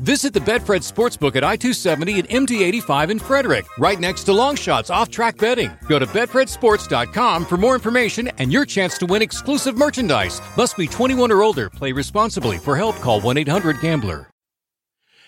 [0.00, 4.30] Visit the Betfred Sportsbook at I 270 and MD 85 in Frederick, right next to
[4.30, 5.70] Longshots off track betting.
[5.88, 10.40] Go to BetfredSports.com for more information and your chance to win exclusive merchandise.
[10.56, 11.68] Must be 21 or older.
[11.68, 12.56] Play responsibly.
[12.56, 14.30] For help, call 1 800 Gambler.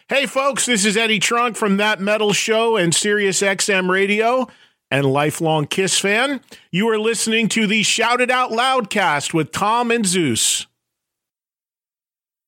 [0.08, 4.48] Hey, folks, this is Eddie Trunk from That Metal Show and Sirius XM Radio
[4.90, 6.40] and lifelong Kiss fan.
[6.70, 10.66] You are listening to the Shout It Out Loud cast with Tom and Zeus.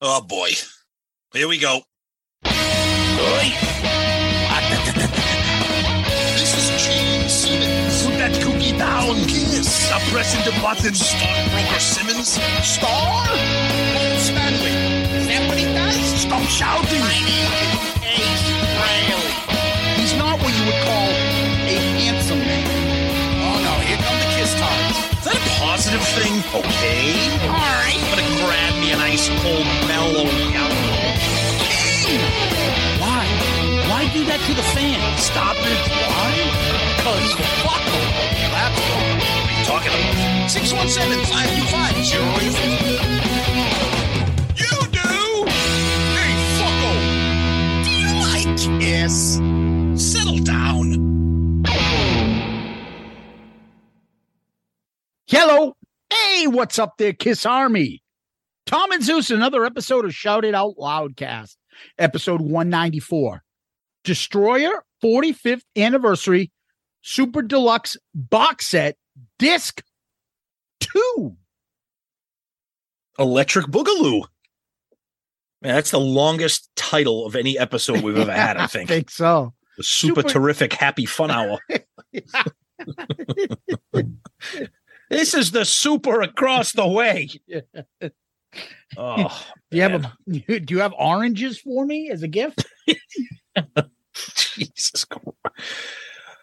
[0.00, 0.52] Oh boy.
[1.34, 1.82] Here we go.
[6.36, 8.04] This is Gene Simmons.
[8.04, 9.16] Put that cookie down.
[9.26, 9.68] Kiss.
[9.86, 10.94] Stop pressing the button.
[10.94, 12.38] Stockbroker Simmons.
[12.62, 13.26] Star?
[13.96, 14.76] Paul Stanley.
[15.18, 15.96] Is that what he does?
[16.20, 17.00] Stop shouting.
[17.00, 17.64] My name
[18.02, 18.44] is.
[19.96, 22.68] He's not what you would call a handsome man.
[23.40, 24.96] Oh no, here come the kiss times.
[25.16, 26.44] Is that a positive thing?
[26.52, 27.16] Okay.
[27.48, 27.96] All right.
[27.96, 30.93] I'm gonna grab me an ice cold mellow yellow.
[34.14, 35.18] Do that to the fan?
[35.18, 35.90] Stop it.
[35.90, 36.38] Why?
[36.94, 37.34] Because
[37.66, 37.98] fuck them.
[38.54, 39.18] That's wrong.
[39.18, 40.46] What are you talking about?
[40.54, 41.98] 617 525
[44.54, 45.10] You do?
[46.14, 46.30] Hey,
[46.62, 46.94] fucko!
[47.82, 49.42] Do you like Kiss?
[49.98, 50.86] Settle down.
[55.26, 55.74] Hello.
[56.08, 58.00] Hey, what's up there, Kiss Army?
[58.66, 61.56] Tom and Zeus, another episode of Shout It Out Loudcast,
[61.98, 63.42] episode 194.
[64.04, 66.52] Destroyer 45th anniversary
[67.02, 68.96] super deluxe box set
[69.38, 69.82] disc
[70.80, 71.36] 2.
[73.18, 74.22] Electric Boogaloo.
[75.62, 78.90] Man, that's the longest title of any episode we've ever had, I think.
[78.90, 79.54] I think so.
[79.76, 81.58] The super, Super- terrific happy fun hour.
[85.10, 87.28] this is the super across the way.
[88.96, 92.64] Oh, Do you have a, do you have oranges for me as a gift?
[94.34, 95.24] Jesus Christ.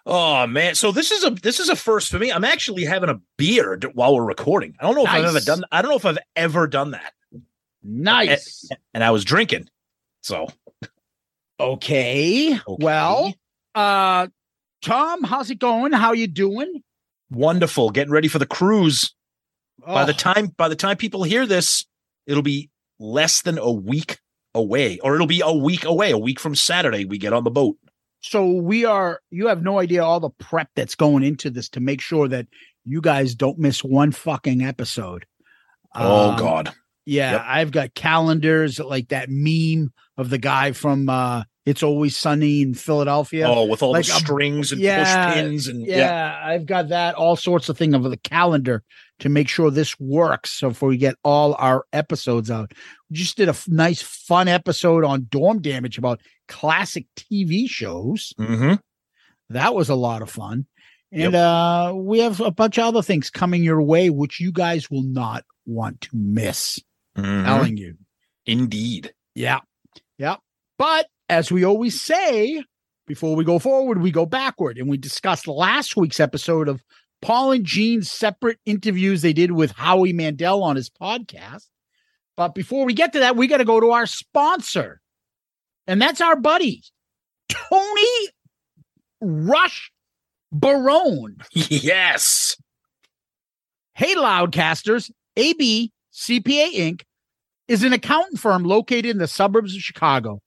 [0.05, 2.31] Oh man, so this is a this is a first for me.
[2.31, 4.75] I'm actually having a beer while we're recording.
[4.79, 5.45] I don't know if I've ever Nice.
[5.45, 5.63] done.
[5.71, 7.13] I don't know if I've ever done that.
[7.83, 8.69] Nice.
[8.93, 9.69] And I was drinking,
[10.21, 10.47] so
[11.59, 12.59] Okay.
[12.67, 13.33] Well,
[13.75, 14.27] uh
[14.81, 15.91] Tom, how's it going?
[15.91, 16.81] How you doing?
[17.29, 17.91] wonderful.
[17.91, 19.13] Getting ready for the cruise.
[19.85, 21.85] By the Oh, time by the time people hear this,
[22.25, 24.19] it'll be less than a week
[24.55, 26.11] away, or it'll be a week away.
[26.11, 27.77] A week from Saturday, we get on the boat.
[28.21, 31.79] so we are you have no idea all the prep that's going into this to
[31.79, 32.47] make sure that
[32.85, 35.25] you guys don't miss one fucking episode.
[35.95, 36.69] Oh Um, God,
[37.05, 37.43] Yeah, Yep.
[37.47, 42.73] I've got calendars like that meme of the guy from uh It's Always Sunny in
[42.73, 43.47] Philadelphia.
[43.47, 46.41] oh, with all like the a- strings and yeah, push pins and yeah, yeah.
[46.43, 48.83] I've got that all sorts of thing of the calendar
[49.21, 50.51] to make sure this works.
[50.51, 52.73] So if we get all our episodes out,
[53.09, 58.33] we just did a f- nice fun episode on dorm damage about classic TV shows.
[58.39, 58.75] Mm-hmm.
[59.51, 60.65] That was a lot of fun.
[61.13, 64.89] And uh we have a bunch of other things coming your way, which you guys
[64.89, 66.79] will not want to miss.
[67.17, 67.45] Mm-hmm.
[67.45, 67.95] Telling you.
[68.45, 69.13] Indeed.
[69.35, 69.59] Yeah.
[70.17, 70.37] Yeah.
[70.79, 72.63] But as we always say,
[73.07, 74.77] before we go forward, we go backward.
[74.77, 76.81] And we discussed last week's episode of
[77.21, 81.67] Paul and Gene's separate interviews they did with Howie Mandel on his podcast.
[82.35, 85.01] But before we get to that, we got to go to our sponsor.
[85.87, 86.83] And that's our buddy,
[87.49, 88.29] Tony
[89.19, 89.91] Rush
[90.51, 91.37] Barone.
[91.51, 92.55] yes.
[93.93, 97.01] Hey, Loudcasters, AB CPA Inc.
[97.67, 100.41] is an accountant firm located in the suburbs of Chicago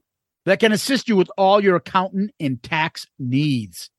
[0.44, 3.90] that can assist you with all your accountant and tax needs.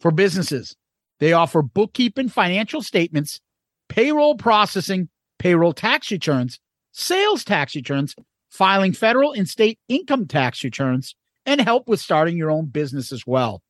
[0.00, 0.76] For businesses,
[1.24, 3.40] they offer bookkeeping, financial statements,
[3.88, 6.60] payroll processing, payroll tax returns,
[6.92, 8.14] sales tax returns,
[8.50, 11.16] filing federal and state income tax returns,
[11.46, 13.62] and help with starting your own business as well.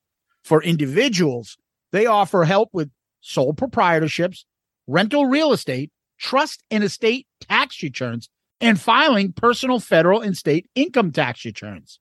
[0.43, 1.56] For individuals,
[1.93, 2.91] they offer help with
[3.21, 4.45] sole proprietorships,
[4.89, 8.29] rental real estate, trust and estate tax returns,
[8.61, 12.00] and filing personal, federal, and state income tax returns.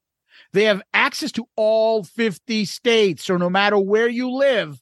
[0.51, 3.23] They have access to all 50 states.
[3.23, 4.79] So no matter where you live,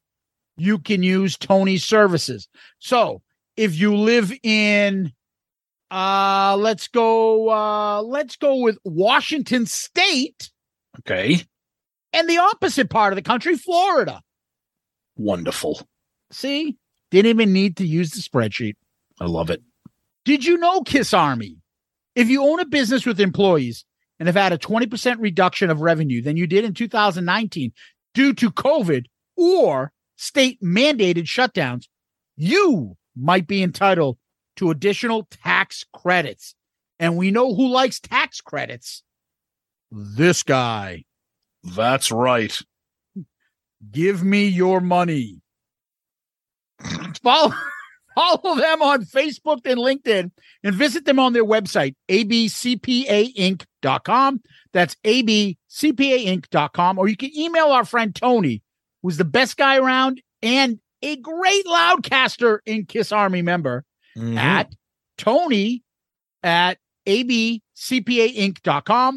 [0.57, 2.47] you can use Tony's services.
[2.79, 3.21] So
[3.57, 5.11] if you live in
[5.89, 10.49] uh let's go uh let's go with Washington state
[10.99, 11.41] Okay.
[12.13, 14.21] and the opposite part of the country, Florida.
[15.17, 15.81] Wonderful.
[16.31, 16.77] See?
[17.11, 18.75] Didn't even need to use the spreadsheet.
[19.19, 19.61] I love it.
[20.23, 21.57] Did you know, Kiss Army?
[22.15, 23.83] If you own a business with employees
[24.19, 27.73] and have had a 20% reduction of revenue than you did in 2019
[28.13, 29.05] due to COVID
[29.35, 31.87] or state mandated shutdowns,
[32.37, 34.19] you might be entitled
[34.57, 36.53] to additional tax credits.
[36.99, 39.01] And we know who likes tax credits.
[39.91, 41.05] This guy.
[41.63, 42.55] That's right.
[43.91, 45.41] Give me your money.
[47.23, 47.55] Follow,
[48.15, 50.29] follow them on Facebook and LinkedIn
[50.63, 54.41] and visit them on their website, abcpainc.com.
[54.73, 56.99] That's abcpainc.com.
[56.99, 58.61] Or you can email our friend Tony,
[59.01, 63.83] who's the best guy around and a great loudcaster in Kiss Army member
[64.15, 64.37] Mhm.
[64.37, 64.73] at
[65.17, 65.83] Tony
[66.43, 66.77] at
[67.07, 67.61] abcpainc.com.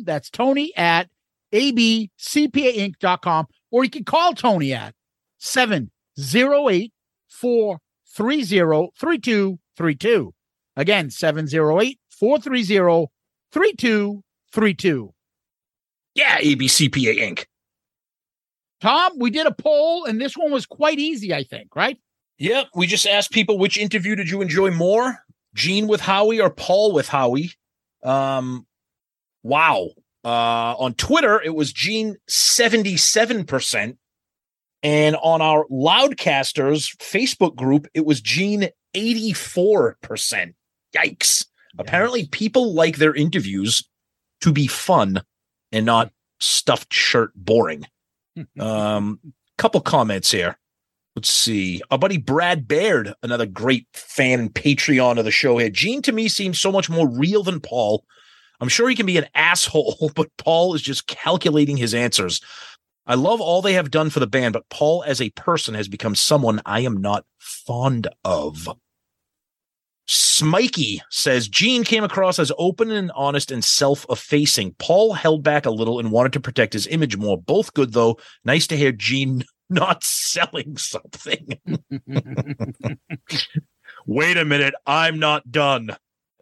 [0.04, 1.10] That's Tony at
[1.52, 3.46] abcpainc.com.
[3.70, 4.94] Or you can call Tony at
[5.38, 6.92] 708
[7.28, 10.32] 430 3232.
[10.76, 13.06] Again, 708 430
[13.52, 15.12] 3232.
[16.14, 17.44] yeah, ABCPA Inc.
[18.84, 21.96] Tom, we did a poll and this one was quite easy, I think, right?
[22.36, 22.66] Yep.
[22.74, 25.24] We just asked people which interview did you enjoy more?
[25.54, 27.52] Gene with Howie or Paul with Howie?
[28.02, 28.66] Um,
[29.42, 29.88] wow.
[30.22, 33.96] Uh, on Twitter, it was Gene 77%.
[34.82, 40.52] And on our Loudcasters Facebook group, it was Gene 84%.
[40.94, 41.46] Yikes.
[41.78, 43.88] Apparently, people like their interviews
[44.42, 45.22] to be fun
[45.72, 47.86] and not stuffed shirt boring.
[48.58, 49.20] Um,
[49.58, 50.58] couple comments here.
[51.16, 51.80] Let's see.
[51.90, 55.70] Our buddy Brad Baird, another great fan and Patreon of the show here.
[55.70, 58.04] Gene to me seems so much more real than Paul.
[58.60, 62.40] I'm sure he can be an asshole, but Paul is just calculating his answers.
[63.06, 65.88] I love all they have done for the band, but Paul as a person has
[65.88, 68.68] become someone I am not fond of.
[70.06, 74.74] Smikey says Gene came across as open and honest and self effacing.
[74.78, 77.40] Paul held back a little and wanted to protect his image more.
[77.40, 78.18] Both good, though.
[78.44, 81.58] Nice to hear Gene not selling something.
[84.06, 84.74] Wait a minute.
[84.86, 85.90] I'm not done.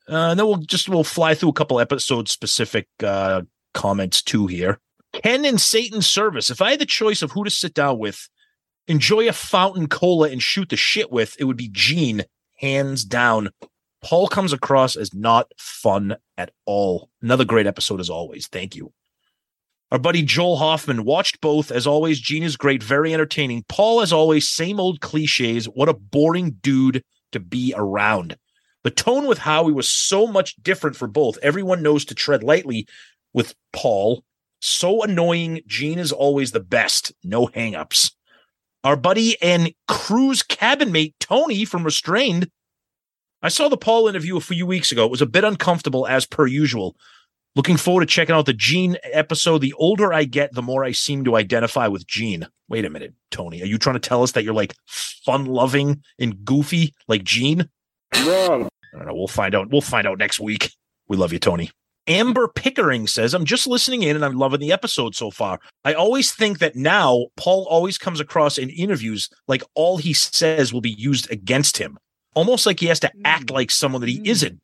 [0.08, 3.42] Uh, and then we'll just we'll fly through a couple episode specific uh,
[3.72, 4.80] comments too here.
[5.12, 6.50] Ken and Satan's service.
[6.50, 8.28] If I had the choice of who to sit down with,
[8.88, 12.24] enjoy a fountain cola and shoot the shit with, it would be Gene,
[12.62, 13.50] hands down.
[14.02, 17.10] Paul comes across as not fun at all.
[17.20, 18.48] Another great episode as always.
[18.48, 18.92] Thank you.
[19.92, 21.70] Our buddy Joel Hoffman watched both.
[21.70, 23.64] As always, Gene is great, very entertaining.
[23.68, 25.66] Paul, as always, same old cliches.
[25.66, 28.36] What a boring dude to be around.
[28.84, 31.38] The tone with Howie was so much different for both.
[31.42, 32.86] Everyone knows to tread lightly
[33.34, 34.24] with Paul.
[34.60, 35.60] So annoying.
[35.66, 37.12] Gene is always the best.
[37.22, 38.12] No hangups.
[38.84, 42.50] Our buddy and cruise cabin mate Tony from Restrained.
[43.42, 45.04] I saw the Paul interview a few weeks ago.
[45.04, 46.96] It was a bit uncomfortable as per usual.
[47.54, 49.58] Looking forward to checking out the Gene episode.
[49.58, 52.46] The older I get, the more I seem to identify with Gene.
[52.68, 53.62] Wait a minute, Tony.
[53.62, 57.68] Are you trying to tell us that you're like fun loving and goofy like Gene?
[58.24, 58.68] Wrong.
[58.94, 59.14] I don't know.
[59.14, 59.70] We'll find out.
[59.70, 60.72] We'll find out next week.
[61.08, 61.70] We love you, Tony.
[62.08, 65.60] Amber Pickering says, I'm just listening in and I'm loving the episode so far.
[65.84, 70.72] I always think that now Paul always comes across in interviews like all he says
[70.72, 71.98] will be used against him,
[72.34, 73.52] almost like he has to act mm.
[73.54, 74.26] like someone that he mm.
[74.26, 74.60] isn't.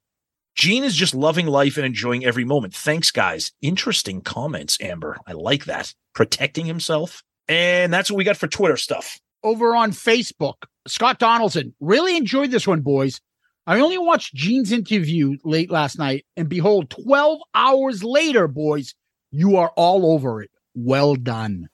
[0.56, 2.74] Gene is just loving life and enjoying every moment.
[2.74, 3.52] Thanks, guys.
[3.62, 5.16] Interesting comments, Amber.
[5.24, 5.94] I like that.
[6.14, 7.22] Protecting himself.
[7.46, 9.20] And that's what we got for Twitter stuff.
[9.44, 10.56] over on Facebook.
[10.88, 13.20] Scott Donaldson really enjoyed this one, boys.
[13.68, 18.94] I only watched Gene's interview late last night, and behold, 12 hours later, boys,
[19.30, 20.50] you are all over it.
[20.74, 21.68] Well done.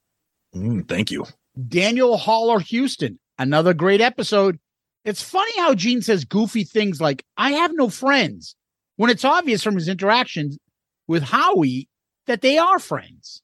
[0.53, 1.25] Mm, thank you.
[1.69, 4.59] Daniel Haller Houston, another great episode.
[5.05, 8.57] It's funny how Gene says goofy things like, I have no friends,
[8.97, 10.59] when it's obvious from his interactions
[11.07, 11.89] with Howie
[12.27, 13.41] that they are friends.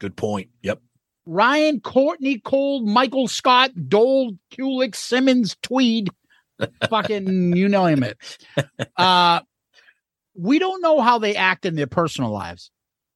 [0.00, 0.50] Good point.
[0.60, 0.82] Yep.
[1.24, 6.10] Ryan, Courtney, Cole, Michael Scott, Dole, Kulik, Simmons, Tweed,
[6.88, 8.18] fucking you know him it.
[8.96, 9.40] Uh,
[10.34, 12.70] we don't know how they act in their personal lives,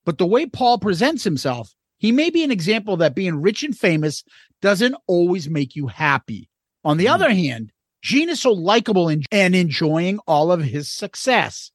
[0.04, 3.76] but the way Paul presents himself, he may be an example that being rich and
[3.76, 4.24] famous
[4.60, 6.48] doesn't always make you happy.
[6.84, 7.14] On the Mm.
[7.14, 7.70] other hand,
[8.02, 11.70] Gene is so likable and, and enjoying all of his success.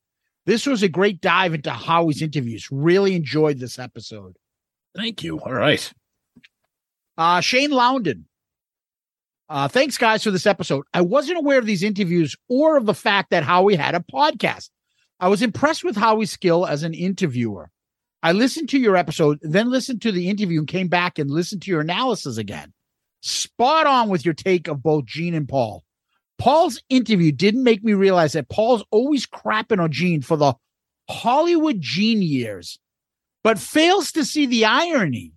[0.45, 2.67] This was a great dive into Howie's interviews.
[2.71, 4.35] Really enjoyed this episode.
[4.95, 5.39] Thank you.
[5.39, 5.91] All right.
[7.17, 8.25] Uh, Shane Loudon.
[9.49, 10.85] Uh, thanks, guys, for this episode.
[10.93, 14.69] I wasn't aware of these interviews or of the fact that Howie had a podcast.
[15.19, 17.71] I was impressed with Howie's skill as an interviewer.
[18.21, 21.63] I listened to your episode, then listened to the interview and came back and listened
[21.63, 22.73] to your analysis again.
[23.21, 25.83] Spot on with your take of both Gene and Paul.
[26.37, 30.53] Paul's interview didn't make me realize that Paul's always crapping on Gene for the
[31.09, 32.79] Hollywood Gene years,
[33.43, 35.33] but fails to see the irony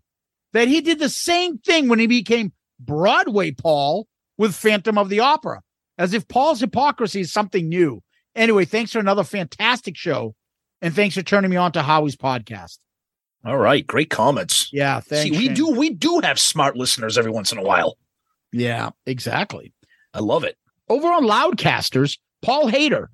[0.52, 2.52] that he did the same thing when he became
[2.84, 4.06] Broadway Paul
[4.38, 5.62] with Phantom of the Opera,
[5.98, 8.02] as if Paul's hypocrisy is something new.
[8.34, 10.34] Anyway, thanks for another fantastic show.
[10.80, 12.78] And thanks for turning me on to Howie's podcast.
[13.44, 13.86] All right.
[13.86, 14.68] Great comments.
[14.72, 15.24] Yeah, thanks.
[15.24, 15.54] See, we Shane.
[15.54, 17.96] do we do have smart listeners every once in a while.
[18.52, 19.72] Yeah, exactly.
[20.14, 20.56] I love it.
[20.88, 23.06] Over on Loudcasters, Paul Hader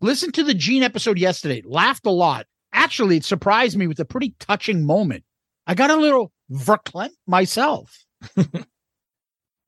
[0.00, 2.46] listened to the Gene episode yesterday, laughed a lot.
[2.72, 5.24] Actually, it surprised me with a pretty touching moment.
[5.66, 8.04] I got a little verklempt myself.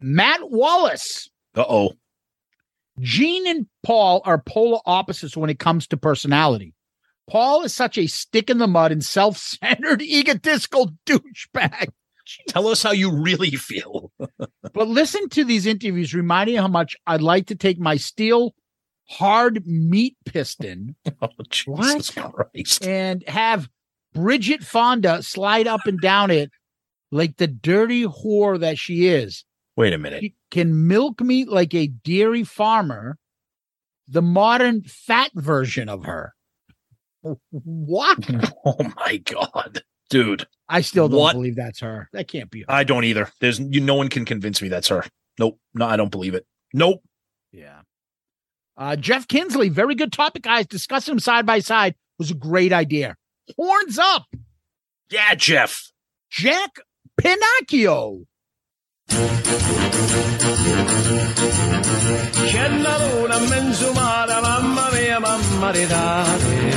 [0.01, 1.29] Matt Wallace.
[1.57, 1.93] Uh oh.
[3.01, 6.75] Gene and Paul are polar opposites when it comes to personality.
[7.29, 11.89] Paul is such a stick in the mud and self centered, egotistical douchebag.
[12.49, 14.13] Tell us how you really feel.
[14.73, 18.55] But listen to these interviews, reminding how much I'd like to take my steel
[19.09, 22.85] hard meat piston Oh, Jesus Christ.
[22.85, 23.69] and have
[24.15, 26.51] Bridget Fonda slide up and down it
[27.13, 29.45] like the dirty whore that she is.
[29.76, 30.33] Wait a minute.
[30.50, 33.19] Can milk me like a dairy farmer,
[34.09, 36.35] the modern fat version of her.
[37.50, 38.19] What?
[38.66, 39.83] Oh my God.
[40.11, 40.47] Dude.
[40.69, 41.33] I still don't What?
[41.35, 42.09] believe that's her.
[42.12, 42.66] That can't be her.
[42.69, 43.31] I don't either.
[43.40, 45.04] There's you no one can convince me that's her.
[45.38, 45.59] Nope.
[45.75, 46.47] No, I don't believe it.
[46.73, 47.02] Nope.
[47.52, 47.81] Yeah.
[48.76, 50.66] Uh, Jeff Kinsley, very good topic, guys.
[50.66, 53.16] Discussing them side by side was a great idea.
[53.57, 54.25] Horns up,
[55.11, 55.90] Yeah, Jeff.
[56.31, 56.71] Jack
[57.16, 58.25] Pinocchio.
[62.46, 66.73] C'è la luna menzumata, mamma mia, mamma di dare.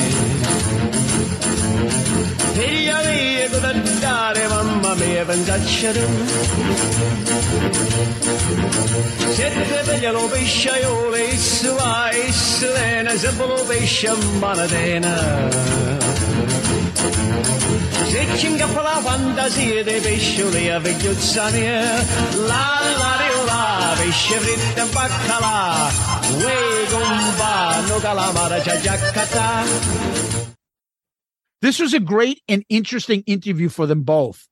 [2.53, 6.07] Figlia mia, cosa dare, mamma mia, pensaccia tu.
[9.31, 15.47] Siete veglia lo pesciaiole, issu va, issu lena, se lo pesce manatena.
[22.35, 22.81] La
[23.19, 23.95] mia, la.
[31.61, 34.47] This was a great and interesting interview for them both.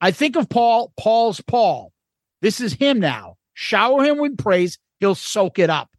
[0.00, 1.92] I think of Paul, Paul's Paul.
[2.40, 3.34] This is him now.
[3.54, 5.90] Shower him with praise, he'll soak it up.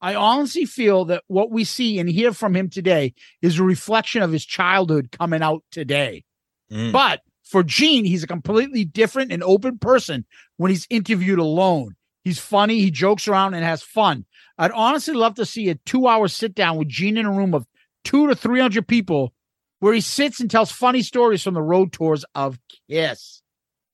[0.00, 4.22] I honestly feel that what we see and hear from him today is a reflection
[4.22, 6.24] of his childhood coming out today.
[6.70, 6.92] Mm.
[6.92, 10.24] But for Gene, he's a completely different and open person
[10.56, 11.96] when he's interviewed alone.
[12.22, 14.26] He's funny, he jokes around and has fun.
[14.58, 17.54] I'd honestly love to see a two hour sit down with Gene in a room
[17.54, 17.66] of
[18.04, 19.32] two to 300 people
[19.80, 22.58] where he sits and tells funny stories from the road tours of
[22.90, 23.42] Kiss.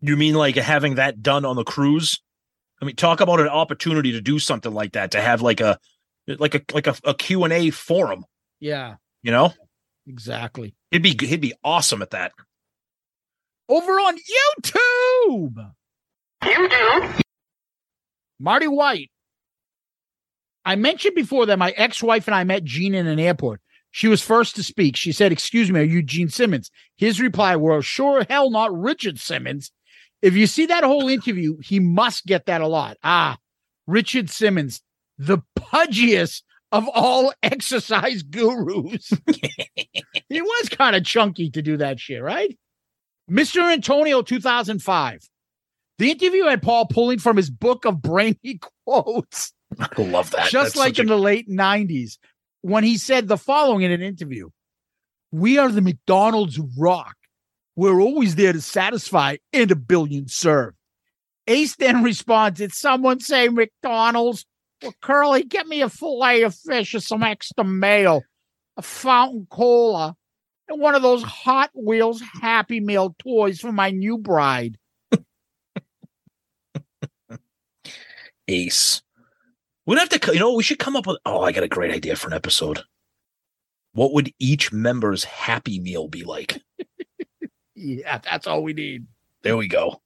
[0.00, 2.20] You mean like having that done on the cruise?
[2.82, 5.78] I mean, talk about an opportunity to do something like that, to have like a
[6.26, 8.24] like a like a, a Q&A forum,
[8.60, 9.52] Yeah, you know?
[10.06, 10.74] exactly.
[10.90, 12.32] He'd be he'd be awesome at that.
[13.68, 14.16] Over on
[14.62, 15.72] YouTube.
[16.42, 17.20] YouTube.
[18.38, 19.10] Marty White.
[20.64, 23.60] I mentioned before that my ex wife and I met Gene in an airport.
[23.90, 24.96] She was first to speak.
[24.96, 26.70] She said, Excuse me, are you Gene Simmons?
[26.96, 29.70] His reply were, Sure, hell, not Richard Simmons.
[30.20, 32.96] If you see that whole interview, he must get that a lot.
[33.04, 33.36] Ah,
[33.86, 34.82] Richard Simmons,
[35.18, 36.42] the pudgiest
[36.72, 39.12] of all exercise gurus.
[40.28, 42.56] he was kind of chunky to do that shit, right?
[43.30, 43.72] Mr.
[43.72, 45.20] Antonio 2005.
[45.98, 50.50] The interview had Paul pulling from his book of brainy quotes, I love that.
[50.50, 52.18] just That's like in a- the late 90s,
[52.62, 54.48] when he said the following in an interview
[55.32, 57.14] We are the McDonald's rock.
[57.76, 60.74] We're always there to satisfy and a billion serve.
[61.46, 64.46] Ace then responds, Did someone say McDonald's?
[64.82, 68.22] Well, Curly, get me a fillet of fish or some extra mayo,
[68.76, 70.16] a fountain cola,
[70.68, 74.78] and one of those Hot Wheels Happy Meal toys for my new bride.
[78.48, 79.02] ace.
[79.86, 81.18] We'd have to, you know, we should come up with.
[81.24, 82.82] Oh, I got a great idea for an episode.
[83.92, 86.60] What would each member's happy meal be like?
[87.76, 89.06] Yeah, that's all we need.
[89.42, 90.00] There we go.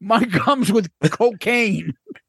[0.00, 1.94] Mine comes with cocaine.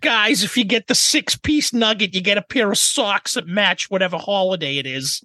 [0.00, 3.46] Guys, if you get the six piece nugget, you get a pair of socks that
[3.46, 5.22] match whatever holiday it is.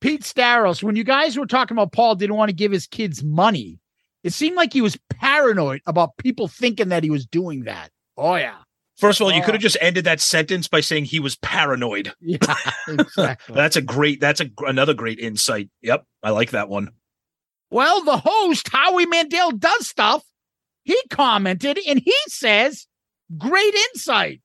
[0.00, 3.24] Pete Staros, when you guys were talking about Paul didn't want to give his kids
[3.24, 3.78] money,
[4.22, 7.90] it seemed like he was paranoid about people thinking that he was doing that.
[8.16, 8.56] Oh yeah.
[8.98, 9.44] First of all, you Oh.
[9.44, 12.12] could have just ended that sentence by saying he was paranoid.
[12.20, 12.38] Yeah,
[12.88, 13.54] exactly.
[13.54, 14.20] That's a great.
[14.20, 15.70] That's a another great insight.
[15.82, 16.90] Yep, I like that one.
[17.70, 20.24] well, the host, Howie Mandel, does stuff.
[20.86, 22.86] He commented and he says,
[23.36, 24.40] great insight.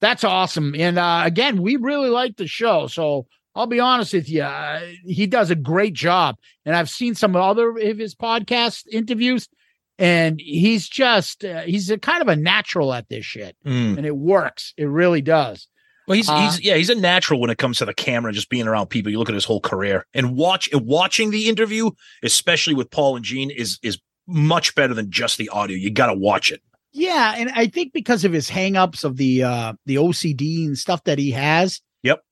[0.00, 0.74] That's awesome.
[0.74, 2.88] And uh, again, we really like the show.
[2.88, 4.42] So I'll be honest with you.
[4.42, 6.34] Uh, he does a great job.
[6.66, 9.48] And I've seen some other of his podcast interviews,
[9.96, 13.56] and he's just, uh, he's a kind of a natural at this shit.
[13.64, 13.98] Mm.
[13.98, 14.74] And it works.
[14.76, 15.68] It really does.
[16.08, 18.34] Well, he's Uh, he's yeah, he's a natural when it comes to the camera, and
[18.34, 19.12] just being around people.
[19.12, 21.90] You look at his whole career and watch and watching the interview,
[22.24, 25.76] especially with Paul and Gene, is is much better than just the audio.
[25.76, 26.62] You got to watch it.
[26.92, 31.04] Yeah, and I think because of his hangups of the uh the OCD and stuff
[31.04, 31.80] that he has.
[32.02, 32.22] Yep.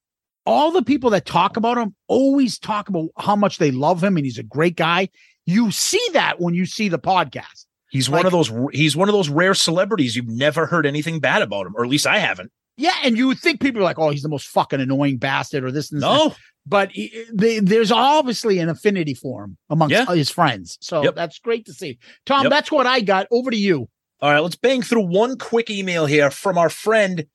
[0.46, 4.16] All the people that talk about him always talk about how much they love him
[4.16, 5.10] and he's a great guy.
[5.46, 7.66] You see that when you see the podcast.
[7.90, 8.52] He's one of those.
[8.72, 11.90] He's one of those rare celebrities you've never heard anything bad about him, or at
[11.90, 12.52] least I haven't.
[12.76, 15.64] Yeah, and you would think people are like, "Oh, he's the most fucking annoying bastard,"
[15.64, 16.06] or this and this.
[16.06, 16.34] No,
[16.68, 20.06] but he, they, there's obviously an affinity for him amongst Yeah.
[20.06, 20.76] his friends.
[20.80, 21.14] So Yep.
[21.14, 21.98] that's great to see.
[22.26, 22.50] Tom, Yep.
[22.50, 23.26] that's what I got.
[23.30, 23.88] Over to you.
[24.20, 27.26] All right, let's bang through one quick email here from our friend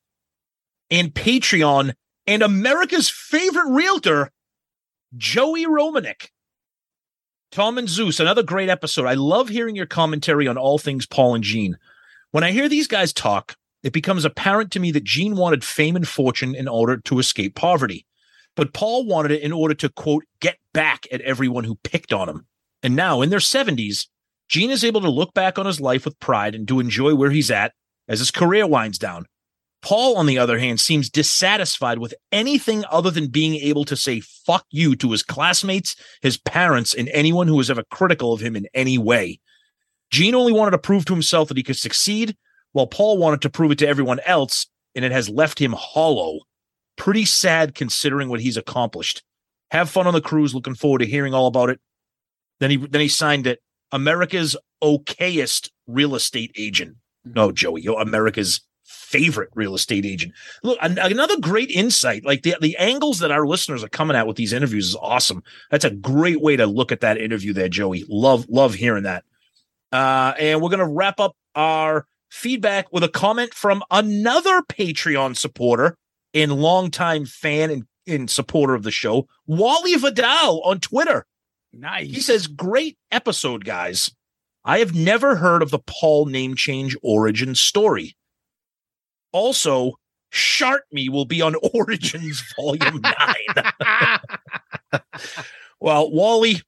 [0.92, 1.94] and Patreon
[2.28, 4.32] and America's favorite realtor,
[5.16, 6.30] Joey Romanek.
[7.52, 9.06] Tom and Zeus, another great episode.
[9.06, 11.78] I love hearing your commentary on all things Paul and Gene.
[12.32, 15.96] When I hear these guys talk, it becomes apparent to me that Gene wanted fame
[15.96, 18.06] and fortune in order to escape poverty.
[18.56, 22.30] But Paul wanted it in order to, quote, get back at everyone who picked on
[22.30, 22.46] him.
[22.84, 24.08] And now, in their 70s,
[24.50, 27.32] Gene is able to look back on his life with pride and to enjoy where
[27.32, 27.74] he's at
[28.08, 29.26] as his career winds down.
[29.82, 34.22] Paul, on the other hand, seems dissatisfied with anything other than being able to say
[34.22, 38.56] fuck you to his classmates, his parents, and anyone who was ever critical of him
[38.56, 39.40] in any way.
[40.10, 42.38] Gene only wanted to prove to himself that he could succeed,
[42.72, 46.40] while Paul wanted to prove it to everyone else, and it has left him hollow.
[46.96, 49.24] Pretty sad considering what he's accomplished.
[49.72, 50.54] Have fun on the cruise.
[50.54, 51.80] Looking forward to hearing all about it.
[52.60, 53.62] Then he then he signed it.
[53.92, 56.98] America's okayest real estate agent.
[57.26, 60.34] No, Joey, you're America's favorite real estate agent.
[60.64, 62.26] Look, an- another great insight.
[62.26, 65.44] Like the, the angles that our listeners are coming at with these interviews is awesome.
[65.72, 68.06] That's a great way to look at that interview there, Joey.
[68.10, 69.24] Love, love hearing that.
[69.92, 75.98] Uh, and we're gonna wrap up our feedback with a comment from another Patreon supporter
[76.34, 81.26] and longtime fan and, and supporter of the show, Wally Vidal on Twitter.
[81.72, 82.10] Nice.
[82.10, 84.12] He says, Great episode, guys.
[84.66, 88.16] I have never heard of the Paul name change origin story.
[89.32, 89.94] Also,
[90.30, 93.02] Shart Me will be on Origins Volume
[94.92, 95.02] 9.
[95.80, 96.62] well, Wally,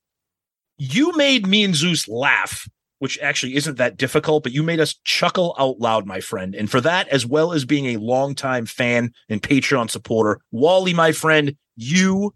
[0.78, 2.68] you made me and Zeus laugh,
[3.06, 6.56] which actually isn't that difficult, but you made us chuckle out loud, my friend.
[6.56, 11.12] And for that, as well as being a longtime fan and Patreon supporter, Wally, my
[11.12, 12.34] friend, you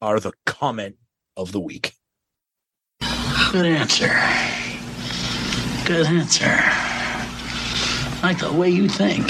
[0.00, 0.96] are the comment
[1.36, 1.92] of the week.
[3.52, 4.08] Good answer.
[5.84, 6.46] Good answer.
[6.48, 9.26] I like the way you think.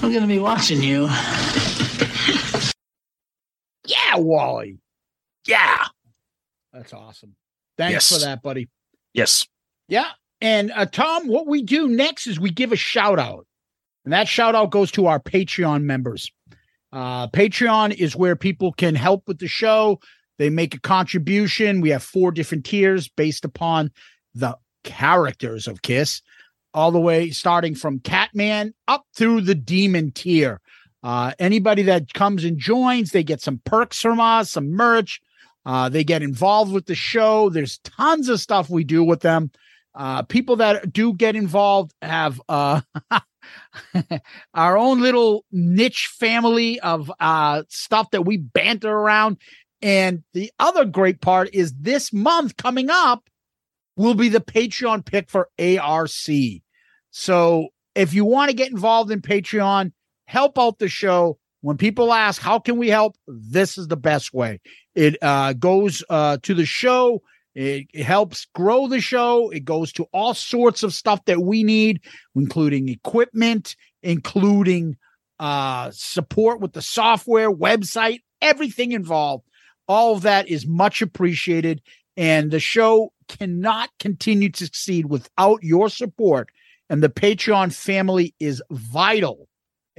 [0.00, 1.08] I'm gonna be watching you.
[3.84, 4.78] yeah, Wally.
[5.44, 5.86] Yeah.
[6.72, 7.34] That's awesome.
[7.80, 8.12] Thanks Yes.
[8.20, 8.68] for that, buddy.
[9.14, 9.46] Yes.
[9.88, 10.08] Yeah.
[10.40, 13.46] And uh, Tom, what we do next is we give a shout out.
[14.04, 16.30] And that shout out goes to our Patreon members.
[16.92, 20.00] Uh, Patreon is where people can help with the show.
[20.38, 21.80] They make a contribution.
[21.80, 23.90] We have four different tiers based upon
[24.34, 26.22] the characters of Kiss,
[26.72, 30.60] all the way starting from Catman up through the demon tier.
[31.02, 35.20] Uh, anybody that comes and joins, they get some perks from us, some merch.
[35.66, 37.50] Uh, they get involved with the show.
[37.50, 39.50] There's tons of stuff we do with them.
[39.94, 42.80] Uh, people that do get involved have uh,
[44.54, 49.38] our own little niche family of uh, stuff that we banter around.
[49.82, 53.28] And the other great part is this month coming up
[53.96, 56.10] will be the Patreon pick for ARC.
[57.10, 59.92] So if you want to get involved in Patreon,
[60.26, 61.38] help out the show.
[61.62, 63.16] When people ask, how can we help?
[63.26, 64.60] This is the best way.
[64.94, 67.22] It uh, goes uh, to the show.
[67.54, 69.50] It, it helps grow the show.
[69.50, 72.00] It goes to all sorts of stuff that we need,
[72.34, 74.96] including equipment, including
[75.38, 79.44] uh, support with the software, website, everything involved.
[79.86, 81.82] All of that is much appreciated.
[82.16, 86.48] And the show cannot continue to succeed without your support.
[86.88, 89.48] And the Patreon family is vital.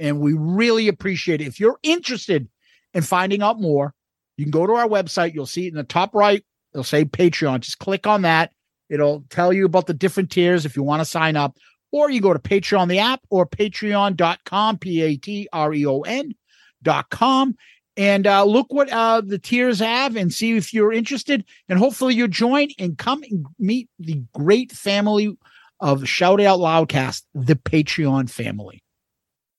[0.02, 1.46] And we really appreciate it.
[1.46, 2.48] If you're interested
[2.92, 3.94] in finding out more,
[4.36, 5.32] you can go to our website.
[5.32, 6.44] You'll see it in the top right.
[6.74, 7.60] It'll say Patreon.
[7.60, 8.50] Just click on that.
[8.90, 11.56] It'll tell you about the different tiers if you want to sign up.
[11.92, 16.00] Or you go to Patreon, the app, or patreon.com, P A T R E O
[16.00, 16.34] N
[16.82, 17.54] dot com
[17.96, 21.44] and uh, look what uh, the tiers have and see if you're interested.
[21.68, 25.36] And hopefully you'll join and come and meet the great family
[25.80, 28.81] of Shout Out Loudcast, the Patreon family.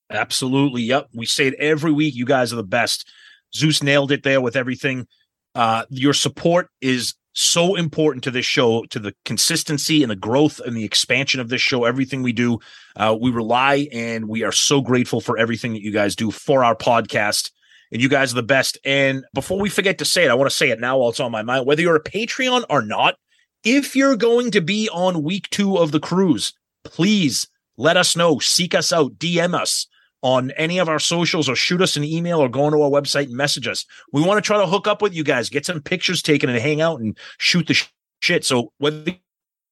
[0.10, 0.84] Absolutely.
[0.84, 1.10] Yep.
[1.14, 2.16] We say it every week.
[2.16, 3.10] You guys are the best.
[3.56, 5.08] Zeus nailed it there with everything.
[5.56, 10.60] Uh, your support is so important to this show, to the consistency and the growth
[10.60, 11.84] and the expansion of this show.
[11.84, 12.60] Everything we do,
[12.96, 16.64] uh, we rely and we are so grateful for everything that you guys do for
[16.64, 17.52] our podcast.
[17.92, 18.78] And you guys are the best.
[18.84, 21.20] And before we forget to say it, I want to say it now while it's
[21.20, 21.68] on my mind.
[21.68, 23.18] Whether you're a Patreon or not,
[23.64, 28.40] if you're going to be on week two of the cruise, please let us know.
[28.40, 29.88] Seek us out, DM us
[30.24, 33.26] on any of our socials or shoot us an email or go onto our website
[33.26, 33.86] and message us.
[34.14, 36.58] We want to try to hook up with you guys, get some pictures taken and
[36.58, 38.46] hang out and shoot the sh- shit.
[38.46, 39.12] So whether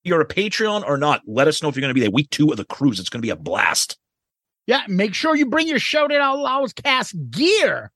[0.04, 2.30] you're a Patreon or not, let us know if you're going to be there week
[2.32, 3.00] two of the cruise.
[3.00, 3.98] It's going to be a blast.
[4.68, 7.92] Yeah, make sure you bring your Shout It Out Loud cast gear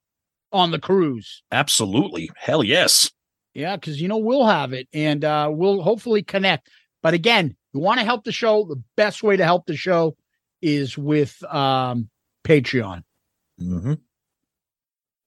[0.54, 1.44] on the cruise.
[1.52, 2.32] Absolutely.
[2.38, 3.12] Hell yes.
[3.54, 6.70] Yeah, because you know we'll have it and uh we'll hopefully connect.
[7.04, 10.16] But again, you want to help the show, the best way to help the show
[10.62, 12.10] is with um
[12.46, 13.04] Patreon.
[13.60, 13.94] Mm-hmm.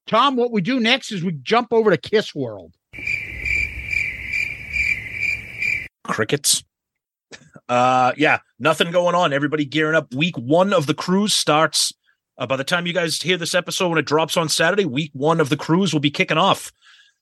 [0.07, 2.73] Tom, what we do next is we jump over to Kiss World.
[6.03, 6.63] Crickets.
[7.67, 9.31] Uh, yeah, nothing going on.
[9.31, 10.11] Everybody gearing up.
[10.15, 11.93] Week one of the cruise starts.
[12.39, 15.11] Uh, by the time you guys hear this episode, when it drops on Saturday, week
[15.13, 16.71] one of the cruise will be kicking off.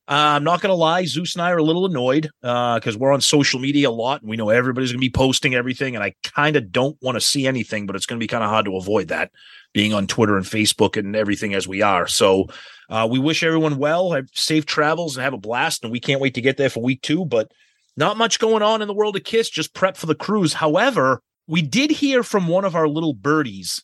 [0.09, 2.97] Uh, I'm not going to lie, Zeus and I are a little annoyed because uh,
[2.97, 5.95] we're on social media a lot and we know everybody's going to be posting everything.
[5.95, 8.43] And I kind of don't want to see anything, but it's going to be kind
[8.43, 9.31] of hard to avoid that
[9.73, 12.07] being on Twitter and Facebook and everything as we are.
[12.07, 12.47] So
[12.89, 15.83] uh, we wish everyone well, have safe travels, and have a blast.
[15.83, 17.25] And we can't wait to get there for week two.
[17.25, 17.51] But
[17.97, 20.53] not much going on in the world of Kiss, just prep for the cruise.
[20.53, 23.83] However, we did hear from one of our little birdies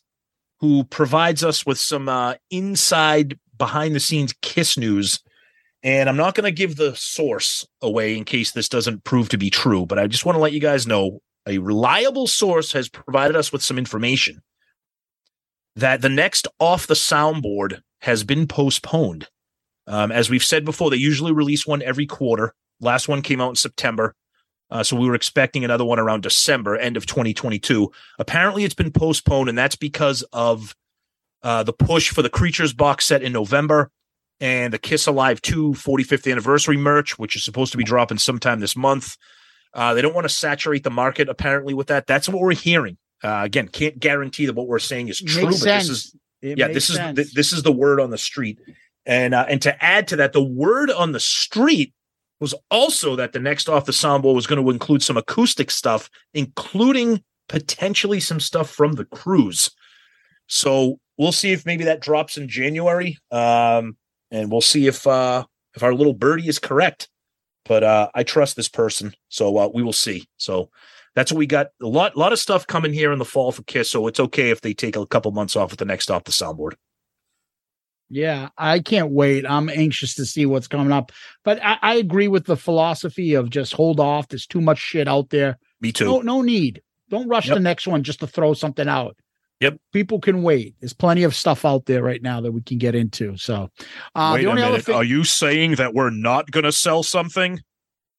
[0.60, 5.20] who provides us with some uh, inside behind the scenes Kiss news
[5.84, 9.38] and I'm not going to give the source away in case this doesn't prove to
[9.38, 12.88] be true, but I just want to let you guys know a reliable source has
[12.88, 14.40] provided us with some information
[15.76, 19.28] that the next off the soundboard has been postponed.
[19.86, 22.54] Um, as we've said before, they usually release one every quarter.
[22.80, 24.14] Last one came out in September.
[24.70, 27.92] Uh, so we were expecting another one around December, end of 2022.
[28.18, 30.74] Apparently, it's been postponed, and that's because of
[31.42, 33.90] uh, the push for the Creatures box set in November
[34.44, 38.60] and the Kiss Alive 2 45th anniversary merch, which is supposed to be dropping sometime
[38.60, 39.16] this month.
[39.72, 42.06] Uh, they don't want to saturate the market apparently with that.
[42.06, 42.98] That's what we're hearing.
[43.22, 45.88] Uh, again, can't guarantee that what we're saying is true, Makes but sense.
[45.88, 48.58] this is It yeah, this is th- this is the word on the street.
[49.06, 51.94] And uh, and to add to that, the word on the street
[52.38, 56.10] was also that the next off the soundboard was going to include some acoustic stuff,
[56.34, 59.70] including potentially some stuff from the cruise.
[60.48, 63.16] So we'll see if maybe that drops in January.
[63.30, 63.96] Um,
[64.30, 67.08] and we'll see if uh if our little birdie is correct.
[67.64, 70.26] But uh I trust this person, so uh, we will see.
[70.36, 70.70] So
[71.14, 71.68] that's what we got.
[71.80, 73.90] A lot, lot of stuff coming here in the fall for Kiss.
[73.90, 76.32] So it's okay if they take a couple months off with the next off the
[76.32, 76.72] soundboard.
[78.10, 79.46] Yeah, I can't wait.
[79.48, 81.10] I'm anxious to see what's coming up.
[81.42, 84.28] But I, I agree with the philosophy of just hold off.
[84.28, 85.58] There's too much shit out there.
[85.80, 86.04] Me too.
[86.04, 86.82] No, no need.
[87.08, 87.54] Don't rush Yep.
[87.56, 89.16] the next one just to throw something out.
[89.64, 89.76] Yep.
[89.92, 90.74] People can wait.
[90.80, 93.36] There's plenty of stuff out there right now that we can get into.
[93.36, 93.70] So,
[94.14, 96.72] uh, Wait the a only other thing, Are you saying that we're not going to
[96.72, 97.60] sell something?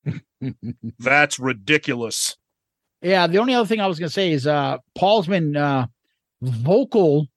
[0.99, 2.35] That's ridiculous.
[3.01, 5.87] yeah, the only other thing I was going to say is uh, Paul's been uh,
[6.41, 7.27] vocal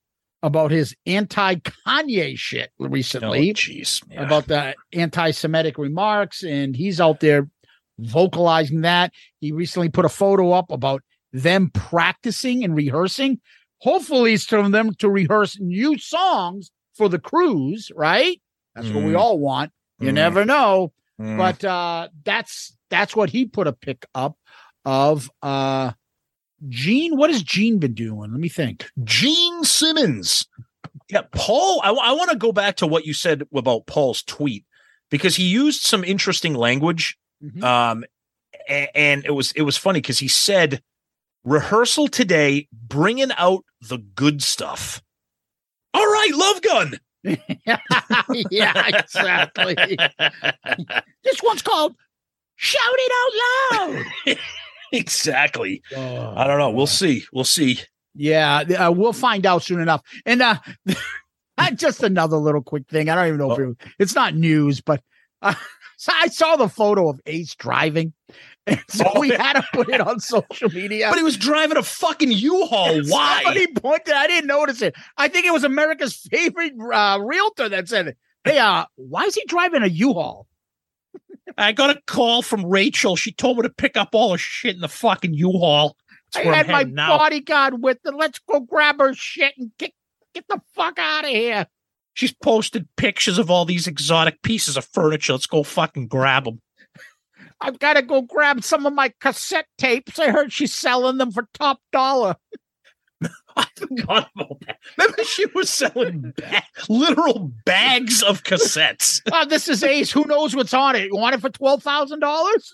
[0.42, 3.53] about his anti Kanye shit Oh, recently.
[3.53, 4.03] jeez.
[4.11, 4.23] Yeah.
[4.25, 7.49] about the anti-Semitic remarks, and he's out there
[7.99, 9.12] vocalizing that.
[9.40, 13.40] He recently put a photo up about them practicing and rehearsing.
[13.80, 18.40] Hopefully, it's from them to rehearse new songs for the cruise, right?
[18.74, 19.18] That's what we Mm.
[19.18, 19.72] all want.
[20.00, 20.14] You Mm.
[20.14, 21.36] never know, Mm.
[21.38, 24.36] but uh, that's that's what he put a pic up
[24.84, 25.30] of.
[25.42, 25.92] Uh,
[26.68, 28.32] Gene, what has Gene been doing?
[28.32, 28.90] Let me think.
[29.04, 30.46] Gene Simmons.
[31.08, 34.64] Yeah, Paul, I, I want to go back to what you said about Paul's tweet
[35.10, 37.16] because he used some interesting language.
[37.44, 37.62] Mhm.
[37.62, 38.04] Um,
[38.68, 40.82] a- and, it was it was funny because he said
[41.48, 45.02] rehearsal today, bringing out the good stuff.
[45.94, 47.00] All right, Love Gun.
[48.50, 49.74] yeah, exactly.
[51.24, 51.94] this one's called
[52.61, 53.88] Shout it out
[54.26, 54.37] loud.
[54.92, 55.82] exactly.
[55.96, 56.70] I don't know.
[56.70, 57.24] We'll see.
[57.32, 57.80] We'll see.
[58.14, 60.02] Yeah, uh, we'll find out soon enough.
[60.26, 60.56] And uh
[61.76, 63.08] just another little quick thing.
[63.08, 63.70] I don't even know if Oh.
[63.70, 65.00] it, it's not news, but
[65.42, 65.54] uh,
[65.96, 68.12] so I saw the photo of Ace driving.
[68.68, 71.09] And so Oh, we had to put it on social media.
[71.09, 73.02] But he was driving a fucking U-Haul.
[73.09, 73.42] Why?
[73.42, 74.14] Somebody pointed.
[74.14, 74.94] I didn't notice it.
[75.16, 79.42] I think it was America's favorite uh, realtor that said, "Hey, uh, why is he
[79.46, 80.46] driving a U-Haul?"
[81.59, 83.16] I got a call from Rachel.
[83.16, 85.96] She told me to pick up all her shit in the fucking U-Haul.
[86.37, 87.16] I I'm had my now.
[87.16, 88.12] bodyguard with her.
[88.12, 89.92] Let's go grab her shit and get
[90.35, 91.66] get the fuck out of here.
[92.14, 95.33] She's posted pictures of all these exotic pieces of furniture.
[95.33, 96.61] Let's go fucking grab them.
[97.61, 100.18] I've got to go grab some of my cassette tapes.
[100.18, 102.37] I heard she's selling them for top dollar.
[103.57, 104.79] I forgot about that.
[104.97, 109.21] Remember, she was selling ba- literal bags of cassettes.
[109.33, 110.12] Oh, this is Ace.
[110.12, 111.07] Who knows what's on it?
[111.07, 112.73] You want it for twelve thousand dollars?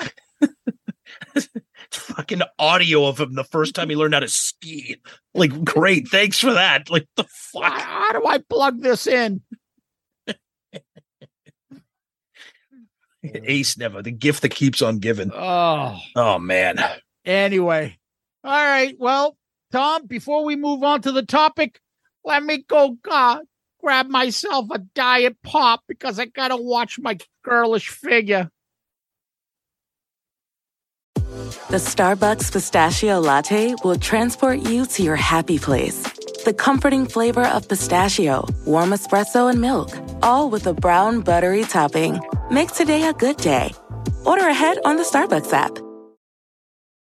[1.34, 1.48] It's
[1.92, 4.96] fucking audio of him the first time he learned how to ski.
[5.34, 6.88] Like, great, thanks for that.
[6.88, 7.64] Like, the fuck.
[7.64, 9.42] How do I plug this in?
[13.44, 15.30] Ace never, the gift that keeps on giving.
[15.34, 16.76] Oh, Oh man.
[17.24, 17.96] anyway.
[18.44, 18.94] All right.
[18.98, 19.36] Well,
[19.70, 21.80] Tom, before we move on to the topic,
[22.24, 23.38] let me go uh,
[23.80, 28.50] grab myself a diet pop because I gotta watch my girlish figure.
[31.70, 36.02] The Starbucks pistachio latte will transport you to your happy place.
[36.44, 39.90] The comforting flavor of pistachio, warm espresso, and milk,
[40.22, 42.20] all with a brown buttery topping.
[42.52, 43.72] Make today a good day.
[44.26, 45.72] Order ahead on the Starbucks app.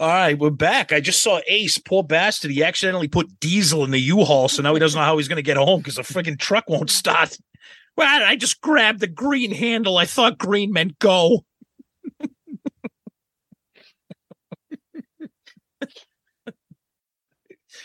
[0.00, 0.92] All right, we're back.
[0.92, 2.50] I just saw Ace, poor bastard.
[2.52, 5.36] He accidentally put diesel in the U-Haul, so now he doesn't know how he's going
[5.36, 7.36] to get home because the freaking truck won't start.
[7.98, 9.98] Well, I just grabbed the green handle.
[9.98, 11.44] I thought green meant go.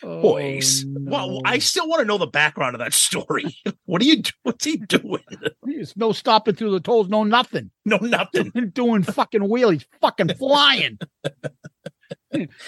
[0.03, 0.85] Oh, poor Ace.
[0.87, 3.45] Well, I still want to know the background of that story.
[3.85, 4.21] what are you?
[4.21, 5.23] do- What's he doing?
[5.63, 7.71] There's no stopping through the tolls, no nothing.
[7.85, 8.51] No, nothing.
[8.73, 10.99] Doing fucking wheelies, fucking flying.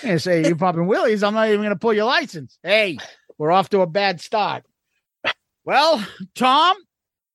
[0.03, 2.57] And say you're popping wheelies, I'm not even gonna pull your license.
[2.63, 2.97] Hey,
[3.37, 4.63] we're off to a bad start.
[5.65, 6.77] Well, Tom,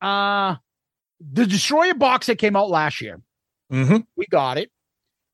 [0.01, 0.57] uh
[1.21, 3.21] the Destroyer box that came out last year,
[3.73, 3.99] Mm-hmm.
[4.17, 4.71] we got it.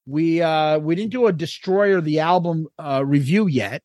[0.07, 3.83] We uh we didn't do a Destroyer the album uh review yet,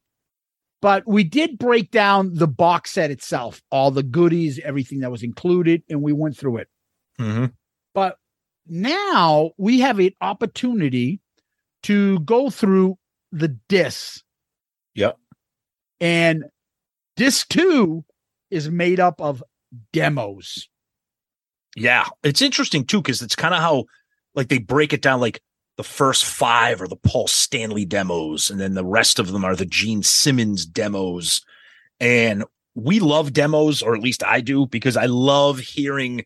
[0.81, 5.23] but we did break down the box set itself, all the goodies, everything that was
[5.23, 6.67] included, and we went through it.
[7.19, 7.45] Mm-hmm.
[7.93, 8.17] But
[8.67, 11.19] now we have an opportunity
[11.83, 12.97] to go through
[13.33, 14.23] the discs.
[14.95, 15.17] Yep.
[15.99, 16.45] And
[17.15, 18.05] disc two
[18.51, 19.43] is made up of
[19.91, 20.69] demos.
[21.75, 23.85] Yeah, it's interesting too because it's kind of how
[24.35, 25.41] like they break it down like
[25.77, 29.55] the first five are the Paul Stanley demos, and then the rest of them are
[29.55, 31.41] the Gene Simmons demos.
[31.99, 32.43] And
[32.75, 36.25] we love demos, or at least I do, because I love hearing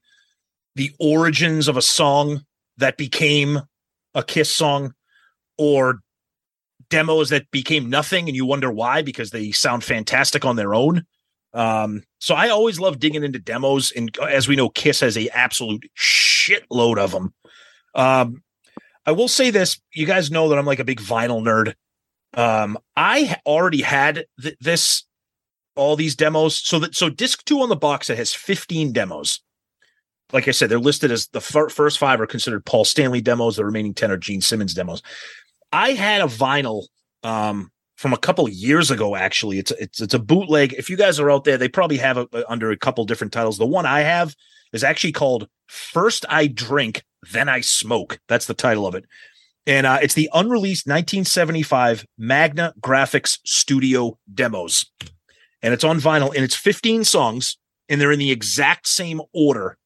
[0.76, 2.42] the origins of a song
[2.78, 3.62] that became
[4.14, 4.94] a Kiss song,
[5.58, 6.02] or
[6.90, 11.06] demos that became nothing, and you wonder why because they sound fantastic on their own.
[11.54, 15.30] Um, so I always love digging into demos, and as we know, Kiss has a
[15.30, 17.34] absolute shitload of them.
[17.96, 18.44] Um,
[19.06, 21.74] I will say this: you guys know that I'm like a big vinyl nerd.
[22.34, 25.04] Um, I already had th- this,
[25.76, 26.58] all these demos.
[26.58, 29.42] So that so disc two on the box that has 15 demos.
[30.34, 33.56] Like I said, they're listed as the fir- first five are considered Paul Stanley demos.
[33.56, 35.02] The remaining 10 are Gene Simmons demos.
[35.72, 36.86] I had a vinyl
[37.24, 39.16] um, from a couple years ago.
[39.16, 40.74] Actually, it's it's it's a bootleg.
[40.74, 43.58] If you guys are out there, they probably have it under a couple different titles.
[43.58, 44.36] The one I have
[44.74, 49.06] is actually called "First I Drink, Then I Smoke." That's the title of it,
[49.66, 54.86] and uh, it's the unreleased 1975 Magna Graphics Studio demos,
[55.62, 57.58] and it's on vinyl, and it's 15 songs,
[57.90, 59.78] and they're in the exact same order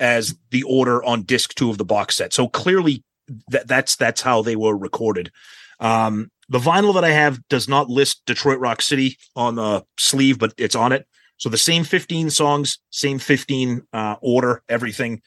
[0.00, 2.32] as the order on disc two of the box set.
[2.32, 3.04] So clearly,
[3.48, 5.30] that that's that's how they were recorded.
[5.78, 10.38] Um, the vinyl that I have does not list Detroit Rock City on the sleeve,
[10.38, 11.06] but it's on it.
[11.36, 15.22] So the same 15 songs, same 15 uh, order, everything.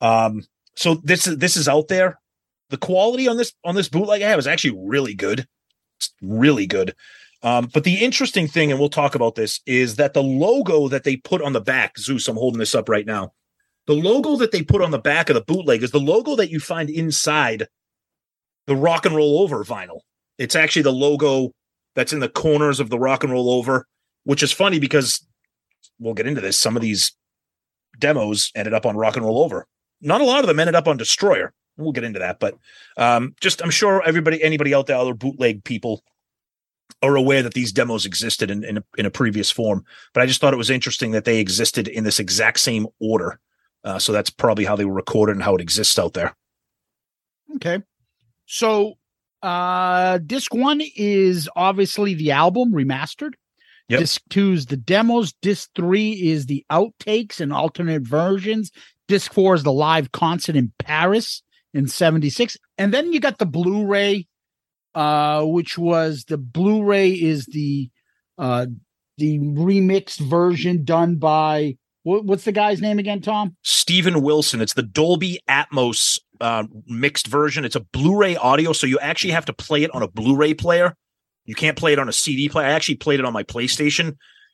[0.00, 0.42] Um,
[0.74, 2.18] so this is this is out there.
[2.70, 5.46] The quality on this on this bootleg I have is actually really good.
[5.98, 6.94] It's really good.
[7.42, 11.04] Um, but the interesting thing, and we'll talk about this, is that the logo that
[11.04, 13.32] they put on the back, Zeus, I'm holding this up right now.
[13.90, 16.48] The logo that they put on the back of the bootleg is the logo that
[16.48, 17.66] you find inside
[18.68, 20.02] the rock and roll over vinyl.
[20.38, 21.50] It's actually the logo
[21.96, 23.88] that's in the corners of the rock and roll over,
[24.22, 25.26] which is funny because
[25.98, 26.56] we'll get into this.
[26.56, 27.16] Some of these
[27.98, 29.66] demos ended up on rock and roll over.
[30.00, 31.52] Not a lot of them ended up on Destroyer.
[31.76, 32.56] We'll get into that, but
[32.96, 36.04] um, just I'm sure everybody, anybody out there, other bootleg people
[37.02, 39.84] are aware that these demos existed in in a, in a previous form.
[40.14, 43.40] But I just thought it was interesting that they existed in this exact same order.
[43.84, 46.34] Uh, so that's probably how they were recorded and how it exists out there.
[47.56, 47.82] Okay.
[48.46, 48.94] So
[49.42, 53.32] uh disc one is obviously the album remastered.
[53.88, 54.00] Yep.
[54.00, 55.32] Disc two is the demos.
[55.40, 58.70] Disc three is the outtakes and alternate versions.
[59.08, 62.56] Disc four is the live concert in Paris in 76.
[62.78, 64.26] And then you got the Blu-ray,
[64.94, 67.90] uh, which was the Blu-ray is the
[68.38, 68.66] uh
[69.18, 73.56] the remixed version done by what's the guy's name again, Tom?
[73.62, 74.60] Steven Wilson.
[74.60, 77.64] It's the Dolby Atmos uh, mixed version.
[77.64, 80.94] It's a Blu-ray audio, so you actually have to play it on a Blu-ray player.
[81.44, 82.66] You can't play it on a CD player.
[82.66, 84.08] I actually played it on my PlayStation.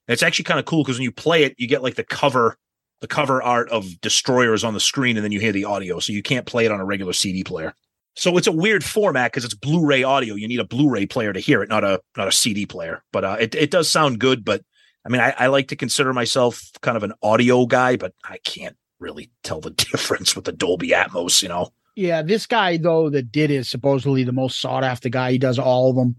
[0.08, 2.04] And it's actually kind of cool because when you play it, you get like the
[2.04, 2.56] cover,
[3.00, 5.98] the cover art of Destroyers on the screen, and then you hear the audio.
[5.98, 7.74] So you can't play it on a regular CD player.
[8.14, 10.36] So it's a weird format because it's Blu-ray audio.
[10.36, 13.02] You need a Blu-ray player to hear it, not a not a CD player.
[13.12, 14.44] But uh, it it does sound good.
[14.44, 14.62] But
[15.06, 18.38] I mean, I, I like to consider myself kind of an audio guy, but I
[18.38, 21.42] can't really tell the difference with the Dolby Atmos.
[21.42, 21.72] You know.
[21.94, 25.32] Yeah, this guy though that did is supposedly the most sought after guy.
[25.32, 26.16] He does all of them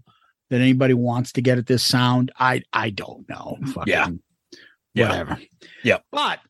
[0.48, 2.32] that anybody wants to get at this sound.
[2.38, 3.58] I I don't know.
[3.74, 4.08] Fucking Yeah.
[4.94, 5.38] Whatever.
[5.84, 5.98] Yeah.
[6.10, 6.40] But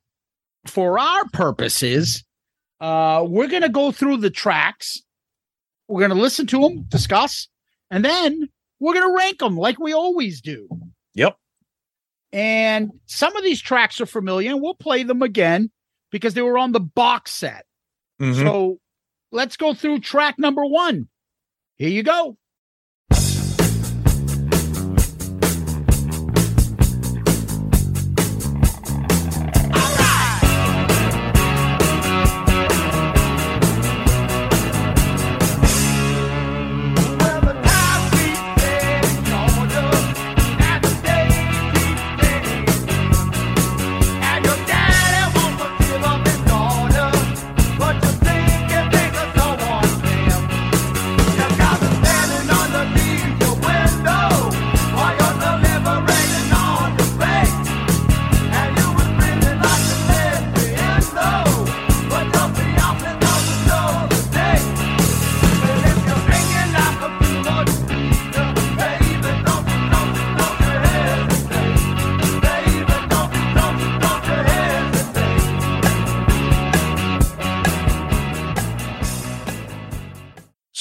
[0.67, 2.25] for our purposes,
[2.81, 5.03] uh, we're gonna go through the tracks.
[5.89, 7.49] We're gonna listen to them, discuss,
[7.91, 8.49] and then
[8.79, 10.69] we're gonna rank them like we always do.
[11.15, 11.37] Yep.
[12.33, 15.71] And some of these tracks are familiar, and we'll play them again
[16.11, 17.65] because they were on the box set.
[18.21, 18.35] Mhm.
[18.43, 18.81] So
[19.33, 21.09] let's go through track number one.
[21.77, 22.37] Here you go.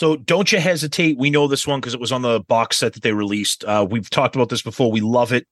[0.08, 1.18] So don't you hesitate.
[1.18, 3.66] We know this one because it was on the box set that they released.
[3.66, 4.90] Uh, we've talked about this before.
[4.90, 5.46] We love it.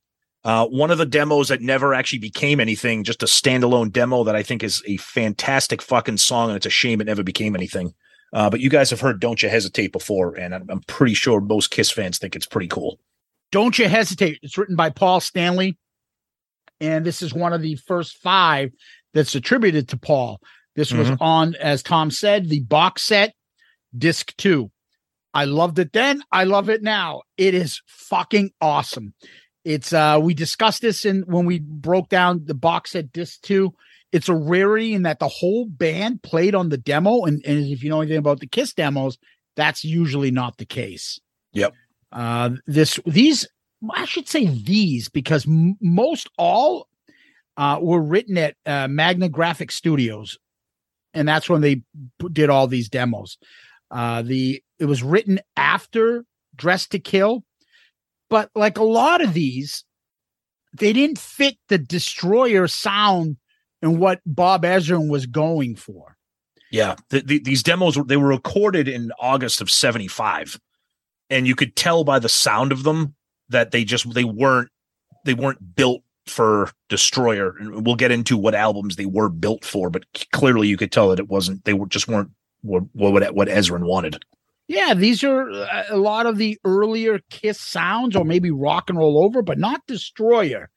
[0.46, 4.34] Uh, one of the demos that never actually became anything, just a standalone demo that
[4.36, 7.94] I think is a fantastic fucking song, and it's a shame it never became anything.
[8.32, 11.42] Uh, but you guys have heard "Don't You Hesitate" before, and I'm, I'm pretty sure
[11.42, 12.98] most Kiss fans think it's pretty cool.
[13.52, 14.40] Don't you hesitate.
[14.42, 15.78] It's written by Paul Stanley.
[16.80, 18.72] And this is one of the first five
[19.14, 20.40] that's attributed to Paul.
[20.78, 21.18] This was Mhm.
[21.20, 23.34] on, as Tom said, the box set,
[23.98, 24.72] disc two.
[25.34, 26.24] I loved it then.
[26.32, 27.24] I love it now.
[27.38, 29.14] It is fucking awesome.
[29.64, 33.74] It's uh we discussed this in when we broke down the box set disc two.
[34.12, 37.26] It's a rarity in that the whole band played on the demo.
[37.26, 39.18] And, and if you know anything about the Kiss demos,
[39.58, 41.20] that's usually not the case.
[41.52, 41.74] Yep.
[42.12, 43.48] Uh, this these
[43.94, 46.88] I should say these because m- most all
[47.58, 50.38] uh, were written at uh, Magna Graphic Studios,
[51.14, 53.38] and that's when they p- did all these demos.
[53.92, 56.26] Uh, the it was written after
[56.56, 57.44] Dress to Kill,
[58.30, 59.84] but like a lot of these,
[60.74, 63.38] they didn't fit the Destroyer sound
[63.82, 66.18] and what Bob Ezrin was going for.
[66.72, 70.60] Yeah, the, the, these demos they were recorded in August of '75,
[71.30, 73.16] and you could tell by the sound of them
[73.50, 74.70] that they just they weren't
[75.24, 77.56] they weren't built for Destroyer.
[77.60, 81.10] And we'll get into what albums they were built for, but clearly you could tell
[81.10, 81.66] that it wasn't.
[81.66, 82.32] They were just weren't
[82.66, 84.18] what what what Ezrin wanted.
[84.68, 88.98] Yeah, these are uh, a lot of the earlier Kiss sounds, or maybe rock and
[88.98, 90.70] roll over, but not Destroyer.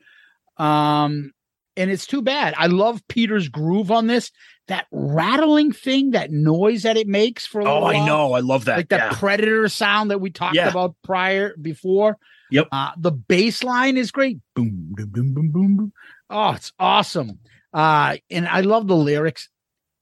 [0.59, 1.32] Um,
[1.76, 2.55] and it's too bad.
[2.59, 4.30] I love Peter's groove on this.
[4.66, 8.32] That rattling thing, that noise that it makes for a Oh, I while, know.
[8.34, 8.76] I love that.
[8.76, 9.18] like that yeah.
[9.18, 10.68] predator sound that we talked Yeah.
[10.68, 12.18] about prior before.
[12.51, 12.68] Yep.
[12.70, 14.39] Uh, the bass line is great.
[14.55, 15.93] Boom, boom, boom, boom, boom, boom.
[16.28, 17.39] Oh, it's awesome.
[17.72, 19.49] Uh, and I love the lyrics.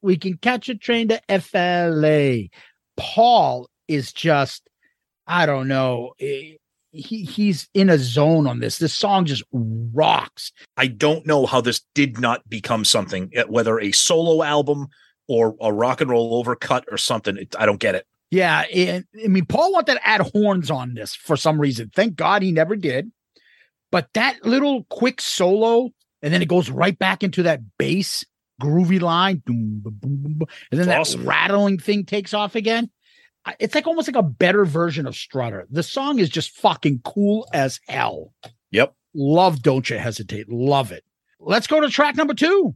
[0.03, 2.49] We can catch a train to FLA.
[2.97, 4.69] Paul is just,
[5.27, 6.13] I don't know.
[6.21, 6.55] eh,
[6.93, 8.79] He he's in a zone on this.
[8.79, 10.53] This song just rocks.
[10.77, 14.87] I don't know how this did not become something, eh, whether a solo album
[15.29, 17.37] or a rock and roll overcut or something.
[17.37, 18.07] It, I don't get it.
[18.31, 21.91] Yeah, and I mean, Paul wanted to add horns on this for some reason.
[21.95, 23.11] Thank God he never did.
[23.93, 25.91] But that little quick solo,
[26.23, 28.25] and then it goes right back into that bass
[28.61, 31.27] groovy line, boom, boom, boom, boom, and then that awesome.
[31.27, 32.91] rattling thing takes off again.
[33.61, 35.67] It's like almost like a better version of Strutter.
[35.71, 38.33] The song is just fucking cool as hell.
[38.73, 38.95] Yep.
[39.15, 40.51] Love Don't You Hesitate.
[40.51, 41.05] Love it.
[41.39, 42.75] Let's go to track number two.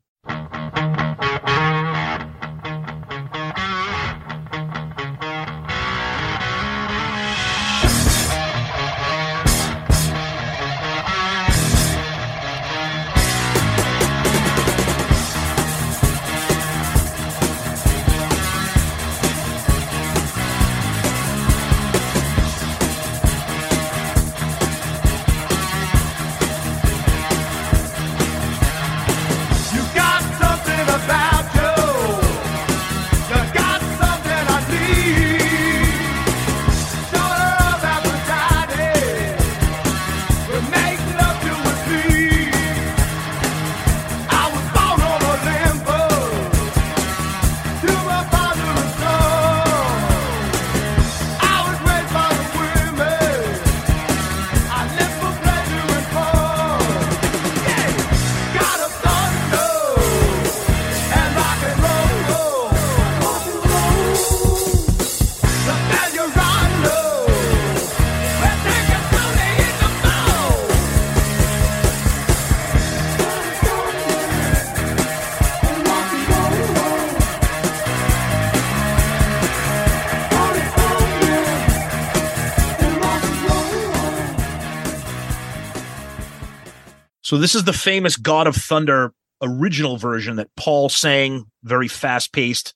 [87.30, 92.32] So this is the famous God of Thunder original version that Paul sang, very fast
[92.32, 92.74] paced.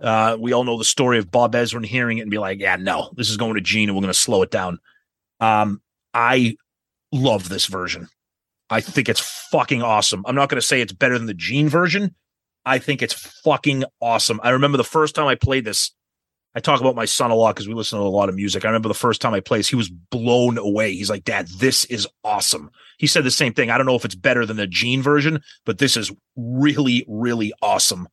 [0.00, 2.74] Uh, we all know the story of Bob Ezrin hearing it and be like, "Yeah,
[2.74, 4.80] no, this is going to Gene, and we're going to slow it down."
[5.38, 5.82] Um,
[6.12, 6.56] I
[7.12, 8.08] love this version.
[8.68, 9.20] I think it's
[9.52, 10.24] fucking awesome.
[10.26, 12.16] I'm not going to say it's better than the Gene version.
[12.66, 14.40] I think it's fucking awesome.
[14.42, 15.92] I remember the first time I played this.
[16.54, 18.64] I talk about my son a lot because we listen to a lot of music.
[18.64, 20.92] I remember the first time I played, this, he was blown away.
[20.92, 23.70] He's like, "Dad, this is awesome." He said the same thing.
[23.70, 27.52] I don't know if it's better than the Gene version, but this is really, really
[27.62, 28.06] awesome.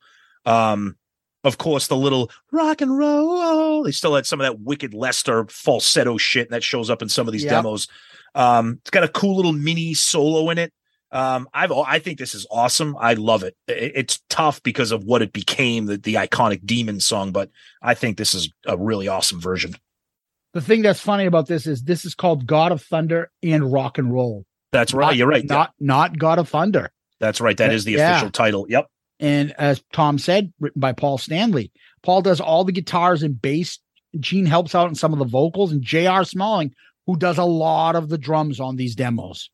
[0.45, 0.95] Um,
[1.43, 3.83] of course, the little rock and roll.
[3.83, 7.27] They still had some of that wicked Lester falsetto shit, that shows up in some
[7.27, 7.51] of these Yep.
[7.51, 7.87] demos.
[8.35, 10.73] Um, it's got a cool little mini solo in it.
[11.11, 12.95] Um, I've I think this is awesome.
[12.99, 13.55] I love it.
[13.67, 17.49] It's tough because of what it became, the, the iconic demon song, but
[17.81, 19.75] I think this is a really awesome version.
[20.53, 23.97] The thing that's funny about this is this is called God of Thunder and Rock
[23.97, 24.45] and Roll.
[24.71, 25.07] That's right.
[25.07, 25.45] Not- You're right.
[25.45, 26.91] Not not God of Thunder.
[27.19, 27.57] That's right.
[27.57, 28.11] That is the Yeah.
[28.11, 28.65] official title.
[28.69, 28.87] Yep.
[29.19, 31.71] And as Tom said, written by Paul Stanley.
[32.03, 33.79] Paul does all the guitars and bass.
[34.19, 36.23] Gene helps out in some of the vocals, and J.R.
[36.23, 36.73] Smalling,
[37.05, 39.49] who does a lot of the drums on these demos.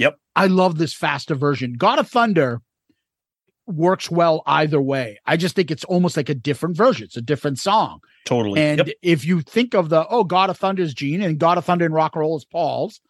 [0.00, 0.18] Yep.
[0.34, 1.74] I love this faster version.
[1.74, 2.60] God of Thunder
[3.66, 5.18] works well either way.
[5.26, 7.04] I just think it's almost like a different version.
[7.04, 8.00] It's a different song.
[8.24, 8.60] Totally.
[8.60, 8.88] And Yep.
[9.02, 11.84] if you think of the oh God of Thunder is Gene and God of Thunder
[11.84, 13.00] and Rock and Roll is Paul's,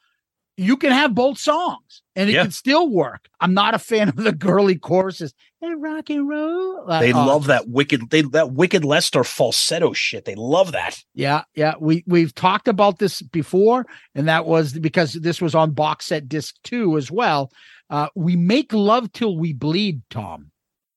[0.60, 2.42] you can have both songs and it Yeah.
[2.42, 3.28] can still work.
[3.40, 5.32] I'm not a fan of the girly choruses.
[5.60, 6.84] Hey, rock and roll.
[6.90, 10.24] Uh, They uh, love that wicked they that wicked Lester falsetto shit.
[10.24, 11.02] They love that.
[11.14, 11.74] Yeah, yeah.
[11.80, 16.28] We we've talked about this before, and that was because this was on box set
[16.28, 17.50] disc two as well.
[17.90, 20.50] Uh, we make love till we bleed, Tom.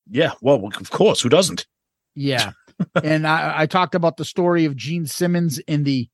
[0.10, 0.34] Yeah.
[0.42, 1.22] Well, of course.
[1.22, 1.66] Who doesn't?
[2.16, 2.52] Yeah.
[3.04, 6.10] and I, I talked about the story of Gene Simmons in the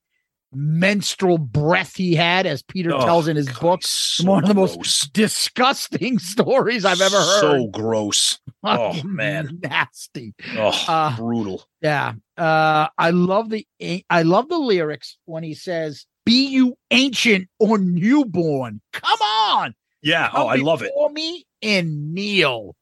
[0.53, 3.83] menstrual breath he had, as Peter Oh, tells in his God, book.
[3.83, 7.41] so one of the most disgusting stories I've ever heard.
[7.41, 8.39] So gross.
[8.63, 9.59] oh, man.
[9.63, 10.33] nasty.
[10.57, 11.65] Oh, Uh, brutal.
[11.81, 12.13] Yeah.
[12.37, 13.65] Uh I love the
[14.09, 18.81] I love the lyrics when he says, Be you ancient or newborn.
[18.93, 19.75] Come on.
[20.01, 20.29] Yeah.
[20.33, 20.85] Oh, I love it.
[20.91, 22.75] before me and kneel.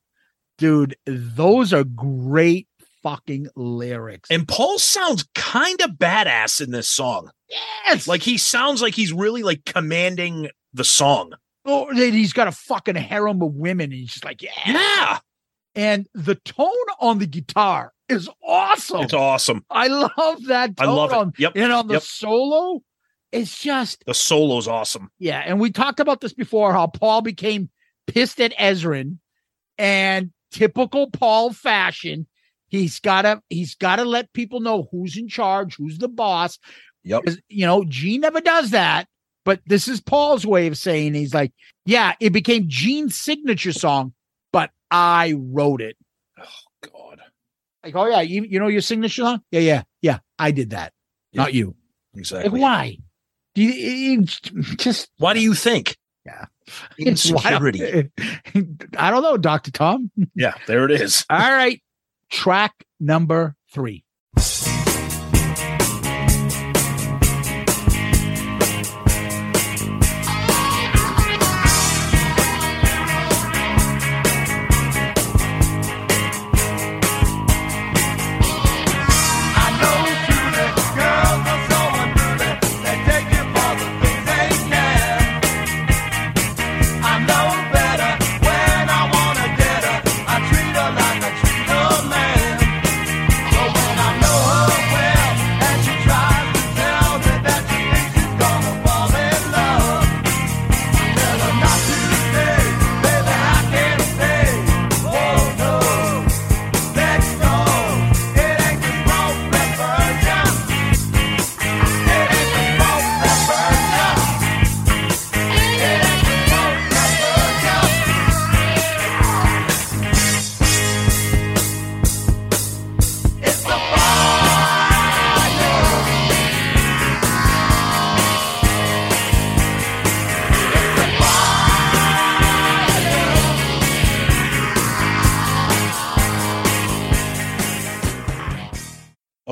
[0.59, 2.66] Dude, those are great
[3.07, 4.29] fucking lyrics.
[4.29, 7.29] And Paul sounds kind of badass in this song.
[7.49, 11.33] yes, Like he sounds like he's really like commanding the song.
[11.65, 14.51] oh, that he's got a fucking harem of women, and he's just like, yeah.
[14.65, 15.19] Yeah.
[15.75, 16.67] And the tone
[16.99, 19.01] on the guitar is awesome.
[19.01, 19.63] It's awesome.
[19.69, 20.71] I love that.
[20.79, 21.39] I love on, it.
[21.39, 21.51] Yep.
[21.55, 22.03] And on the Yep.
[22.03, 22.81] solo,
[23.31, 25.11] it's just The solo's awesome.
[25.19, 25.43] yeah.
[25.45, 26.73] And we talked about this before.
[26.73, 27.69] How Paul became
[28.07, 29.17] pissed at Ezrin,
[29.77, 32.25] and typical Paul fashion,
[32.67, 36.59] he's gotta he's gotta let people know who's in charge, who's the boss.
[37.03, 37.23] Yep.
[37.47, 39.07] you know, Gene never does that.
[39.45, 41.53] But this is Paul's way of saying he's like,
[41.85, 44.13] yeah, it became Gene's signature song,
[44.51, 45.95] but I wrote it.
[46.37, 46.43] Oh
[46.91, 47.21] God.
[47.83, 49.41] Like, oh yeah, you, you know your signature song?
[49.51, 50.19] Yeah, yeah, yeah.
[50.37, 50.91] I did that,
[51.31, 51.43] Yeah.
[51.43, 51.75] not you.
[52.13, 52.49] Exactly.
[52.51, 52.97] Like, why?
[53.55, 54.23] Do you,
[54.75, 55.95] just Why do you think?
[56.25, 56.45] Yeah.
[56.99, 58.09] Insecurity.
[58.97, 60.11] I don't know, Doctor Tom.
[60.35, 61.25] yeah, there it is.
[61.29, 61.81] All right,
[62.29, 64.03] track number three.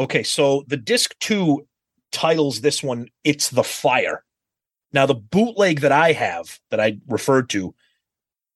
[0.05, 1.67] Okay, so the disc two
[2.11, 4.23] titles this one "It's the Fire."
[4.93, 7.73] Now, the bootleg that I have that I referred to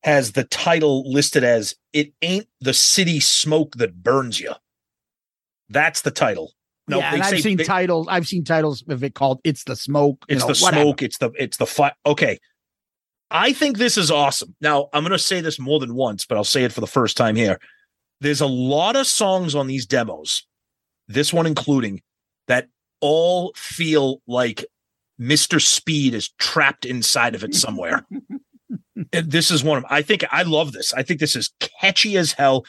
[0.03, 4.53] has the title listed as "It Ain't the City Smoke That Burns You."
[5.69, 6.53] That's the title.
[6.87, 8.07] No, yeah, and I've seen they- titles.
[8.09, 10.83] I've seen titles of it called "It's the Smoke." you It's know, the whatever.
[10.83, 11.01] smoke.
[11.01, 11.95] It's the it's the fire.
[12.05, 12.37] Okay.
[13.31, 14.55] I think this is awesome.
[14.61, 16.87] Now, I'm going to say this more than once, but I'll say it for the
[16.87, 17.59] first time here.
[18.21, 20.47] There's a lot of songs on these demos,
[21.09, 22.01] this one including,
[22.47, 22.69] that
[23.01, 24.65] all feel like
[25.19, 25.61] Mr.
[25.61, 28.05] Speed is trapped inside of it somewhere.
[29.11, 30.93] this is one of I think I love this.
[30.93, 32.65] I think this is catchy as hell.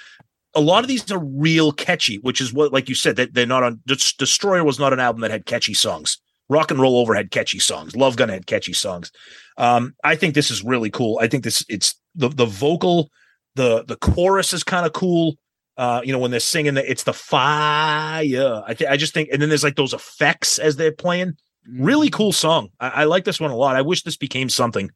[0.54, 3.46] A lot of these are real catchy, which is what, like you said, that they're
[3.46, 3.80] not on.
[3.86, 6.18] Destroyer was not an album that had catchy songs.
[6.48, 7.94] Rock and Roll Over had catchy songs.
[7.94, 9.12] Love Gun had catchy songs.
[9.56, 11.20] Um, I think this is really cool.
[11.22, 13.10] I think this it's the the vocal,
[13.54, 15.36] the the chorus is kind of cool.
[15.80, 18.62] Uh, you know when they're singing the it's the fire.
[18.66, 21.38] I think I just think, and then there's like those effects as they're playing.
[21.66, 22.68] Really cool song.
[22.78, 23.76] I, I like this one a lot.
[23.76, 24.90] I wish this became something.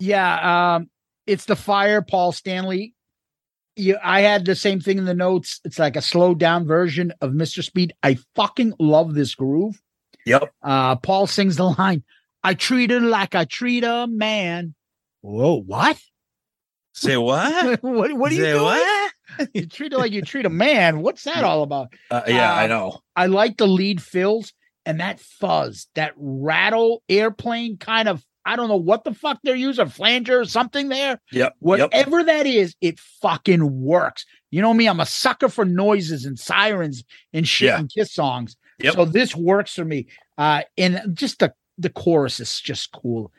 [0.00, 0.90] Yeah, um,
[1.28, 2.94] it's the fire, Paul Stanley.
[3.76, 5.60] Yeah, I had the same thing in the notes.
[5.64, 7.62] It's like a slowed down version of Mr.
[7.62, 7.94] Speed.
[8.02, 9.80] I fucking love this groove.
[10.26, 10.52] Yep.
[10.60, 12.02] Uh, Paul sings the line,
[12.42, 14.74] I treat her like I treat a man.
[15.20, 16.00] Whoa, what?
[16.92, 17.82] Say what?
[17.82, 18.62] what, what are you Say doing?
[18.64, 19.12] what?
[19.54, 21.00] You treat it like you treat a man.
[21.00, 21.94] What's that all about?
[22.10, 22.98] Uh, yeah, I Uh, know.
[23.16, 24.52] I like the lead fills
[24.84, 28.22] and that fuzz, that rattle airplane kind of.
[28.44, 31.12] I don't know what the fuck they're using, flanger or something there.
[31.30, 31.32] Yep.
[31.32, 31.52] Yep.
[31.60, 34.26] Whatever that is, it fucking works.
[34.50, 37.78] You know me, I'm a sucker for noises and sirens and shit Yeah.
[37.78, 38.56] and kiss songs.
[38.80, 38.94] Yep.
[38.94, 40.08] So this works for me.
[40.36, 43.32] Uh, and just the the chorus is just cool.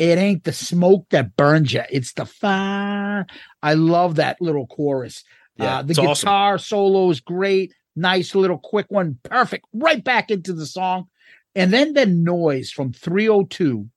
[0.00, 3.26] It ain't the smoke that burns you; it's the fire.
[3.62, 5.22] I love that little chorus.
[5.56, 6.26] Yeah, uh, the it's awesome.
[6.26, 7.74] guitar solo is great.
[7.94, 9.66] Nice little quick one, perfect.
[9.74, 11.08] Right back into the song,
[11.54, 13.90] and then the noise from 302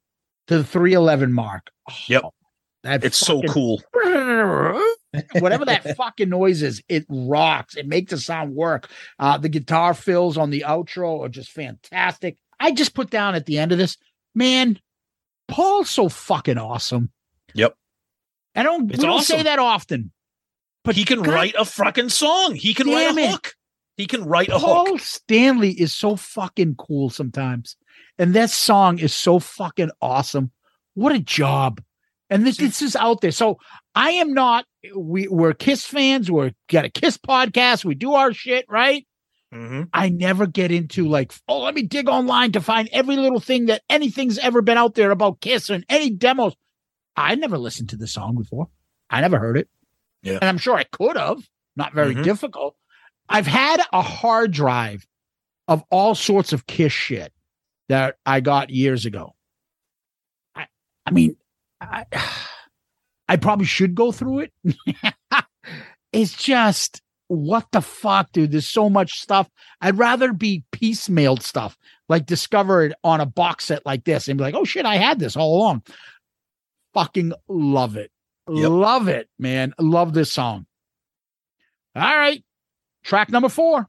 [0.47, 1.71] to the 311 mark.
[1.89, 2.23] Oh, Yep.
[2.83, 3.81] that It's so cool.
[5.39, 7.77] whatever that fucking noise is, it rocks.
[7.77, 8.89] It makes the sound work.
[9.19, 12.35] Uh, the guitar fills on the outro are just fantastic.
[12.59, 13.95] I just put down at the end of this,
[14.35, 14.79] man,
[15.53, 17.11] Paul's so fucking awesome.
[17.53, 17.75] Yep.
[18.55, 20.11] I don't, It's we don't say that often.
[20.83, 22.55] But he can God write a fucking song.
[22.55, 23.29] He can write a it.
[23.29, 23.53] hook.
[23.95, 25.01] He can write a whole Paul hook.
[25.01, 27.77] Stanley is so fucking cool sometimes.
[28.17, 30.51] And that song is so fucking awesome.
[30.95, 31.83] What a job.
[32.31, 33.31] And this, this is out there.
[33.31, 33.59] So
[33.93, 36.31] I am not, we, we're Kiss fans.
[36.31, 37.85] We're got a Kiss podcast.
[37.85, 39.05] We do our shit, right?
[39.53, 39.89] Mhm.
[39.93, 43.67] I never get into like, oh, let me dig online to find every little thing
[43.67, 46.55] that anything's ever been out there about Kiss and any demos.
[47.15, 48.69] I never listened to the song before.
[49.09, 49.69] I never heard it.
[50.23, 50.33] Yeah.
[50.41, 51.47] And I'm sure I could have.
[51.75, 52.23] Not very Mhm.
[52.23, 52.75] difficult.
[53.29, 55.05] I've had a hard drive
[55.67, 57.31] of all sorts of Kiss shit
[57.89, 59.35] that I got years ago.
[60.55, 60.65] I,
[61.05, 61.37] I mean,
[61.79, 62.05] I,
[63.27, 64.53] I probably should go through it.
[66.11, 67.02] it's just
[67.33, 68.51] what the fuck, dude?
[68.51, 69.49] There's so much stuff.
[69.81, 71.77] I'd rather be piecemealed stuff,
[72.09, 75.19] like discovered on a box set like this, and be like, oh shit, I had
[75.19, 75.83] this all along.
[76.93, 78.11] Fucking love it.
[78.49, 78.69] Yep.
[78.69, 79.73] Love it, man.
[79.79, 80.65] Love this song.
[81.95, 82.43] All right.
[83.03, 83.87] Track number four.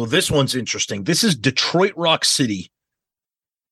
[0.00, 1.04] So this one's interesting.
[1.04, 2.72] This is Detroit Rock City,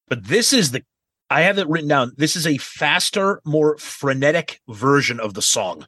[0.09, 0.83] but this is the
[1.31, 2.13] I have it written down.
[2.19, 5.87] This is a faster, more frenetic version of the song.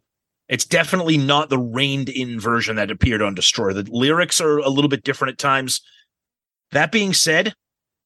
[0.49, 3.75] It's definitely not the reined in version that appeared on Destroyer.
[3.75, 5.83] The lyrics are a little bit different at times.
[6.73, 7.53] That being said,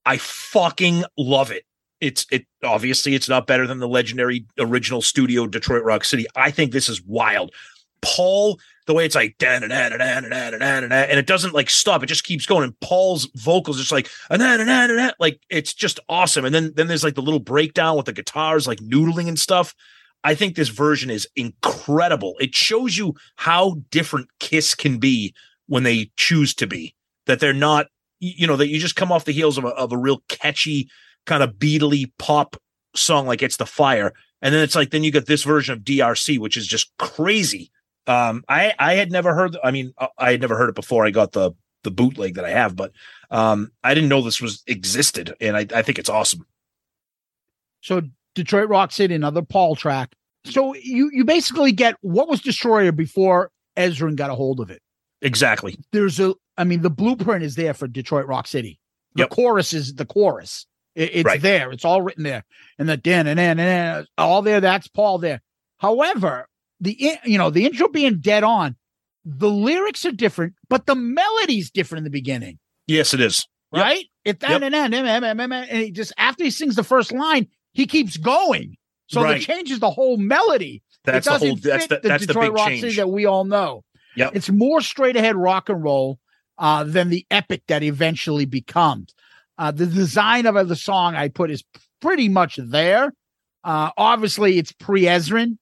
[0.04, 1.62] I fucking love it.
[2.00, 6.26] It's it obviously it's not better than the legendary original studio Detroit Rock City.
[6.34, 7.52] I think this is wild.
[8.02, 12.64] Paul, the way it's like and it doesn't like stop, it just keeps going.
[12.64, 16.44] And Paul's vocals just like "Ah, na, na, na, na, na," like it's just awesome.
[16.44, 19.74] And then then there's like the little breakdown with the guitars like noodling and stuff.
[20.24, 22.34] I think this version is incredible.
[22.40, 25.34] It shows you how different Kiss can be
[25.66, 26.94] when they choose to be.
[27.26, 27.86] That they're not,
[28.20, 30.88] you know, that you just come off the heels of a, of a real catchy
[31.26, 32.56] kind of beatly pop
[32.94, 35.80] song like "It's the Fire," and then it's like then you get this version of
[35.80, 37.70] DRC, which is just crazy.
[38.06, 39.56] Um, I I had never heard.
[39.64, 41.06] I mean, I- I had never heard it before.
[41.06, 41.52] I got the
[41.84, 42.92] the bootleg that I have, but
[43.30, 46.46] um, I didn't know this was existed, and I I think it's awesome.
[47.80, 48.02] So
[48.34, 50.14] Detroit Rock City, another Paul track.
[50.44, 54.80] So you you basically get what was Destroyer before Ezrin got a hold of it.
[55.22, 55.78] Exactly.
[55.92, 58.78] There's a, I mean, the blueprint is there for Detroit Rock City.
[59.14, 59.30] The Yep.
[59.30, 60.66] chorus is the chorus.
[60.94, 61.40] It- it's Right.
[61.40, 61.70] there.
[61.72, 62.44] It's all written there,
[62.78, 64.60] and the dan and and and all there.
[64.60, 65.40] That's Paul there.
[65.78, 66.46] However,
[66.84, 68.76] the you know the intro being dead on,
[69.24, 72.58] the lyrics are different, but the melody's different in the beginning.
[72.86, 73.46] Yes, it is.
[73.72, 73.82] Yep.
[73.82, 74.04] right?
[74.24, 74.62] It Yep.
[74.62, 78.76] and then and he just after he sings the first line, he keeps going.
[79.08, 79.36] So Right.
[79.38, 80.82] it changes the whole melody.
[81.04, 81.56] That's it the doesn't whole.
[81.56, 82.80] That's fit the that's the Detroit big Rock change.
[82.82, 83.82] City that we all know.
[84.16, 84.36] Yep.
[84.36, 86.18] It's more straight ahead rock and roll
[86.56, 89.12] uh, than the epic that eventually becomes.
[89.58, 91.64] Uh, the design of the song I put is
[92.00, 93.12] pretty much there.
[93.64, 95.58] Uh, obviously, it's pre Ezrin.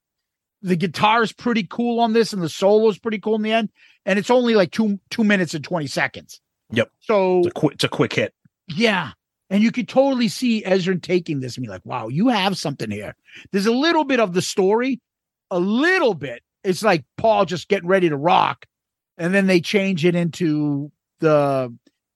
[0.62, 3.52] The guitar is pretty cool on this, and the solo is pretty cool in the
[3.52, 3.70] end.
[4.06, 6.40] And it's only like two two minutes and twenty seconds.
[6.70, 6.90] Yep.
[7.00, 7.74] So It's a quick.
[7.74, 8.34] It's a quick hit.
[8.68, 9.10] yeah.
[9.50, 12.90] And you could totally see Ezrin taking this and be like, wow, you have something
[12.90, 13.14] here.
[13.50, 14.98] There's a little bit of the story,
[15.50, 16.42] a little bit.
[16.64, 18.64] It's like Paul just getting ready to rock.
[19.18, 20.90] And then they change it into
[21.20, 21.70] the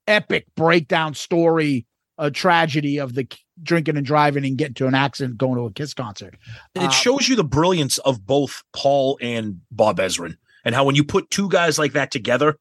[0.07, 1.85] epic breakdown story,
[2.19, 3.27] a tragedy of the
[3.63, 6.37] drinking and driving and getting to an accident going to a Kiss concert.
[6.75, 10.95] It Uh, shows you the brilliance of both Paul and Bob Ezrin, and how when
[10.97, 12.57] you put two guys like that together,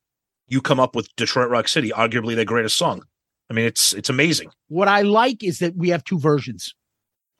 [0.47, 3.03] you come up with Detroit Rock City, arguably their greatest song.
[3.49, 4.49] I mean, it's it's amazing.
[4.67, 6.73] What I like is that we have two versions.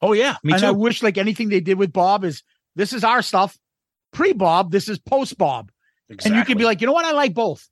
[0.01, 0.68] Oh yeah, me and too.
[0.68, 2.43] I wish like anything they did with Bob is
[2.76, 3.57] this is our stuff.
[4.13, 5.72] Pre Bob, this is post Bob.
[6.09, 6.32] exactly.
[6.32, 7.05] And you can be like, you know what?
[7.05, 7.68] I like both.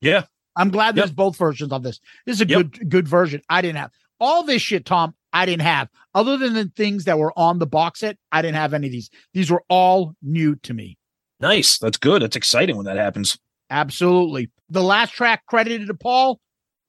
[0.00, 0.24] yeah,
[0.56, 1.16] I'm glad there's Yep.
[1.16, 2.00] both versions of this.
[2.24, 2.58] This is a Yep.
[2.72, 3.42] good good version.
[3.50, 5.14] I didn't have all this shit, Tom.
[5.32, 8.16] I didn't have other than the things that were on the box set.
[8.32, 9.10] I didn't have any of these.
[9.34, 10.96] These were all new to me.
[11.38, 11.76] nice.
[11.78, 12.22] That's good.
[12.22, 13.38] That's exciting when that happens.
[13.68, 14.50] Absolutely.
[14.70, 16.40] The last track credited to Paul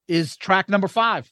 [0.08, 1.30] is track number five.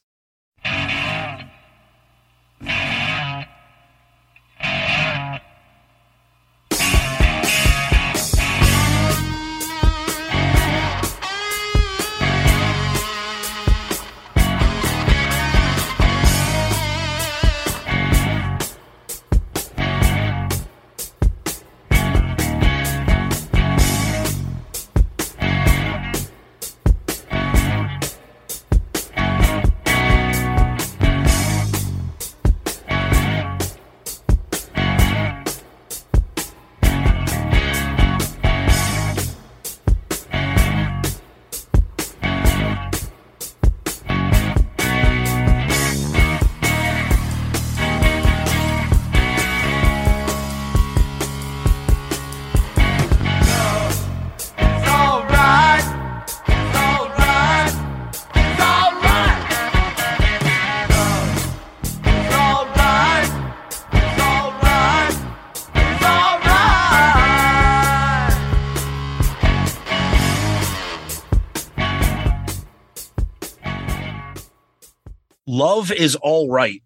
[75.66, 76.80] Love is all right.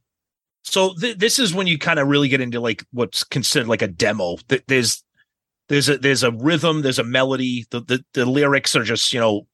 [0.65, 3.83] So th- this is when you kind of really get into like what's considered like
[3.83, 4.37] a demo.
[4.49, 5.05] Th- There's
[5.69, 7.67] there's a there's a rhythm, there's a melody.
[7.71, 9.47] The the, the lyrics are just you know,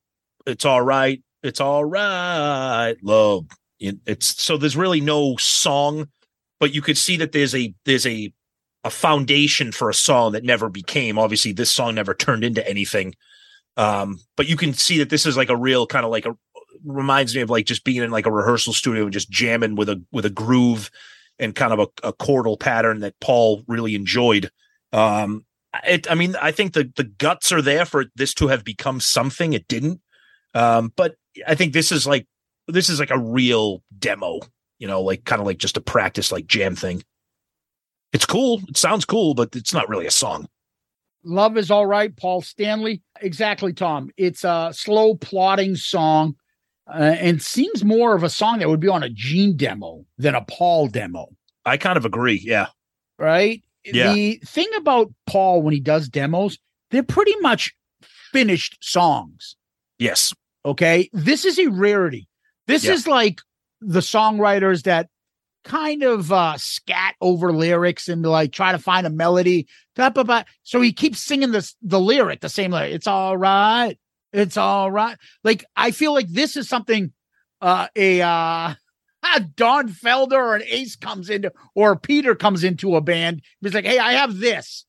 [0.47, 3.47] it's all right, it's all right, love.
[3.81, 6.09] It's so there's really no song,
[6.61, 8.33] but you could see that there's a there's a
[8.85, 11.19] a foundation for a song that never became.
[11.19, 13.15] Obviously, this song never turned into anything.
[13.77, 16.37] Um, but you can see that this is like a real kind of like a
[16.87, 19.89] reminds me of like just being in like a rehearsal studio and just jamming with
[19.89, 20.91] a with a groove
[21.39, 24.51] and kind of a, a chordal pattern that Paul really enjoyed.
[24.93, 25.45] Um,
[25.87, 29.01] it, I mean, I think the the guts are there for this to have become
[29.01, 29.53] something.
[29.53, 30.01] It didn't,
[30.55, 31.17] um, but
[31.47, 32.27] I think this is like
[32.69, 34.41] this is like a real demo.
[34.79, 37.03] You know, like kind of like just a practice like jam thing.
[38.13, 38.63] It's cool.
[38.69, 40.49] It sounds cool, but it's not really a song.
[41.25, 43.03] Love is all right, Paul Stanley.
[43.21, 44.11] Exactly, Tom.
[44.17, 46.37] It's a slow, plodding song,
[46.89, 50.35] uh, and seems more of a song that would be on a Gene demo than
[50.35, 51.29] a Paul demo,
[51.65, 52.41] I kind of agree.
[52.45, 52.67] Yeah.
[53.19, 53.63] right?
[53.85, 54.13] Yeah.
[54.13, 56.59] The thing about Paul when he does demos,
[56.91, 57.73] they're pretty much
[58.33, 59.57] finished songs.
[59.99, 60.33] Yes.
[60.65, 61.09] Okay.
[61.13, 62.29] This is a rarity.
[62.67, 62.93] This Yeah.
[62.93, 63.41] is like
[63.81, 65.09] the songwriters that
[65.65, 69.67] kind of uh scat over lyrics and like try to find a melody.
[69.97, 70.45] Ba, ba.
[70.63, 72.93] So he keeps singing this the lyric, the same lyric.
[72.95, 73.97] It's all right.
[74.33, 75.17] It's all right.
[75.45, 77.13] Like I feel like this is something
[77.61, 78.75] uh a uh
[79.57, 83.43] Don Felder or an Ace comes into or Peter comes into a band.
[83.61, 84.85] He's like, hey, I have this.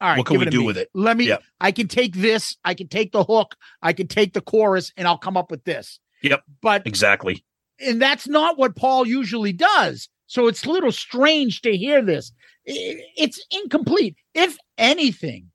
[0.00, 0.66] All right, What can we do me.
[0.66, 0.88] with it?
[0.94, 1.26] Let me.
[1.26, 1.42] Yep.
[1.60, 2.56] I can take this.
[2.64, 3.56] I can take the hook.
[3.82, 5.98] I can take the chorus, and I'll come up with this.
[6.22, 6.42] Yep.
[6.60, 7.44] But Exactly.
[7.80, 10.08] and that's not what Paul usually does.
[10.28, 12.30] So it's a little strange to hear this.
[12.64, 14.14] It's incomplete.
[14.34, 15.50] If anything,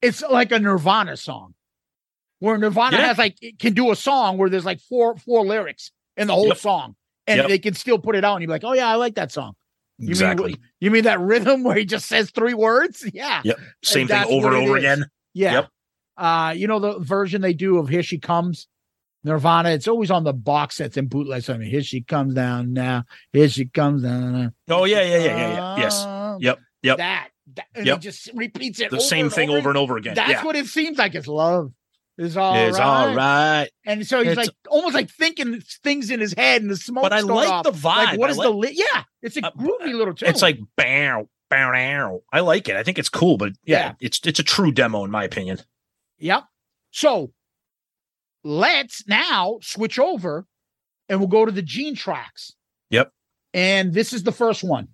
[0.00, 1.54] it's like a Nirvana song,
[2.42, 3.06] where Nirvana Yeah.
[3.06, 6.48] has like can do a song where there's like four four lyrics in the whole
[6.48, 6.56] Yep.
[6.58, 6.96] song,
[7.28, 7.48] and Yep.
[7.48, 9.54] they can still put it out, and you're like, oh yeah, I like that song.
[9.98, 10.52] You Exactly.
[10.54, 13.08] Mean, you mean that rhythm where he just says three words?
[13.14, 13.42] Yeah.
[13.44, 13.58] Yep.
[13.84, 14.82] Same thing over and over is.
[14.82, 15.06] again.
[15.34, 15.52] Yeah.
[15.52, 15.68] Yep.
[16.16, 18.66] Uh, you know the version they do of Here She Comes,
[19.22, 19.70] Nirvana.
[19.70, 21.48] It's always on the box sets and bootlegs.
[21.48, 23.04] I mean, here she comes down now.
[23.32, 24.32] Here she comes down.
[24.32, 24.50] Now.
[24.68, 25.76] Oh yeah, yeah, yeah, yeah, yeah.
[25.78, 26.06] Yes.
[26.40, 26.58] Yep.
[26.82, 26.96] Yep.
[26.98, 27.98] That, that and Yep.
[27.98, 28.90] he just repeats it.
[28.90, 30.14] The over same and thing over and over again.
[30.14, 30.44] That's yeah.
[30.44, 31.14] what it seems like.
[31.14, 31.70] It's love.
[32.22, 33.68] Is all It's all right.
[33.84, 37.02] And so he's It's- like almost like thinking things in his head, and the smoke.
[37.02, 37.64] But I like off.
[37.64, 37.84] the vibe.
[38.06, 39.04] Like, what is like- the li- yeah?
[39.22, 40.28] It's a Uh, groovy little tune.
[40.28, 42.22] It's like bow, bow, bow.
[42.32, 42.76] I like it.
[42.76, 43.94] I think it's cool, but yeah, Yeah.
[44.00, 45.58] it's it's a true demo in my opinion.
[46.18, 46.44] Yep.
[46.90, 47.32] So
[48.44, 50.46] let's now switch over
[51.08, 52.52] and we'll go to the gene tracks.
[52.90, 53.12] Yep.
[53.54, 54.88] And this is the first one.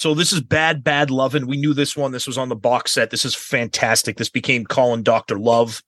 [0.00, 1.46] So this is bad, bad lovin'.
[1.46, 2.10] We knew this one.
[2.10, 3.10] This was on the box set.
[3.10, 4.16] This is fantastic.
[4.16, 5.82] This became Calling Doctor Love.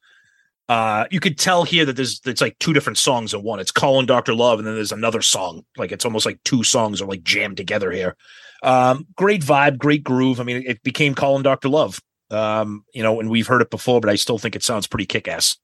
[0.69, 3.59] Uh, you could tell here that there's it's like two different songs in one.
[3.59, 5.65] It's Calling Doctor Love, and then there's another song.
[5.79, 8.15] Like it's almost like two songs are like jammed together here.
[8.63, 10.41] Um, great vibe, great groove.
[10.41, 11.99] I mean, it became Calling Doctor Love.
[12.31, 15.07] Um, you know, and we've heard it before, but I still think it sounds pretty
[15.07, 15.57] kick ass.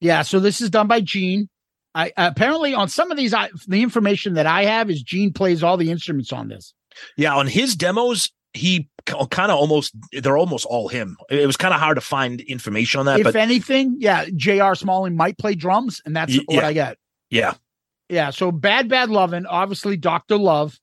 [0.00, 0.22] Yeah.
[0.22, 1.48] So this is done by Gene.
[1.94, 5.62] I apparently on some of these, I, the information that I have is Gene plays
[5.62, 6.74] all the instruments on this.
[7.16, 11.16] Yeah, on his demos, he kind of almost they're almost all him.
[11.30, 14.74] It was kind of hard to find information on that, if but anything, yeah, J.R.
[14.74, 16.64] Smalling might play drums, and that's what.
[16.64, 16.98] I get.
[17.30, 17.54] yeah,
[18.08, 18.30] Yeah.
[18.30, 19.46] So bad, bad loving.
[19.46, 20.78] Obviously, Doctor Love.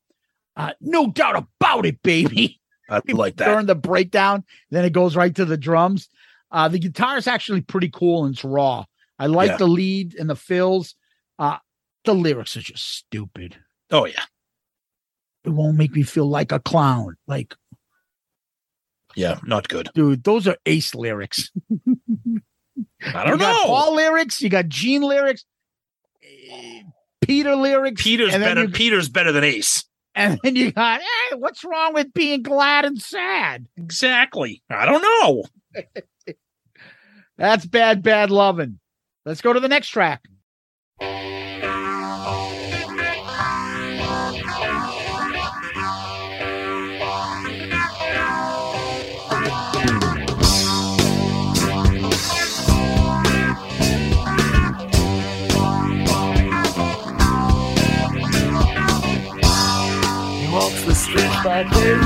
[0.58, 2.60] Uh, no doubt about it, baby.
[2.90, 3.46] I like that.
[3.46, 6.08] During the breakdown, then it goes right to the drums.
[6.52, 8.86] Uh, the guitar is actually pretty cool and it's raw.
[9.20, 9.58] I like Yeah.
[9.58, 10.96] the lead and the fills.
[11.40, 11.58] Uh,
[12.06, 13.58] the lyrics are just stupid.
[13.92, 14.24] Oh yeah,
[15.46, 17.16] It won't make me feel like a clown.
[17.28, 17.54] Like,
[19.16, 19.90] yeah, not good.
[19.94, 21.52] dude, those are ace lyrics.
[23.06, 23.66] I don't you got know.
[23.68, 25.46] Paul lyrics, you got Gene lyrics,
[27.22, 28.02] Peter lyrics.
[28.02, 28.64] Peter's better.
[28.64, 29.86] you- Peter's better than Ace.
[30.16, 33.68] and then you got, hey, what's wrong with being glad and sad?
[33.78, 34.64] Exactly.
[34.70, 35.44] I don't know.
[37.38, 38.80] That's bad, bad loving.
[39.26, 40.22] Let's go to the next track.
[61.46, 62.05] The streets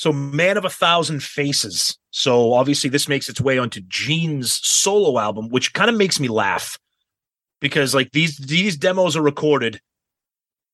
[0.00, 1.98] So, Man of a Thousand Faces.
[2.10, 6.28] So, obviously, this makes its way onto Gene's solo album, which kind of makes me
[6.28, 6.78] laugh
[7.60, 9.78] because, like, these these demos are recorded.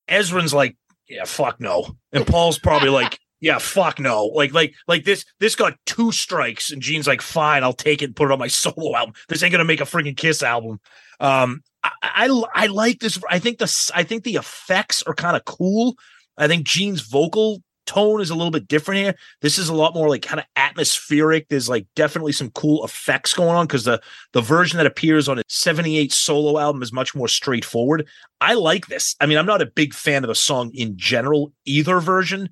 [0.09, 0.77] Ezrin's like,
[1.09, 5.57] "Yeah, fuck no," and Paul's probably like, "Yeah, fuck no." Like, like, like this this
[5.57, 8.47] got two strikes, and Gene's like, "Fine, I'll take it and put it on my
[8.63, 9.17] solo album.
[9.29, 10.79] This ain't gonna make a freaking Kiss album."
[11.19, 13.21] Um, I, I I like this.
[13.29, 15.97] I think the I think the effects are kind of cool.
[16.39, 19.15] I think Gene's vocal tone is a little bit different here.
[19.41, 21.49] This is a lot more like kind of atmospheric.
[21.49, 24.01] There's like definitely some cool effects going on because the
[24.33, 28.07] the version that appears on a 78 solo album is much more straightforward.
[28.41, 29.17] I like this.
[29.21, 32.51] I mean, I'm not a big fan of the song in general, either version,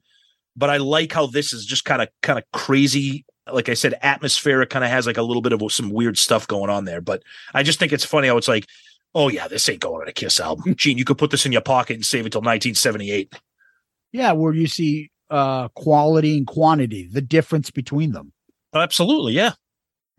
[0.56, 3.24] but I like how this is just kind of kind of crazy.
[3.52, 6.48] Like I said, atmospheric kind of has like a little bit of some weird stuff
[6.48, 7.02] going on there.
[7.02, 7.22] But
[7.52, 8.66] I just think it's funny how it's like,
[9.14, 10.74] oh yeah, this ain't going on a Kiss album.
[10.76, 13.34] Gene, you could put this in your pocket and save it till 1978.
[14.12, 18.32] Yeah, where you see uh quality and quantity, the difference between them.
[18.74, 19.52] Absolutely, yeah.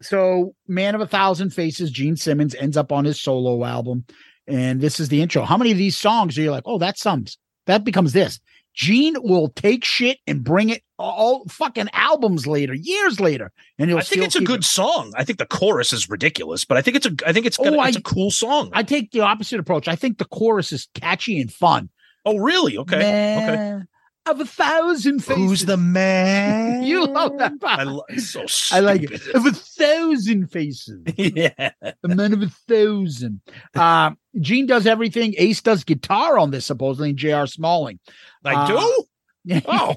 [0.02, 4.04] So, Man of a Thousand Faces, Gene Simmons ends up on his solo album,
[4.48, 5.44] and this is the intro.
[5.44, 8.40] How many of these songs are you like, oh, that sums that becomes this?
[8.74, 14.00] Gene will take shit and bring it all fucking albums later, years later, and he'll
[14.00, 14.66] I think it's a good it.
[14.66, 15.14] song.
[15.16, 17.78] I think the chorus is ridiculous, but I think it's a I think it's gonna,
[17.78, 18.70] Oh, it's I- a cool song.
[18.74, 19.88] I take the opposite approach.
[19.88, 21.90] I think the chorus is catchy and fun.
[22.26, 22.78] oh, really?
[22.78, 22.98] Okay.
[22.98, 23.80] Okay.
[24.32, 25.36] Of a thousand faces.
[25.44, 26.82] Who's the man?
[26.84, 27.54] You love that.
[27.64, 29.22] I lo- so I like it.
[29.36, 31.00] Of a thousand faces.
[31.16, 31.72] yeah.
[31.82, 33.42] a man of a thousand.
[33.76, 35.36] Uh, Gene does everything.
[35.38, 37.46] Ace does guitar on this, supposedly, and J.R.
[37.46, 38.00] Smalling.
[38.44, 39.06] I Uh, do?
[39.68, 39.96] Oh.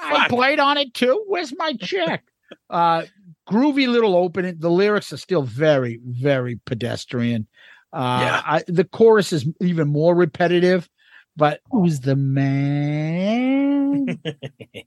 [0.00, 1.22] I played on it too.
[1.28, 2.24] Where's my check?
[2.70, 3.04] uh,
[3.48, 4.56] groovy little opening.
[4.58, 7.46] The lyrics are still very, very pedestrian.
[7.92, 8.42] Uh, Yeah.
[8.44, 10.88] I, the chorus is even more repetitive,
[11.36, 11.80] but oh.
[11.82, 14.18] who's the man?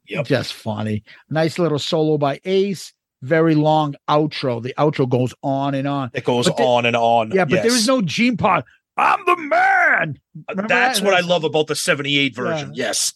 [0.09, 0.25] Yep.
[0.25, 1.03] Just funny.
[1.29, 2.93] Nice little solo by Ace.
[3.23, 4.61] Very long outro.
[4.63, 6.11] The outro goes on and on.
[6.13, 7.31] It goes But the- on and on.
[7.31, 7.81] Yeah, but there Yes.
[7.81, 8.63] is no Gene Pod.
[8.95, 10.17] I'm the man.
[10.37, 11.05] Uh, Remember That's that?
[11.05, 12.73] what I love about the 78 version.
[12.73, 12.85] Yeah.
[12.87, 13.13] Yes.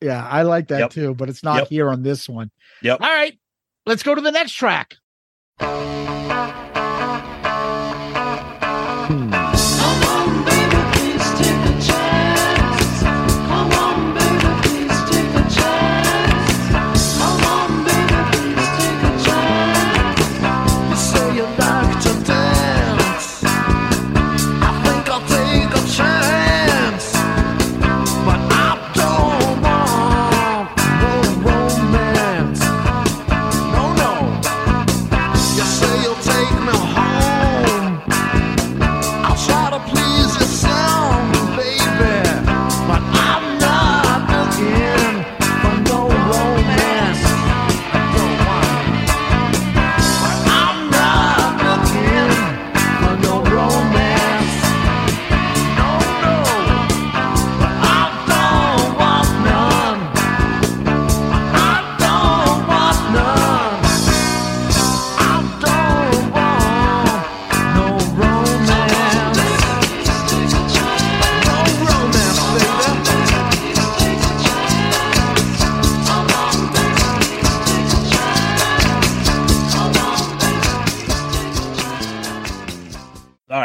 [0.00, 0.90] Yeah, I like that Yep.
[0.90, 1.68] too, but it's not Yep.
[1.68, 2.50] here on this one.
[2.82, 3.00] Yep.
[3.00, 3.38] All right,
[3.86, 4.96] let's go to the next track.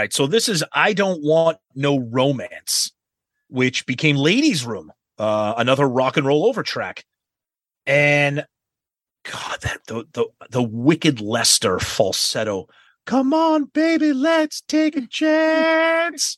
[0.08, 2.92] Right, so this is I don't want no romance,
[3.50, 7.04] which became Ladies Room, uh, another rock and roll over track,
[7.86, 8.46] and
[9.24, 12.68] God, that the the the wicked Lester falsetto.
[13.06, 16.38] Come on, baby, let's take a chance.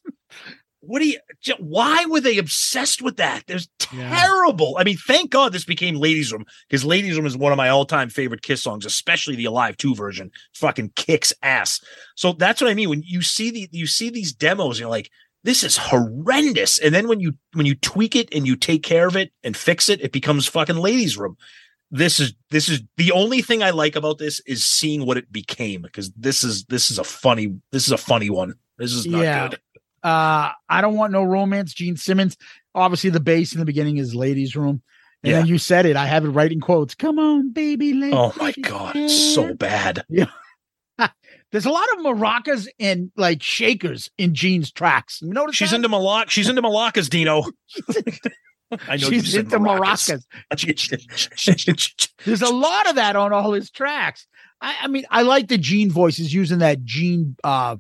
[0.79, 1.19] what do you?
[1.57, 3.43] Why were they obsessed with that?
[3.47, 4.75] There's terrible.
[4.77, 7.69] I mean, thank God this became Ladies Room because Ladies Room is one of my
[7.69, 10.31] all-time favorite Kiss songs, especially the Alive Two version.
[10.55, 11.79] Fucking kicks ass.
[12.15, 15.09] So that's what I mean when you see the you see these demos, you're like,
[15.43, 16.77] this is horrendous.
[16.79, 19.55] And then when you when you tweak it and you take care of it and
[19.55, 21.37] fix it, it becomes fucking Ladies Room.
[21.91, 25.31] This is this is the only thing I like about this is seeing what it
[25.31, 28.53] became because this is this is a funny this is a funny one.
[28.77, 29.47] This is not Yeah.
[29.49, 29.59] good.
[30.03, 31.73] Uh, I don't want no romance.
[31.73, 32.37] Gene Simmons.
[32.75, 34.81] Obviously, the bass in the beginning is ladies' room.
[35.23, 35.97] And then you said it.
[35.97, 36.95] I have it right in quotes.
[36.95, 37.93] Come on, baby.
[37.93, 40.05] let's Oh my god, so chance." bad.
[41.51, 45.19] There's a lot of maracas and like shakers in Gene's tracks.
[45.21, 45.77] You notice She's that?
[45.77, 46.29] into Malacca.
[46.29, 47.43] She's into Malacca's, Dino.
[48.87, 50.23] I know She's into maracas.
[50.53, 52.07] maracas.
[52.25, 54.27] There's a lot of that on all his tracks.
[54.61, 57.77] I, I mean, I like the Gene voices using that Gene uh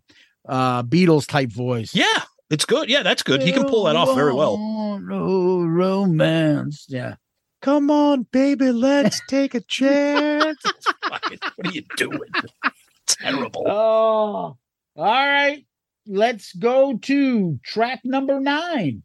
[0.47, 1.93] uh Beatles type voice.
[1.93, 2.89] yeah, it's good.
[2.89, 3.41] Yeah, that's good.
[3.43, 4.57] He can pull that off very well.
[5.01, 6.85] No romance.
[6.89, 7.15] Yeah.
[7.61, 10.57] Come on, baby, let's take a chance.
[11.09, 12.19] Fucking- what are you doing?
[13.07, 13.65] Terrible.
[13.67, 14.57] Oh, all
[14.95, 15.65] right.
[16.07, 19.03] Let's go to track number nine.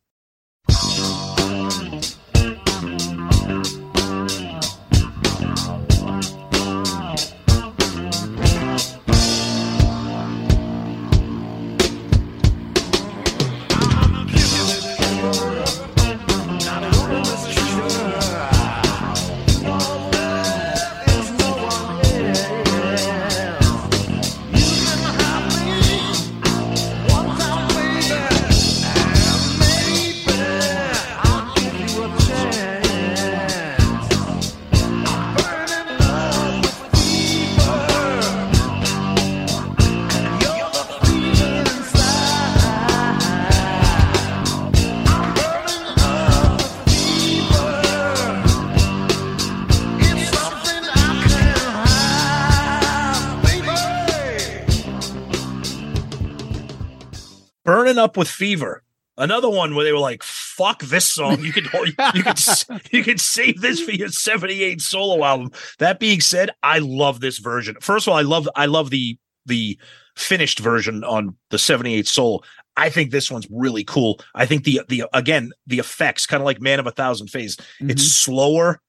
[57.94, 58.82] Burning up with fever.
[59.16, 61.40] Another one where they were like, "Fuck this song!
[61.44, 61.68] You could
[62.14, 62.40] you could
[62.92, 67.38] you could save this for your '78 solo album." That being said, I love this
[67.38, 67.76] version.
[67.80, 69.16] First of all, I love I love the
[69.46, 69.78] the
[70.16, 72.40] finished version on the '78 solo.
[72.76, 74.18] I think this one's really cool.
[74.34, 77.56] I think the the again the effects, kind of like Man of a Thousand Faces.
[77.56, 77.90] Mm-hmm.
[77.90, 78.80] It's slower.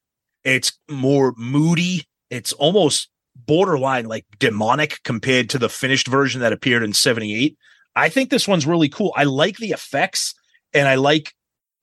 [0.43, 2.08] It's more moody.
[2.32, 7.56] It's almost borderline like demonic compared to the finished version that appeared in 78.
[7.96, 9.14] I think this one's really cool.
[9.16, 10.36] I like the effects
[10.74, 11.34] and I like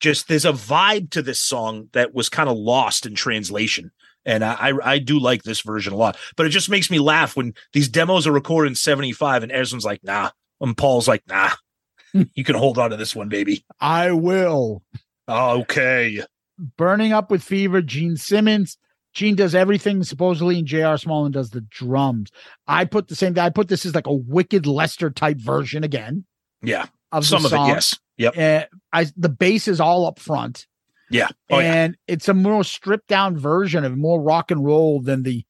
[0.00, 3.90] just there's a vibe to this song that was kind of lost in translation.
[4.24, 7.36] And I, I do like this version a lot, but it just makes me laugh
[7.36, 10.30] when these demos are recorded in 75 and Ezrin's like, nah.
[10.60, 11.50] And Paul's like, nah,
[12.12, 13.64] you can hold on to this one, baby.
[13.80, 14.82] I will.
[15.28, 16.22] Okay.
[16.76, 18.78] Burning Up with Fever, Gene Simmons.
[19.14, 20.96] Gene does everything supposedly, and J.R.
[20.96, 22.30] Smalling does the drums.
[22.66, 23.38] I put the same.
[23.38, 26.24] I put this as like a wicked Lester type version again
[26.62, 26.86] Yeah.
[27.12, 27.98] of Some of it, yes.
[28.16, 28.36] Yep.
[28.38, 30.66] Uh, I the bass is all up front,
[31.10, 31.28] Yeah.
[31.50, 31.74] Oh, yeah.
[31.74, 35.44] and it's a more stripped down version of more rock and roll than the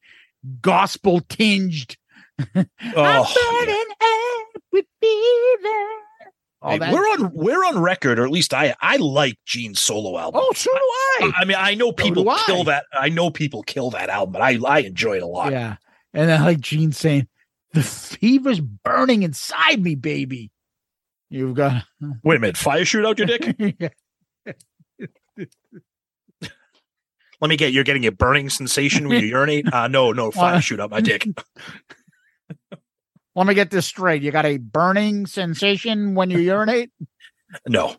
[0.60, 1.96] gospel tinged.
[2.56, 5.84] Oh, burning up with fever.
[6.62, 6.92] All that.
[6.92, 10.40] we're on we're on record, or at least I I like Gene's solo album.
[10.44, 10.78] oh, so do
[11.26, 11.32] I.
[11.38, 12.42] I mean, I know people do I.
[12.46, 12.84] kill that.
[12.92, 15.50] I know people kill that album, but I I enjoy it a lot.
[15.52, 15.76] Yeah.
[16.14, 17.26] And I like Gene saying,
[17.72, 20.50] the fever's burning inside me, baby.
[21.30, 21.84] You've got
[22.22, 23.56] Wait a minute, fire shoot out your dick?
[27.40, 27.72] Let me get.
[27.72, 29.72] You're getting a burning sensation when you urinate.
[29.72, 31.26] Uh, no, no, fire Uh, shoot out my dick.
[33.34, 34.22] Let me get this straight.
[34.22, 36.90] You got a burning sensation when you urinate?
[37.68, 37.96] No.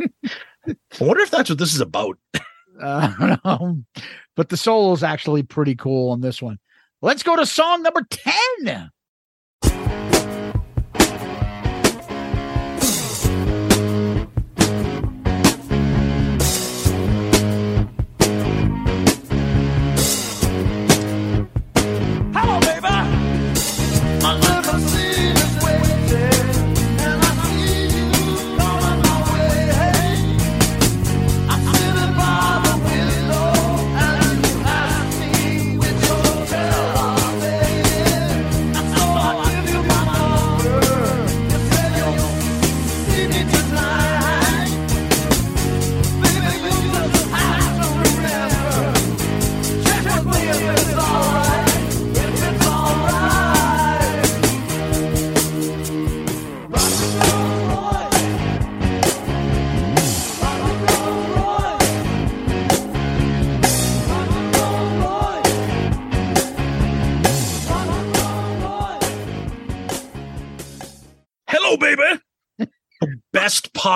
[0.98, 2.18] wonder if that's what this is about.
[2.80, 3.68] Uh, I.
[4.36, 6.60] But the solo is actually pretty cool on this one.
[7.02, 8.88] Let's go to song number 10.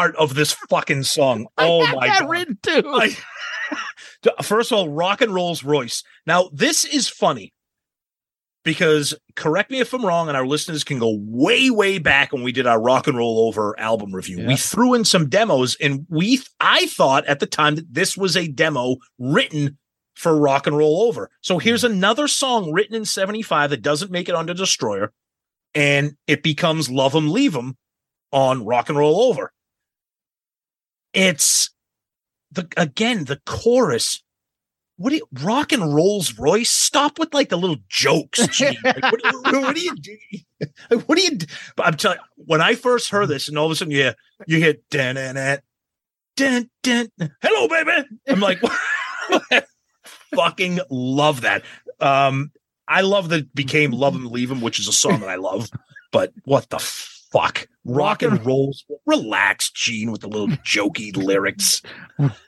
[0.02, 1.46] Part of this fucking song.
[1.56, 2.30] I Oh have my that god.
[2.30, 2.82] written too.
[2.86, 3.16] I-
[4.42, 6.04] First of all, rock and rolls Royce.
[6.26, 7.52] Now, this is funny
[8.64, 12.42] because correct me if I'm wrong, and our listeners can go way, way back when
[12.42, 14.46] we did our rock and roll over album review.
[14.46, 18.36] We threw in some demos, and we I thought at the time that this was
[18.36, 19.78] a demo written
[20.14, 21.30] for rock and roll over.
[21.40, 21.60] So hmm.
[21.60, 25.12] here's another song written in 75 that doesn't make it onto Destroyer,
[25.74, 27.76] and it becomes Love 'em, Leave 'em
[28.30, 29.51] on rock and roll over.
[31.12, 31.70] It's
[32.50, 34.22] the again the chorus.
[34.96, 36.70] What do you rock and rolls Royce?
[36.70, 38.46] Stop with like the little jokes.
[38.48, 38.76] Gene.
[38.84, 40.16] Like, what, what, do you do?
[40.90, 41.30] Like, what do you?
[41.36, 41.46] do?
[41.76, 43.98] But I'm telling you, when I first heard this, and all of a sudden you
[43.98, 44.14] hear
[44.46, 45.34] you hear dun dun
[46.36, 47.08] dun dun.
[47.18, 47.34] dun.
[47.42, 48.06] Hello, baby.
[48.28, 48.60] I'm like,
[50.34, 51.62] fucking love that.
[52.00, 52.52] Um,
[52.86, 55.70] I love that it became leave him which is a song that I love.
[56.10, 56.78] But what the
[57.32, 57.66] fuck?
[57.84, 58.84] Rock and rolls.
[59.06, 61.82] Relax, Gene, with the little jokey lyrics.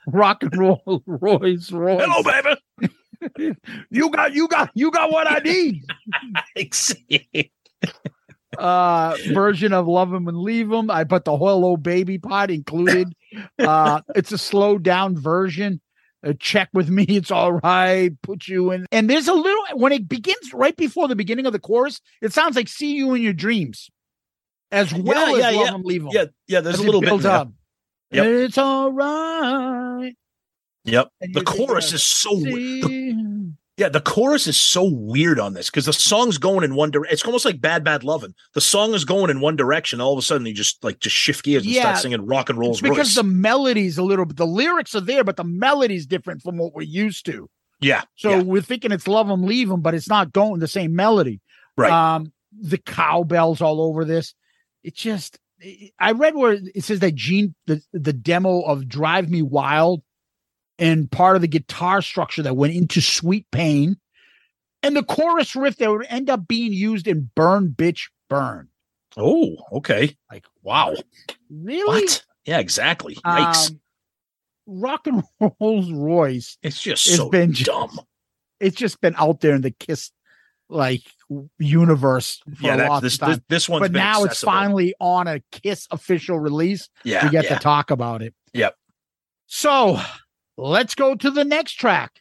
[0.07, 2.03] Rock and roll, Royce, Royce.
[2.05, 2.61] Hello, baby.
[3.91, 5.83] You got, you got, you got what I need.
[8.59, 13.13] uh version of love him and leave him i put the hello baby pot included
[13.59, 15.81] uh it's a slowed down version
[16.25, 19.91] uh, check with me it's all right put you in and there's a little when
[19.91, 23.23] it begins right before the beginning of the chorus it sounds like see you in
[23.23, 23.91] your dreams
[24.75, 25.77] as well yeah, as love yeah.
[25.83, 26.61] leave yeah, yeah.
[26.61, 27.07] There's As a little bit.
[27.09, 27.33] in builds there.
[27.33, 27.53] up.
[28.11, 28.27] Yep.
[28.27, 30.13] it's all right
[30.85, 31.09] Yep.
[31.23, 35.87] And The chorus is so the, yeah, the chorus is so weird on this because
[35.87, 37.13] the song's going in one direction.
[37.15, 38.35] It's almost like Bad Bad Lovin'.
[38.53, 40.01] The song is going in one direction.
[40.01, 41.83] All of a sudden, you just like just shift gears and Yeah.
[41.83, 42.77] start singing rock and rolls.
[42.77, 43.15] It's because Royce.
[43.17, 46.75] the melody's a little bit the lyrics are there but the melody's different from what
[46.75, 47.49] we're used to
[47.81, 50.69] yeah, So yeah, we're thinking it's love them, leave them, but it's not going the
[50.69, 51.41] same melody.
[51.77, 51.91] right.
[51.91, 54.35] Um, the cowbells all over this.
[54.85, 55.39] It just,
[55.99, 60.03] I read where it says that Gene, the, the demo of Drive Me Wild
[60.79, 63.97] and part of the guitar structure that went into Sweet Pain
[64.83, 68.69] and the chorus riff that would end up being used in Burn Bitch Burn.
[69.17, 70.17] oh, okay.
[70.31, 70.95] Like, Wow.
[71.51, 72.03] really?
[72.03, 72.25] What?
[72.45, 73.15] Yeah, exactly.
[73.17, 73.71] Yikes.
[73.71, 73.81] Um,
[74.67, 75.23] rock and
[75.61, 78.01] Rolls Royce it's just so been dumb.
[78.61, 80.11] it's just been out there in the Kiss
[80.75, 81.03] like
[81.59, 85.87] universe for Yeah, long this, this this one's but now it's finally on a Kiss
[85.91, 86.89] official release.
[87.05, 87.55] Yeah, we get yeah.
[87.55, 88.35] to talk about it.
[88.53, 88.75] Yep.
[89.47, 90.01] So
[90.57, 92.21] let's go to the next track.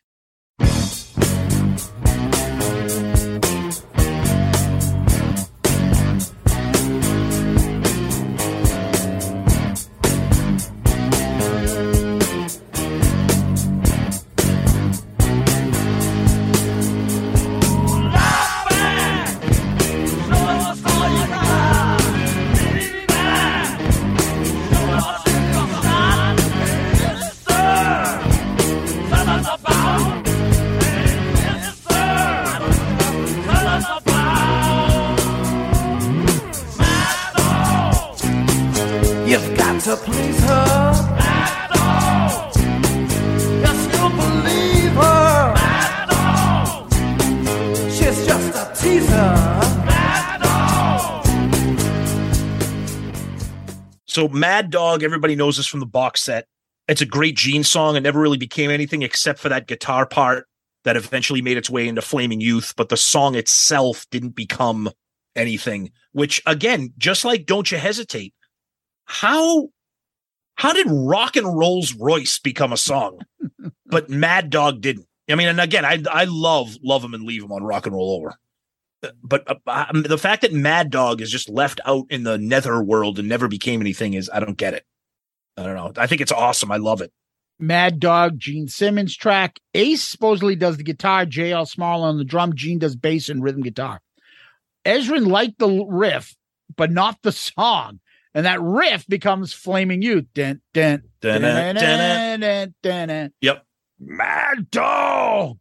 [54.24, 56.48] So Mad Dog, everybody knows this from the box set.
[56.88, 57.98] It's a great Gene song.
[57.98, 60.48] It never really became anything except for that guitar part
[60.86, 64.90] that eventually made its way into Flaming Youth, but the song itself didn't become
[65.36, 65.92] anything.
[66.14, 68.34] Which again, just like Don't You Hesitate,
[69.04, 69.68] how
[70.56, 73.20] how did Rock and Rolls Royce become a song,
[73.88, 75.08] but Mad Dog didn't?
[75.30, 77.94] I mean, and again, I I love love him and leave him on Rock and
[77.94, 78.40] Roll Over
[79.24, 83.20] but uh, the fact that Mad Dog is just left out in the nether world
[83.20, 84.86] and never became anything is I don't get it.
[85.58, 85.92] I don't know.
[85.98, 86.72] I think it's awesome.
[86.72, 87.12] I love it.
[87.60, 89.60] Mad Dog, Gene Simmons track.
[89.74, 91.66] Ace supposedly does the guitar, J.R.
[91.66, 94.02] Smalling on the drum, Gene does bass and rhythm guitar.
[94.86, 96.36] Ezrin liked the riff,
[96.76, 98.00] but not the song.
[98.34, 100.26] And that riff becomes Flaming Youth.
[100.34, 103.34] Dun, dun, dun, dun, dun, dun, dun, dun.
[103.42, 103.66] Yep.
[104.00, 105.58] Mad Dog.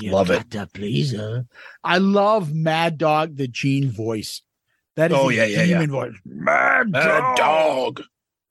[0.00, 0.50] You Love it.
[0.52, 1.46] to please her.
[1.82, 4.42] I love Mad Dog, the Gene voice.
[4.96, 5.78] That is Oh, a yeah, yeah, yeah.
[5.78, 6.14] demon voice.
[6.24, 8.02] Mad, Mad Dog.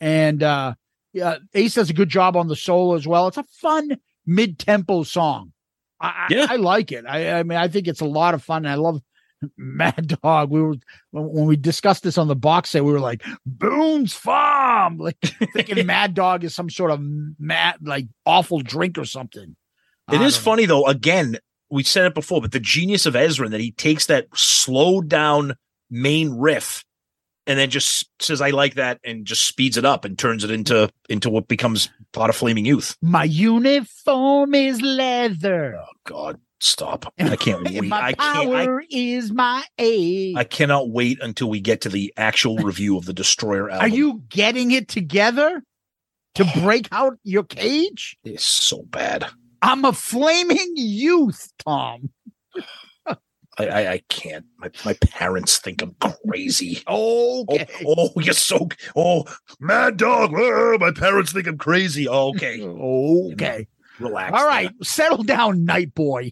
[0.02, 0.74] and uh
[1.14, 5.04] yeah ace does a good job on the solo as well it's a fun mid-tempo
[5.04, 5.54] song
[6.02, 6.48] i I- Yeah.
[6.50, 9.02] I, like it I, I mean i think it's a lot of fun i love
[9.58, 10.76] mad dog we were
[11.12, 15.18] when, when we discussed this on the box set we were like boone's farm like
[15.54, 17.00] thinking mad dog is some sort of
[17.40, 19.56] mad like awful drink or something
[20.12, 20.30] It I know.
[20.30, 20.86] funny though.
[20.86, 21.38] Again,
[21.70, 25.56] we said it before, but the genius of Ezrin that he takes that slowed down
[25.90, 26.84] main riff
[27.48, 30.52] and then just says I like that and just speeds it up and turns it
[30.52, 32.98] into into what becomes part of Flaming Youth.
[33.02, 35.78] My uniform is leather.
[35.80, 37.14] Oh God, stop!
[37.20, 37.84] I can't wait.
[37.84, 38.50] my I can't.
[38.50, 40.36] I, power is my age.
[40.36, 43.86] I cannot wait until we get to the actual review of the Destroyer album.
[43.86, 45.64] Are you getting it together
[46.36, 48.18] to break out your cage?
[48.24, 49.28] It's so bad.
[49.66, 52.12] I'm a flaming youth, Tom.
[53.58, 54.46] I, I, I can't.
[54.60, 55.96] My, my parents think I'm
[56.28, 56.84] crazy.
[56.88, 56.88] Okay.
[56.88, 57.46] Oh,
[57.88, 58.70] oh, you're so.
[58.96, 59.24] Oh,
[59.60, 60.34] mad dog.
[60.36, 62.08] oh, my parents think I'm crazy.
[62.08, 62.62] Okay.
[63.34, 63.68] Okay.
[64.00, 64.38] Relax.
[64.38, 64.70] All right.
[64.84, 66.32] Settle down, night boy.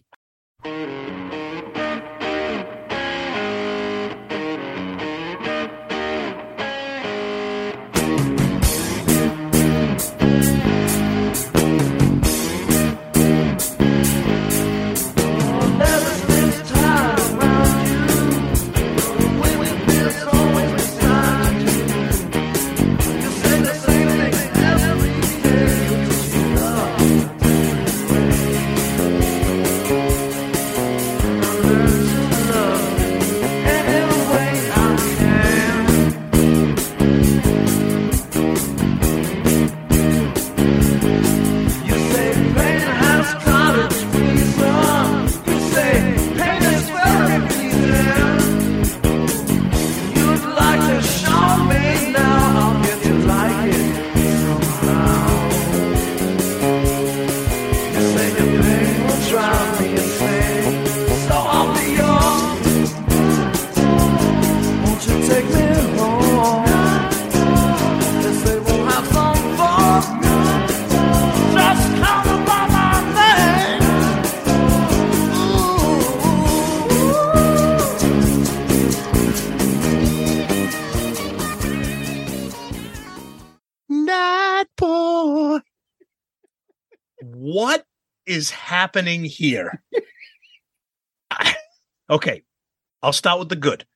[88.84, 89.82] Happening here?
[92.10, 92.42] okay,
[93.02, 93.86] I'll start with the good.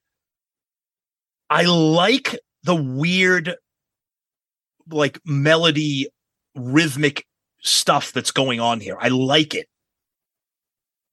[1.50, 3.56] I like the weird,
[4.90, 6.08] like melody,
[6.54, 7.26] rhythmic
[7.60, 8.96] stuff that's going on here.
[8.98, 9.66] I like it.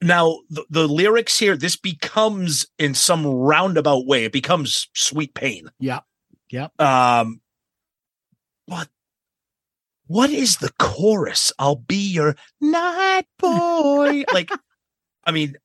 [0.02, 5.70] Now, the, the lyrics here, this becomes in some roundabout way, it becomes sweet pain.
[5.80, 6.00] Yeah.
[6.50, 6.68] Yeah.
[6.80, 7.42] Um,
[8.68, 8.88] what?
[10.08, 11.52] What is the chorus?
[11.58, 14.24] I'll be your night boy.
[14.34, 14.50] like,
[15.24, 15.56] I mean,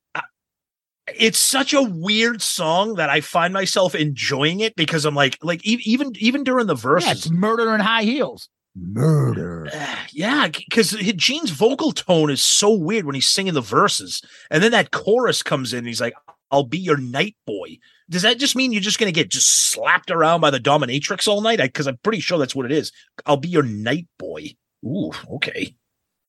[1.18, 5.66] it's such a weird song that I find myself enjoying it because I'm like, like
[5.66, 8.48] e- even even during the Yeah, it's verses, murder in high heels.
[8.76, 9.68] Murder.
[9.72, 14.62] Uh, yeah, because Gene's vocal tone is so weird when he's singing the verses, and
[14.62, 15.78] then that chorus comes in.
[15.78, 16.14] And he's like,
[16.50, 17.78] "I'll be your night boy."
[18.08, 21.40] Does that just mean you're just gonna get just slapped around by the dominatrix all
[21.40, 21.60] night?
[21.60, 22.92] Because I'm pretty sure that's what it is.
[23.26, 24.54] I'll be your night boy.
[24.84, 25.74] Ooh, okay.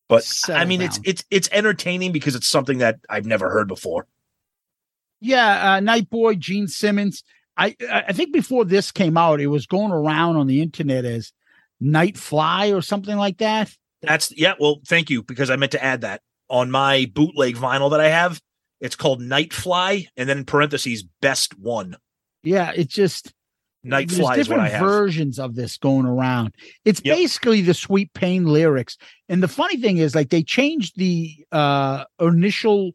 [0.07, 1.03] But I mean, it's down.
[1.05, 4.07] it's it's entertaining because it's something that I've never heard before.
[5.21, 7.23] Yeah, uh, Night Boy, Gene Simmons.
[7.55, 11.31] I I think before this came out, it was going around on the internet as
[11.79, 13.73] Night Fly or something like that.
[14.01, 14.55] That's yeah.
[14.59, 18.09] Well, thank you because I meant to add that on my bootleg vinyl that I
[18.09, 18.41] have.
[18.81, 21.95] It's called Night Fly, and then in parentheses, best one.
[22.43, 23.31] Yeah, it's just
[23.83, 24.81] Night there's Fly is what different I have.
[24.81, 26.55] versions of this going around.
[26.83, 27.15] It's Yep.
[27.15, 28.97] basically the Sweet Pain lyrics.
[29.29, 32.91] And the funny thing is, like, they changed the uh initial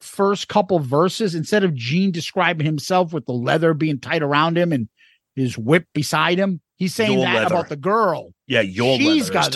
[0.00, 4.72] first couple verses instead of Gene describing himself with the leather being tight around him
[4.72, 4.88] and
[5.34, 6.60] his whip beside him.
[6.76, 7.54] He's saying Your that leather.
[7.54, 8.32] about the girl.
[8.46, 9.52] Yeah, your She's got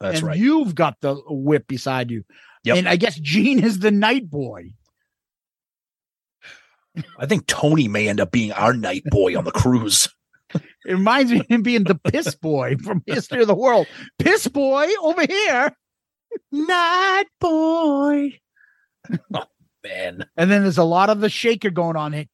[0.00, 0.38] That's and right.
[0.38, 2.24] you've got the whip beside you.
[2.64, 2.76] Yep.
[2.76, 4.70] And I guess Gene is the night boy.
[7.18, 10.08] I think Tony may end up being our night boy on the cruise.
[10.54, 10.62] It
[10.92, 13.86] reminds me of him being the piss boy from History of the World.
[14.18, 15.76] Piss boy over here.
[16.52, 18.32] Night boy.
[19.34, 19.44] Oh,
[19.84, 22.24] Man, And then there's a lot of the shaker going on here.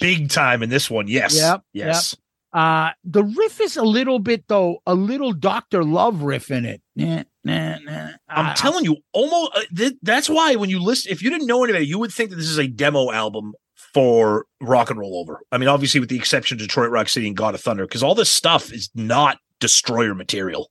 [0.00, 1.08] big time in this one.
[1.08, 1.36] Yes.
[1.36, 2.16] Yep, Yes.
[2.52, 5.82] Uh the riff is a little bit though, a little Dr.
[5.82, 6.80] Love riff in it.
[6.94, 8.10] Nah, nah, nah.
[8.28, 11.48] I'm I- telling you, almost uh, th- that's why when you listen, if you didn't
[11.48, 13.54] know anybody, you would think that this is a demo album
[13.94, 15.40] for Rock and Roll Over.
[15.52, 18.02] I mean, obviously, with the exception of Detroit Rock City and God of Thunder, because
[18.02, 20.70] all this stuff is not Destroyer material.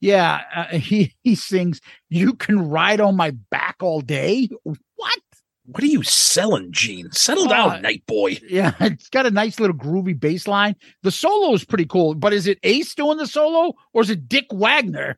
[0.00, 5.18] Yeah, uh, he he sings, "You can ride on my back all day." What?
[5.66, 7.12] What are you selling, Gene?
[7.12, 8.38] Settle Uh, down, Night Boy.
[8.48, 10.74] Yeah, it's got a nice little groovy bass line.
[11.04, 14.28] The solo is pretty cool, but is it Ace doing the solo or is it
[14.28, 15.16] Dick Wagner?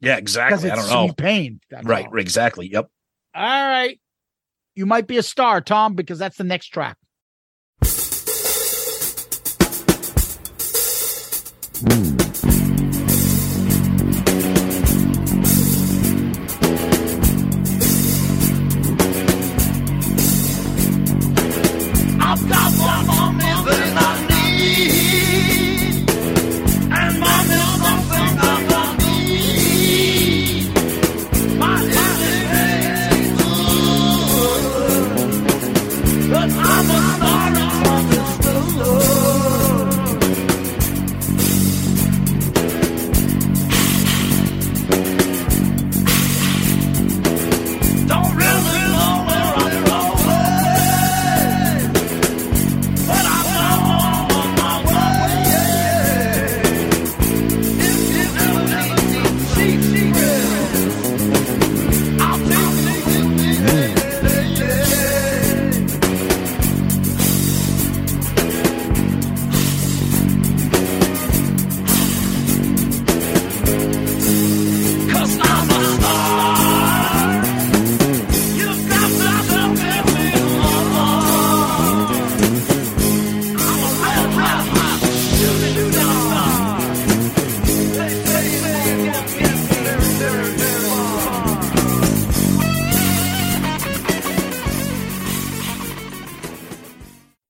[0.00, 0.70] Yeah, exactly.
[0.70, 1.14] I don't know.
[1.14, 1.60] Pain.
[1.70, 2.18] That's Right, all.
[2.18, 2.70] exactly.
[2.70, 2.90] Yep.
[3.34, 3.98] All right.
[4.76, 6.98] You might be a star, Tom, because that's the next track.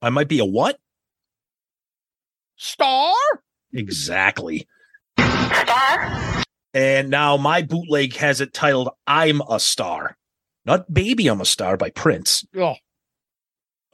[0.06, 0.78] I might be a what?
[2.56, 3.12] Star?
[3.72, 4.66] Exactly.
[5.18, 6.42] Star?
[6.72, 10.16] And now my bootleg has it titled I'm a Star.
[10.64, 12.44] Not Baby I'm a Star by Prince.
[12.56, 12.74] Oh,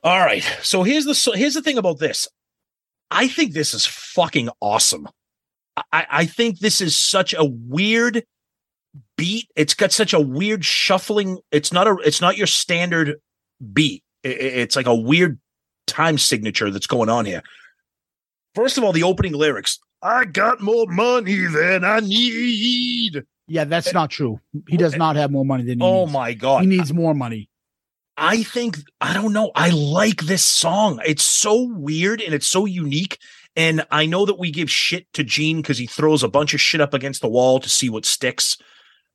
[0.03, 0.43] All right.
[0.63, 2.29] So here's the so here's the thing about this.
[3.11, 5.09] I think this is fucking awesome.
[5.93, 8.25] I, I think this is such a weird
[9.17, 9.49] beat.
[9.57, 11.39] It's got such a weird shuffling.
[11.51, 13.17] It's not a it's not your standard
[13.73, 14.03] beat.
[14.25, 15.39] I- I- it's like a weird
[15.87, 17.43] time signature that's going on here.
[18.55, 19.79] First of all, the opening lyrics.
[20.03, 23.23] I got more money than I need.
[23.47, 24.41] yeah, that's not true.
[24.69, 26.13] He does not have more money than he Oh needs.
[26.13, 26.61] my god.
[26.63, 27.49] He needs more money.
[28.17, 29.53] I think I don't know.
[29.55, 31.01] I like this song.
[31.07, 33.19] It's so weird and it's so unique.
[33.57, 36.61] And I know that we give shit to Gene because he throws a bunch of
[36.61, 38.57] shit up against the wall to see what sticks.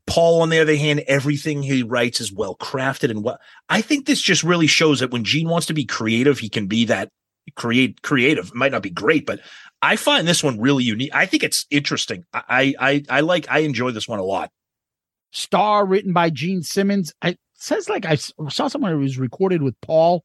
[0.08, 3.40] Paul, on the other hand, everything he writes is well crafted and what
[3.70, 6.68] I think this just really shows that when Gene wants to be creative, he can
[6.68, 7.10] be that
[7.56, 8.48] create creative.
[8.48, 9.42] It might not be great, but
[9.82, 11.14] I find this one really unique.
[11.14, 12.26] I think it's interesting.
[12.34, 14.50] I I I like I enjoy this one a lot.
[15.32, 17.14] Star written by Gene Simmons.
[17.22, 20.24] I it says like I saw someone it was recorded with Paul,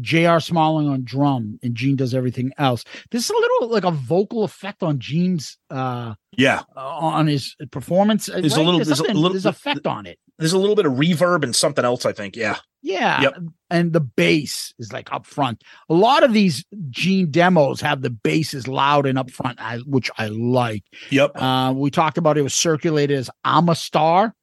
[0.00, 0.40] J.R.
[0.40, 2.84] Smalling on drum, and Gene does everything else.
[3.10, 6.62] This is a little like a vocal effect on Gene's uh Yeah.
[6.76, 8.28] on his performance.
[8.28, 10.18] uh, There's a little- There's, there's a little- there's effect on it.
[10.38, 12.36] There's a little bit of reverb and something else, I think.
[12.36, 12.56] Yeah.
[12.82, 13.20] Yeah.
[13.22, 13.38] Yep.
[13.70, 15.62] And the bass is like up front.
[15.88, 20.10] A lot of these Gene demos have the bass is loud and up front, which
[20.18, 20.82] I like.
[21.10, 21.32] Yep.
[21.36, 24.34] Uh, we talked about it was circulated as I'm a star.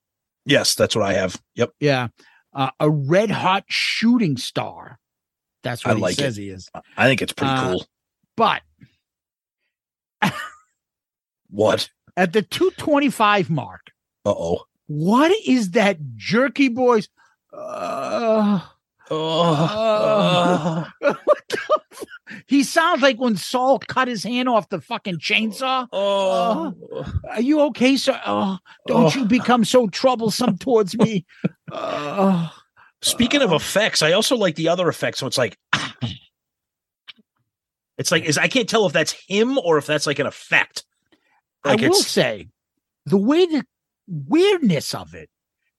[0.46, 1.42] Yes, that's what I have.
[1.56, 1.72] Yep.
[1.82, 2.08] Yeah.
[2.54, 5.00] Uh, a red hot shooting star.
[5.64, 6.42] That's I what he like says it.
[6.42, 6.70] he is.
[6.98, 7.86] I think it's pretty Uh, cool.
[8.38, 8.62] But
[11.50, 11.90] What?
[12.16, 13.92] at the 225 mark,
[14.26, 14.64] Uh oh.
[14.88, 17.10] what is that jerky boys?
[17.52, 18.62] Uh,
[19.12, 20.86] Oh.
[21.02, 21.18] the
[22.46, 25.88] he sounds like when Saul cut his hand off the fucking chainsaw.
[25.92, 26.76] Oh.
[27.28, 28.22] Are you okay, sir?
[28.24, 31.26] Oh, don't you become so troublesome towards me.
[31.72, 32.50] Uh,
[33.02, 35.20] Speaking of effects, I also like the other effects.
[35.20, 35.58] So it's like,
[37.98, 40.84] it's like is I can't tell if that's him or if that's like an effect.
[41.64, 42.50] Like I will say,
[43.06, 43.66] the way the
[44.08, 45.30] weirdness of it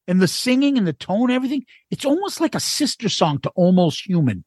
[0.07, 4.07] and the singing and the tone, everything, it's almost like a sister song to Almost
[4.07, 4.45] Human.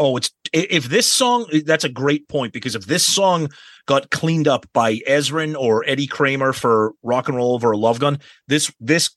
[0.00, 3.48] oh, it's if this song that's a great point because if this song
[3.86, 8.00] got cleaned up by Ezrin or Eddie Kramer for Rock and Roll Over a Love
[8.00, 8.18] Gun,
[8.48, 9.10] this this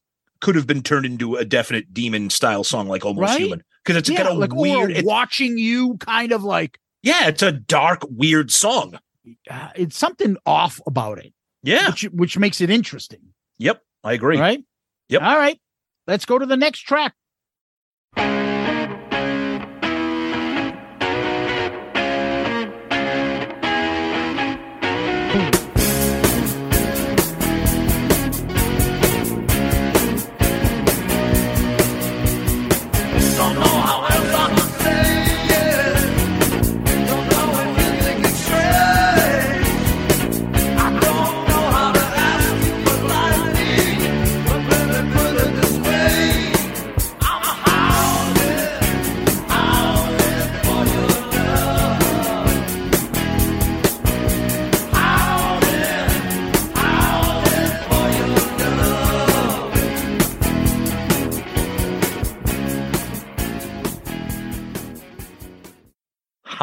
[0.44, 3.40] could have been turned into a definite demon style song like Almost Right?
[3.42, 4.92] Human because it's yeah, got a like weird.
[4.92, 9.00] or It's, watching you kind of like yeah, it's a dark, weird song.
[9.50, 11.34] uh, it's something off about it,
[11.64, 11.88] Yeah.
[11.90, 13.22] which which makes it interesting.
[13.58, 13.82] Yep.
[14.04, 14.38] I agree.
[14.40, 14.64] Right?
[15.10, 15.22] Yep.
[15.22, 15.60] All right.
[16.08, 17.14] Let's go to the next track.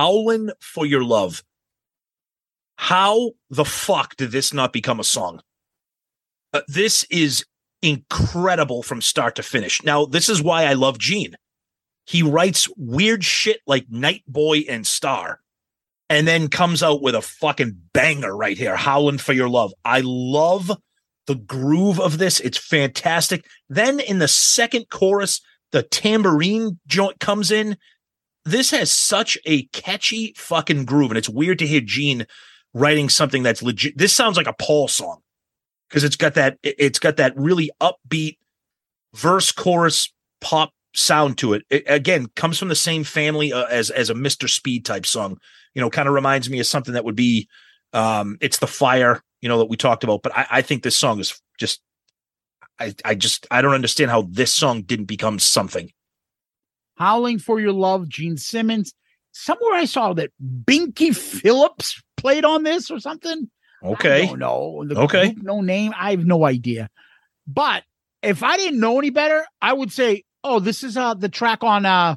[0.00, 1.44] Howlin' for Your Love.
[2.76, 5.42] How the fuck did this not become a song?
[6.54, 7.44] Uh, this is
[7.82, 9.82] incredible from start to finish.
[9.82, 11.34] Now, this is why I love Gene.
[12.06, 15.40] He writes weird shit like Night Boy and Star,
[16.08, 19.74] and then comes out with a fucking banger right here, Howling for Your Love.
[19.84, 20.70] I love
[21.26, 22.40] the groove of this.
[22.40, 23.44] It's fantastic.
[23.68, 27.76] Then in the second chorus, the tambourine joint comes in
[28.44, 32.26] this has such a catchy fucking groove, and it's weird to hear Gene
[32.72, 33.98] writing something that's legit.
[33.98, 35.20] This sounds like a Paul song
[35.88, 38.38] because it's got that it- it's got that really upbeat
[39.14, 41.62] verse chorus pop sound to it.
[41.70, 44.48] It again comes from the same family uh, as as a Mr.
[44.48, 45.38] Speed type song.
[45.74, 47.48] You know, kind of reminds me of something that would be
[47.92, 50.22] um it's the fire, you know, that we talked about.
[50.22, 51.80] But I, I think this song is just
[52.78, 55.90] I I just I don't understand how this song didn't become something.
[57.04, 58.92] Howling for Your Love, Gene Simmons.
[59.32, 60.30] Somewhere I saw that
[60.64, 63.50] Binky Phillips played on this or something.
[63.82, 64.24] Okay.
[64.24, 64.84] I don't know.
[64.86, 65.32] The Okay.
[65.32, 65.94] group, no name.
[65.98, 66.90] I have no idea.
[67.46, 67.84] But
[68.22, 71.64] if I didn't know any better, I would say, oh, this is uh the track
[71.64, 72.16] on uh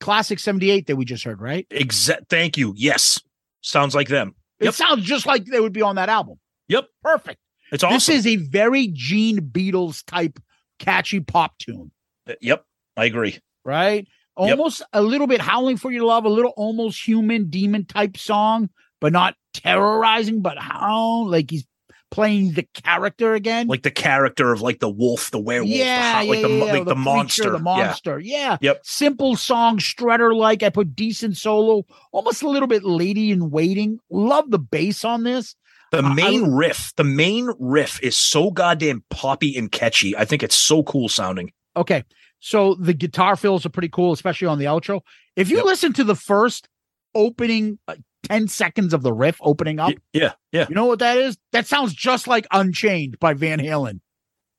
[0.00, 1.64] Classic 78 that we just heard, right?
[1.70, 2.28] Exact.
[2.28, 2.74] Thank you.
[2.76, 3.20] Yes,
[3.60, 4.34] sounds like them.
[4.58, 4.74] It Yep.
[4.74, 6.40] sounds just like they would be on that album.
[6.66, 7.38] Yep, Perfect.
[7.70, 7.94] it's awesome.
[7.94, 10.40] This is a very Gene Beatles type
[10.80, 11.92] catchy pop tune,
[12.40, 12.64] yep,
[12.96, 13.38] I agree.
[13.64, 14.08] right?
[14.36, 18.68] Almost a little bit howling for your love, a little almost human demon type song,
[19.00, 21.66] but not terrorizing, but how like he's
[22.10, 23.66] playing the character again.
[23.66, 26.54] Like the character of like the wolf, the werewolf, yeah, the, ho- like yeah, the
[26.54, 27.50] yeah, like the, creature, monster.
[27.50, 28.18] the monster.
[28.20, 28.56] Yeah.
[28.60, 28.80] Yep.
[28.84, 30.62] Simple song, Strutter like.
[30.62, 33.98] I put decent solo, almost a little bit lady in waiting.
[34.10, 35.56] Love the bass on this.
[35.90, 40.16] The I- I- main riff, the main riff is so goddamn poppy and catchy.
[40.16, 41.52] I think it's so cool sounding.
[41.76, 42.04] Okay.
[42.44, 45.00] So the guitar fills are pretty cool, especially on the outro.
[45.34, 45.64] If you Yep.
[45.64, 46.68] listen to the first
[47.14, 47.94] opening uh,
[48.24, 50.66] 10 seconds of the riff opening up, yeah, yeah.
[50.68, 51.38] you know what that is?
[51.52, 54.00] That sounds just like Unchained by Van Halen.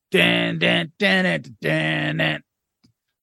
[0.10, 2.44] Dan, dan, dan, dan, dan.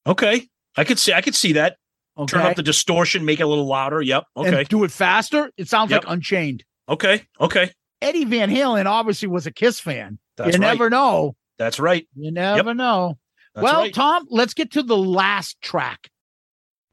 [0.07, 1.13] Okay, I could see.
[1.13, 1.77] I could see that.
[2.17, 2.37] Okay.
[2.39, 4.01] Turn up the distortion, make it a little louder.
[4.01, 4.25] Yep.
[4.37, 4.65] And Okay.
[4.65, 5.51] do it faster.
[5.57, 6.05] It sounds Yep.
[6.05, 6.63] like Unchained.
[6.89, 7.23] Okay.
[7.41, 7.73] Okay.
[8.01, 10.19] Eddie Van Halen obviously was a Kiss fan.
[10.37, 10.69] That's you right.
[10.69, 11.35] never know.
[11.59, 12.07] That's right.
[12.15, 13.19] You never know.
[13.55, 13.95] That's well, right.
[13.95, 16.09] Tom, let's get to the last track.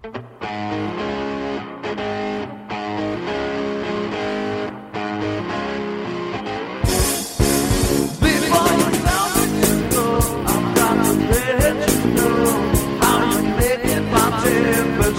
[0.01, 0.29] Before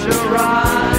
[0.02, 0.89] you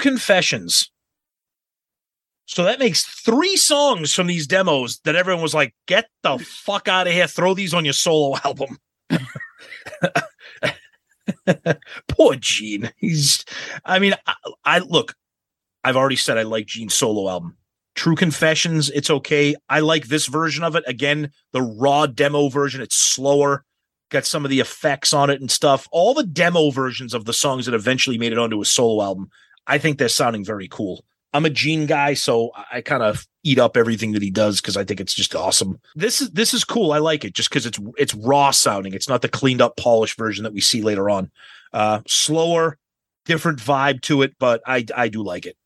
[0.00, 0.90] Confessions.
[2.46, 6.88] So that makes three songs from these demos that everyone was like, get the fuck
[6.88, 7.28] out of here.
[7.28, 8.78] Throw these on your solo album.
[12.08, 12.90] Poor Gene.
[12.96, 13.44] He's,
[13.84, 15.14] I mean, I, I look,
[15.84, 17.56] I've already said I like Gene's solo album.
[17.94, 19.54] True Confessions, it's okay.
[19.68, 20.84] I like this version of it.
[20.86, 23.64] Again, the raw demo version, it's slower,
[24.10, 25.88] got some of the effects on it and stuff.
[25.92, 29.30] All the demo versions of the songs that eventually made it onto a solo album,
[29.70, 31.04] I think they're sounding very cool.
[31.32, 34.76] I'm a Gene guy, so I- kind of eat up everything that he does because
[34.76, 35.80] I think it's just awesome.
[35.94, 36.92] This is this is cool.
[36.92, 38.94] I like it just because it's it's raw sounding.
[38.94, 41.30] It's not the cleaned up, polished version that we see later on.
[41.72, 42.76] Uh, slower,
[43.26, 45.56] different vibe to it, but I I do like it.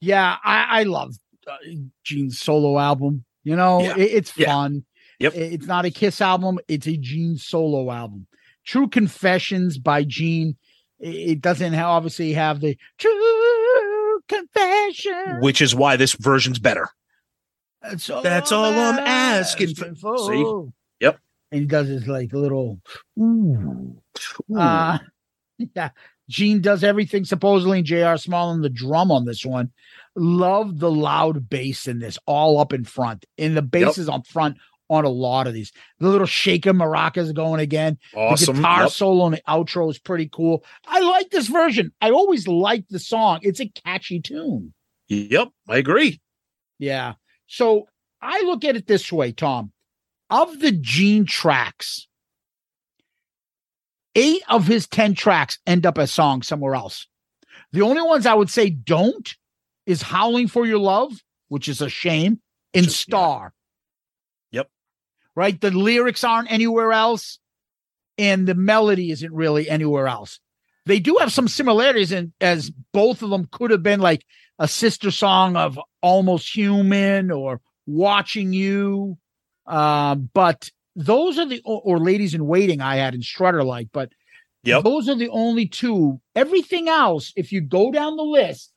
[0.00, 1.14] Yeah, I, I love
[1.46, 1.56] uh,
[2.04, 3.24] Gene's solo album.
[3.44, 3.96] You know, Yeah.
[3.96, 4.46] it- it's Yeah.
[4.46, 4.84] fun.
[5.20, 5.34] Yep.
[5.34, 8.26] It- It's not a Kiss album, it's a Gene solo album.
[8.66, 10.56] True Confessions by Gene.
[11.00, 15.40] It doesn't obviously have the True Confession.
[15.40, 16.88] Which is why this version's better.
[17.82, 20.18] That's all, That's all I'm asking for.
[20.18, 20.70] See?
[21.00, 21.18] Yep.
[21.52, 22.80] And he does his like little
[23.18, 23.96] ooh.
[24.50, 24.58] Ooh.
[24.58, 24.98] Uh,
[25.74, 25.90] yeah.
[26.28, 28.18] Gene does everything supposedly, and J.R.
[28.18, 29.70] Smalling on the drum on this one.
[30.14, 33.24] Love the loud bass in this, all up in front.
[33.38, 33.98] And the bass Yep.
[33.98, 34.58] is up front
[34.88, 35.72] on a lot of these.
[35.98, 37.98] The little shaker maracas going again.
[38.16, 38.56] awesome.
[38.56, 38.90] The guitar Yep.
[38.92, 40.64] solo in the outro is pretty cool.
[40.86, 41.92] I like this version.
[42.00, 43.40] I always liked the song.
[43.42, 44.72] It's a catchy tune.
[45.08, 46.20] Yep, I agree.
[46.78, 47.14] Yeah.
[47.46, 47.86] So
[48.20, 49.72] I look at it this way, Tom.
[50.30, 52.06] Of the Gene tracks,
[54.14, 57.06] eight of his 10 tracks end up as songs somewhere else.
[57.72, 59.34] The only ones I would say don't
[59.86, 61.12] is Howling for Your Love,
[61.48, 62.40] which is a shame,
[62.74, 62.90] and.
[62.90, 63.52] Star.
[65.38, 65.58] Right?
[65.60, 67.38] The lyrics aren't anywhere else,
[68.18, 70.40] and the melody isn't really anywhere else.
[70.86, 74.22] they do have some similarities in as both of them could have been like
[74.58, 79.16] a sister song of almost human or watching you
[79.66, 83.88] uh, but those are the or, or ladies in waiting i had in strutter like
[83.92, 84.08] but
[84.64, 84.82] Yep.
[84.84, 88.72] those are the only two everything else if you go down the list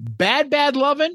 [0.00, 1.14] bad bad lovin'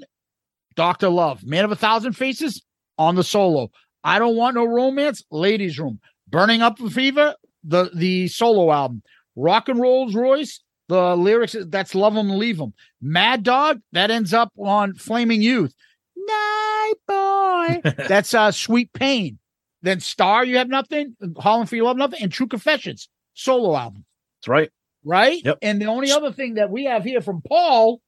[0.76, 2.62] dr love man of a thousand faces
[2.98, 3.72] on the solo
[4.06, 5.24] i don't want no romance.
[5.32, 6.00] Ladies room.
[6.30, 9.02] Burning up the fever the the solo album.
[9.36, 14.34] Rock and rolls royce the lyrics that's love them leave them mad dog that ends
[14.34, 15.74] up on flaming youth.
[16.16, 17.82] Night boy.
[18.08, 19.40] That's uh sweet pain.
[19.82, 24.06] Then star you have nothing howlin' for you love nothing and true confessions solo album.
[24.40, 24.72] That's right.
[25.04, 25.42] right?
[25.44, 25.58] Yep.
[25.62, 28.00] and the only other thing that we have here from paul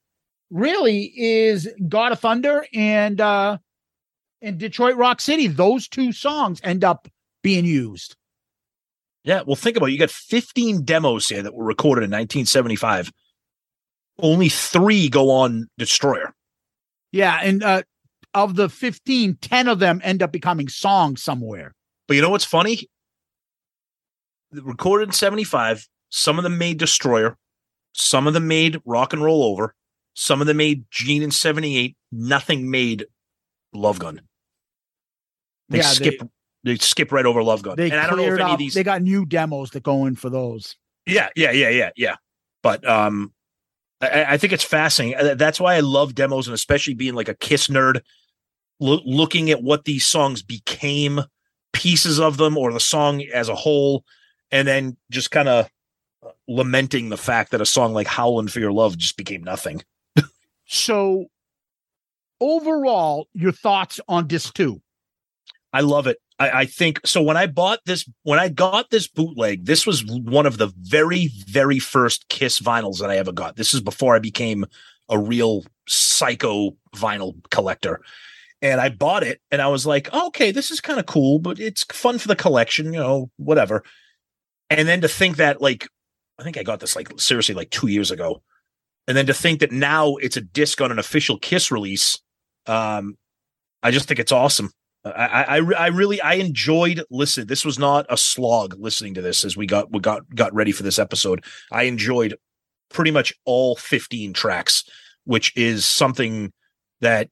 [0.50, 3.58] really is god of thunder and uh
[4.42, 7.08] and detroit rock city those two songs end up
[7.44, 8.16] being used
[9.24, 9.42] Yeah.
[9.46, 9.92] Well, think about it.
[9.94, 13.12] You got 15 demos here that were recorded in 1975.
[14.20, 16.34] Only three go on Destroyer.
[17.12, 17.82] yeah and uh
[18.34, 21.74] of the 15 10 of them end up becoming songs somewhere
[22.08, 22.88] But you know what's funny?
[24.52, 27.38] Recorded in 75, some of them made Destroyer,
[27.94, 29.74] some of them made Rock and Roll Over,
[30.14, 33.06] some of them made Gene in 78, nothing made
[33.74, 34.22] Love Gun.
[35.70, 36.22] They Yeah, skip
[36.64, 37.76] they, skip right over Love Gun.
[37.76, 39.84] they and I don't know if any up- of these they got new demos that
[39.84, 40.76] go in for those
[41.06, 42.16] Yeah, yeah, yeah, yeah, yeah.
[42.64, 43.34] But um,
[44.02, 45.18] I, I think it's fascinating.
[45.18, 48.02] Uh, That's why I love demos, and especially being like a Kiss nerd,
[48.80, 51.22] loo- looking at what these songs became,
[51.74, 54.04] pieces of them, or the song as a whole,
[54.52, 55.70] and then just kind of
[56.48, 59.82] lamenting the fact that a song like "Howlin' for Your Love" just became nothing.
[60.66, 61.28] so
[62.40, 64.82] overall your thoughts on disc two
[65.74, 66.18] I love it.
[66.40, 67.22] I, I think so.
[67.22, 71.32] When I bought this, when I got this bootleg, this was one of the very,
[71.48, 73.56] very first Kiss vinyls that I ever got.
[73.56, 74.66] This is before I became
[75.10, 78.02] a real psycho vinyl collector.
[78.62, 81.60] And I bought it and I was like, okay, this is kind of cool, but
[81.60, 83.84] it's fun for the collection, you know, whatever.
[84.70, 85.88] And then to think that, like,
[86.40, 88.42] I think I got this like seriously like two years ago.
[89.08, 92.20] And then to think that now it's a disc on an official Kiss release,
[92.66, 93.18] um,
[93.82, 94.72] I just think it's awesome.
[95.16, 97.48] I, I, I really, I enjoyed listening.
[97.48, 100.72] This was not a slog listening to this as we got, we got, got ready
[100.72, 101.44] for this episode.
[101.72, 102.36] I enjoyed
[102.90, 104.84] pretty much all 15 tracks,
[105.26, 106.52] which is something
[107.02, 107.30] that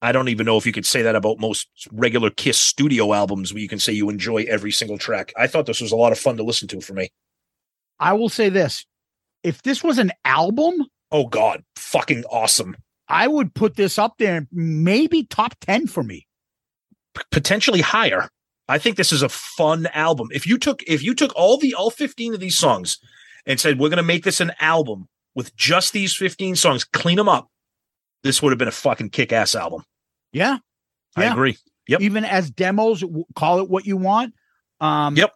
[0.00, 3.52] I don't even know if you could say that about most regular Kiss studio albums
[3.52, 5.32] where you can say you enjoy every single track.
[5.36, 7.10] I thought this was a lot of fun to listen to for me.
[7.98, 8.86] I will say this:
[9.42, 12.76] if this was an album, Oh God, fucking awesome.
[13.08, 16.26] I would put this up there, maybe top ten for me.
[17.30, 18.28] Potentially higher.
[18.68, 20.28] I think this is a fun album.
[20.32, 22.98] If you took if you took all the all 15 of these songs
[23.46, 27.16] and said we're going to make this an album with just these 15 songs, clean
[27.16, 27.48] them up,
[28.22, 29.82] this would have been a fucking kick-ass album.
[30.32, 30.58] Yeah,
[31.16, 31.32] I Yeah.
[31.32, 31.56] agree.
[31.86, 32.02] Yep.
[32.02, 33.02] even as demos,
[33.34, 34.34] call it what you want.
[34.80, 35.32] Um, Yep.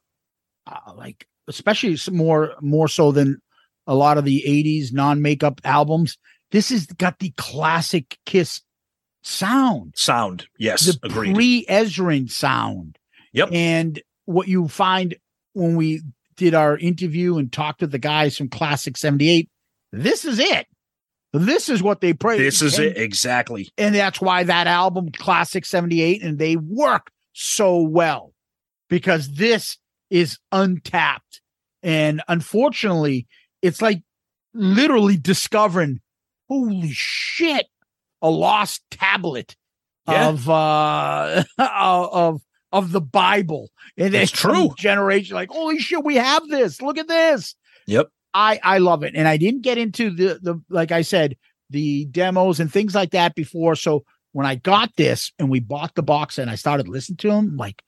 [0.67, 3.39] uh, like especially more more so than
[3.87, 6.19] a lot of the '80s non-makeup albums.
[6.51, 8.61] This has got the classic Kiss
[9.23, 9.94] sound.
[9.97, 10.47] Sound.
[10.59, 11.35] Yes, the agreed.
[11.35, 12.99] pre-Ezrin sound.
[13.32, 13.49] Yep.
[13.53, 15.16] And what you find
[15.55, 16.03] when we
[16.36, 19.49] did our interview and talked to the guys from Classic 78,
[19.93, 20.66] this is it.
[21.32, 22.39] This is what they pray.
[22.39, 23.73] this is and, it exactly.
[23.78, 28.35] And that's why that album, Classic 78, and they work so well
[28.90, 29.78] because this
[30.11, 31.40] is untapped.
[31.82, 33.27] And unfortunately,
[33.62, 34.03] it's like
[34.53, 36.01] literally discovering,
[36.49, 37.66] holy shit,
[38.23, 39.57] a lost tablet
[40.09, 40.28] Yeah.
[40.31, 42.40] of uh of
[42.73, 43.69] of the Bible.
[43.99, 44.70] And It's true.
[44.78, 46.81] Generation like, holy shit, we have this.
[46.81, 47.55] Look at this.
[47.86, 48.09] Yep.
[48.35, 51.36] I I love it, and I didn't get into the the like I said
[51.69, 53.77] the demos and things like that before.
[53.77, 57.28] So when I got this and we bought the box and I started listening to
[57.28, 57.82] them, like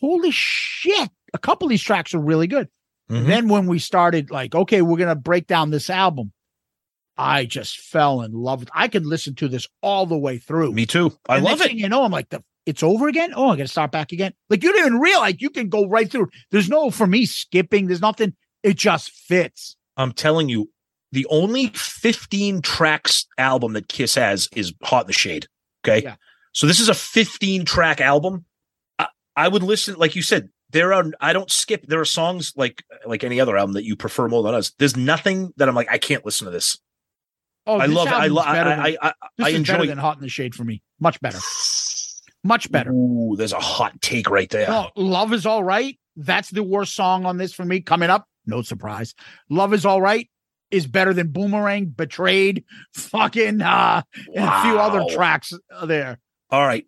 [0.00, 2.68] holy shit, a couple of these tracks are really good.
[3.10, 3.26] Mhm.
[3.26, 6.32] Then when we started, like okay, we're gonna break down this album,
[7.18, 8.70] I just fell in love with.
[8.72, 10.72] I could listen to this all the way through.
[10.72, 11.12] Me too.
[11.28, 11.72] I And love it.
[11.72, 12.42] You know, I'm like the.
[12.64, 13.32] It's over again.
[13.34, 14.34] Oh, I got to start back again.
[14.50, 16.28] Like you didn't even realize you can go right through.
[16.50, 17.86] There's no for me skipping.
[17.86, 18.34] There's nothing.
[18.62, 19.76] It just fits.
[19.96, 20.70] I'm telling you,
[21.10, 25.48] the only 15 tracks album that Kiss has is Hot in the Shade.
[25.84, 26.02] Okay.
[26.04, 26.16] Yeah.
[26.52, 28.44] So this is a 15 track album.
[28.98, 31.86] I, I would listen, like you said, there are I don't skip.
[31.86, 34.72] There are songs like like any other album that you prefer more than us.
[34.78, 36.78] There's nothing that I'm like, I can't listen to this.
[37.68, 38.14] Oh, I love it.
[38.14, 40.64] I love I, I, I, I is better enjoy than Hot in the Shade for
[40.64, 40.82] me.
[40.98, 41.38] Much better.
[42.42, 42.90] Much better.
[42.90, 44.68] Ooh, there's a hot take right there.
[44.68, 45.98] No, Love is all right.
[46.16, 47.80] That's the worst song on this for me.
[47.80, 49.14] Coming up, no surprise.
[49.50, 50.28] Love is all right.
[50.70, 52.64] is better than Boomerang, Betrayed,
[52.94, 54.02] fucking uh
[54.34, 55.52] and a few other tracks
[55.84, 56.18] there.
[56.50, 56.86] All right.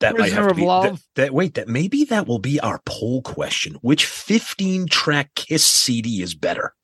[0.00, 0.84] That might have to be Love.
[0.84, 3.74] That, that wait, that maybe that will be our poll question.
[3.82, 6.74] Which 15 track Kiss CD is better?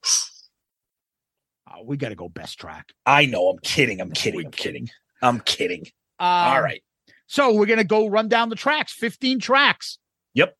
[1.85, 2.93] We got to go best track.
[3.07, 4.01] I know, I'm kidding.
[4.01, 4.47] I'm kidding.
[4.47, 4.91] I'm kidding.
[5.23, 5.87] I'm kidding.
[6.19, 6.83] Um, All right.
[7.27, 8.93] So we're gonna go run down the tracks.
[8.93, 9.99] 15 tracks.
[10.35, 10.55] Yep.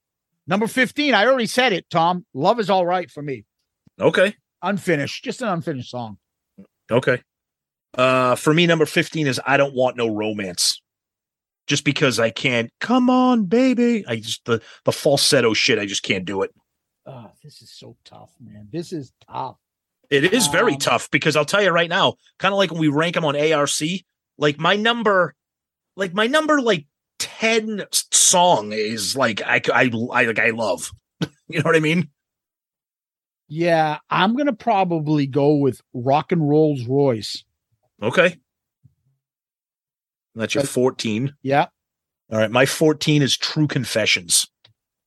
[0.47, 1.15] Number 15.
[1.15, 2.25] I already said it, Tom.
[2.35, 3.45] Love is all right for me.
[4.01, 4.35] Okay.
[4.63, 6.19] Unfinished, just an unfinished song.
[6.91, 7.21] Okay.
[7.97, 10.81] Uh for me, number 15 is I don't want no romance.
[11.67, 14.05] Just because I can't come on, baby.
[14.09, 16.51] I just the the falsetto shit, I just can't do it.
[17.07, 18.69] Oh, this is so tough, man.
[18.73, 19.59] This is tough.
[20.11, 22.81] It is very Um, tough because I'll tell you right now, kind of like when
[22.81, 23.71] we rank them on ARC,
[24.39, 25.35] like my number,
[25.97, 26.87] like my number, like
[27.19, 30.91] 10 song is like, I, I, I like, I love,
[31.49, 32.11] you know what I mean?
[33.49, 37.45] Yeah, I'm gonna probably go with Rock and Rolls Royce.
[38.03, 38.39] Okay.
[40.35, 41.35] That's your Uh, 14.
[41.43, 41.67] Yeah.
[42.33, 42.51] All right.
[42.51, 44.49] My 14 is True Confessions.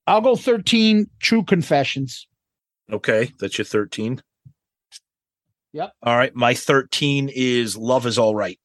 [0.05, 2.27] I'll go 13 True Confessions.
[2.91, 3.33] Okay.
[3.39, 4.21] That's your 13.
[5.77, 5.91] Yep.
[6.01, 6.35] All right.
[6.35, 8.59] My 13 is Love is All Right.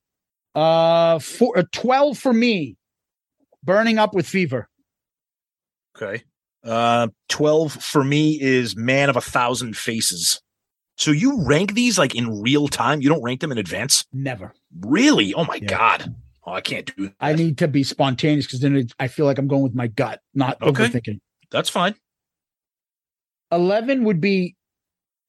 [0.55, 2.77] Uh, four, uh 12 for me.
[3.63, 4.67] Burning up with fever.
[5.95, 6.25] Okay.
[6.65, 10.41] Uh, 12 for me is Man of a Thousand Faces.
[10.97, 13.03] So you rank these like in real time?
[13.03, 14.07] You don't rank them in advance?
[14.13, 14.55] Never.
[14.81, 15.35] Really?
[15.35, 15.69] Oh my Yeah.
[15.69, 16.15] God.
[16.47, 17.15] Oh, I can't do that.
[17.21, 19.87] I need to be spontaneous because then it, I feel like I'm going with my
[19.87, 20.89] gut, not Okay.
[20.89, 21.21] overthinking.
[21.51, 21.95] That's fine.
[23.53, 24.57] 11 would be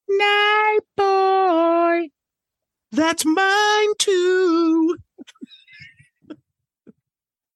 [0.08, 1.43] Night Boy.
[2.94, 4.96] That's mine too.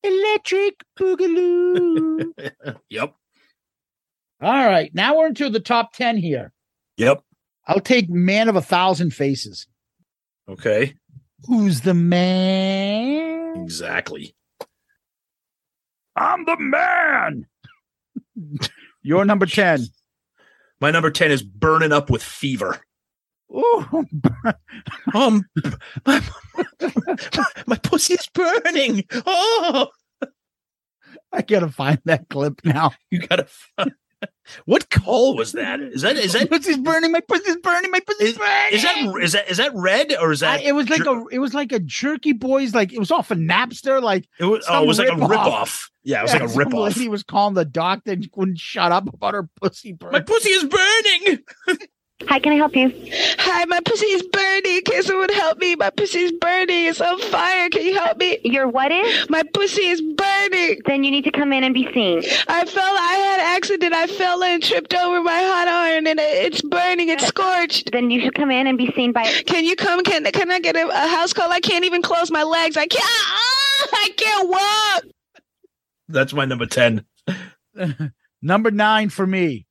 [0.02, 2.32] Electric Boogaloo.
[2.90, 3.14] Yep.
[4.40, 4.90] All right.
[4.94, 6.52] Now we're into the top 10 here.
[6.96, 7.22] Yep.
[7.66, 9.66] I'll take Man of a Thousand Faces.
[10.48, 10.94] Okay.
[11.46, 13.62] Who's the man?
[13.62, 14.34] Exactly.
[16.16, 17.46] I'm the man.
[19.02, 19.86] Your number 10.
[20.80, 22.80] My number 10 is Burning Up with Fever.
[23.54, 24.04] Ooh,
[25.14, 25.44] Um,
[26.06, 26.22] my,
[27.66, 29.04] my pussy is burning.
[29.26, 29.88] Oh,
[31.32, 32.92] I gotta find that clip now.
[33.10, 33.46] you gotta.
[34.66, 35.80] what call was that?
[35.80, 37.12] Is that is My that pussy's burning.
[37.12, 37.90] My pussy's burning.
[37.90, 38.72] My pussy's burning.
[38.72, 41.10] is that is that is that red or is I- that it was like jer-
[41.10, 44.44] a it was like a jerky boys like it was off of Napster like it
[44.44, 45.30] was, oh it was like a rip-off.
[45.30, 45.90] rip off.
[46.02, 46.96] Yeah, it was yeah, like a some rip off.
[46.96, 50.12] lady was calling the doctor and wouldn't shut up about her pussy burning.
[50.12, 51.38] My pussy is burning.
[52.26, 52.92] Hi, can I help you?
[53.38, 54.82] Hi, my pussy is burning.
[54.82, 55.76] Can someone help me?
[55.76, 56.86] My pussy is burning.
[56.86, 57.70] It's on fire.
[57.70, 58.38] Can you help me?
[58.42, 59.30] Your what is?
[59.30, 60.80] My pussy is burning.
[60.84, 62.24] Then you need to come in and be seen.
[62.48, 62.82] I fell.
[62.82, 63.94] I had an accident.
[63.94, 67.08] I fell and tripped over my hot iron, and it's burning.
[67.08, 67.92] It's scorched.
[67.92, 69.24] Then you should come in and be seen by.
[69.46, 70.02] Can you come?
[70.02, 71.52] Can Can I get a, a house call?
[71.52, 72.76] I can't even close my legs.
[72.76, 73.04] I can't.
[73.04, 75.04] Ah, I can't walk.
[76.08, 77.04] That's my number ten.
[78.42, 79.66] Number nine for me.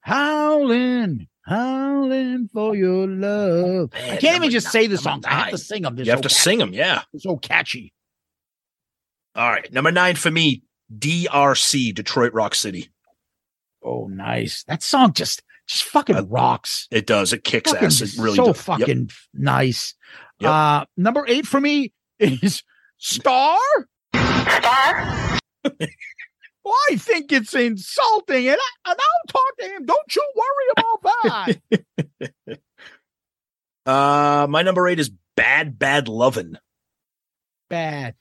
[0.00, 3.90] Howling, howling for your love.
[3.94, 5.24] I can't even just say the number songs.
[5.26, 5.96] I have to sing them.
[5.96, 6.40] They're You have so to catchy.
[6.42, 6.72] sing them.
[6.72, 7.02] Yeah.
[7.12, 7.92] They're so catchy.
[9.34, 9.72] All right.
[9.72, 10.62] Number nine for me.
[10.96, 12.88] DRC Detroit Rock City.
[13.82, 14.64] Oh, nice.
[14.64, 16.88] That song just just fucking Uh, rocks.
[16.90, 17.32] It does.
[17.32, 18.00] It kicks Fucking ass.
[18.00, 18.56] It really so does.
[18.68, 18.78] Yep.
[18.80, 19.94] fucking nice.
[20.40, 20.50] Yep.
[20.50, 22.62] Uh number eight for me is
[22.96, 23.58] Star.
[24.14, 25.38] Star?
[26.68, 29.86] Well, I think it's insulting, and, I, and I'll talk to him.
[29.86, 31.58] Don't you worry about
[32.46, 32.58] that.
[33.86, 36.58] Uh, my number eight is Bad Bad Lovin'.
[37.70, 38.14] bad,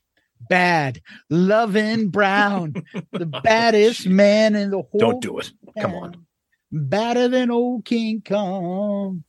[0.50, 2.74] bad, loving Brown,
[3.12, 4.98] the baddest man in the whole.
[5.00, 5.52] Don't do it.
[5.80, 6.26] Come on.
[6.72, 9.24] Badder than old King Kong,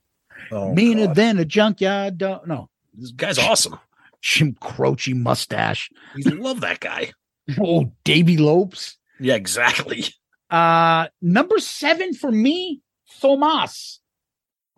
[0.53, 1.17] Oh, meaner God.
[1.17, 2.47] than a junkyard dog.
[2.47, 3.79] No, This guy's awesome.
[4.23, 5.91] Jim Croce mustache.
[6.17, 7.13] You love that guy.
[7.59, 8.98] Oh, Davey Lopes.
[9.21, 10.05] Yeah, exactly.
[10.51, 12.81] Uh, number seven for me,
[13.21, 14.01] Thomas.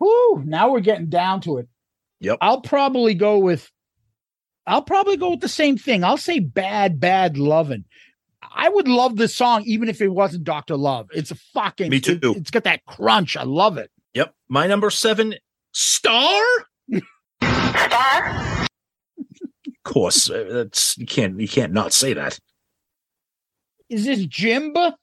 [0.01, 1.69] Whoo, now we're getting down to it.
[2.19, 2.39] Yep.
[2.41, 3.71] I'll probably go with
[4.67, 6.03] I'll probably go with the same thing.
[6.03, 7.85] I'll say bad, bad loving.
[8.53, 10.75] I would love this song even if it wasn't Dr.
[10.75, 11.07] Love.
[11.13, 12.19] It's a fucking Me too.
[12.21, 13.37] it- it's got that crunch.
[13.37, 13.89] I love it.
[14.13, 14.35] Yep.
[14.49, 15.35] My number seven,
[15.71, 16.43] Star.
[17.41, 18.65] Star?
[19.67, 22.39] Of course, uh, that's you can't you can't not say that.
[23.91, 24.93] Is this Jimba?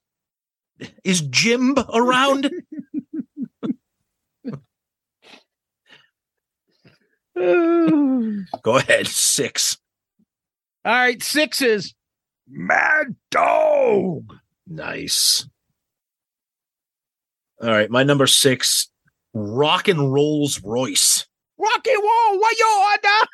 [1.04, 2.50] Is Jim around?
[7.36, 9.06] Go ahead.
[9.06, 9.76] Six.
[10.86, 11.94] right, sixes.
[12.48, 14.32] Mad Dog.
[14.66, 15.46] Nice.
[17.60, 17.90] All right.
[17.90, 18.88] My number six
[19.34, 21.26] Rock and Rolls Royce.
[21.58, 23.26] Rocky Wall, what you order?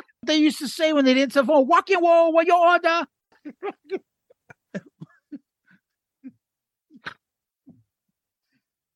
[0.26, 3.06] they used to say when they didn't say phone, oh, Rocky Wall, what you order?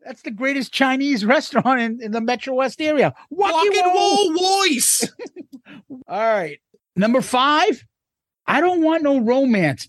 [0.05, 3.12] That's the greatest Chinese restaurant in, in the Metro West area.
[3.31, 4.32] Rocky and Wall.
[4.32, 5.09] Royce.
[6.09, 6.59] All right.
[6.97, 7.85] Number five,
[8.47, 9.89] I don't want no romance.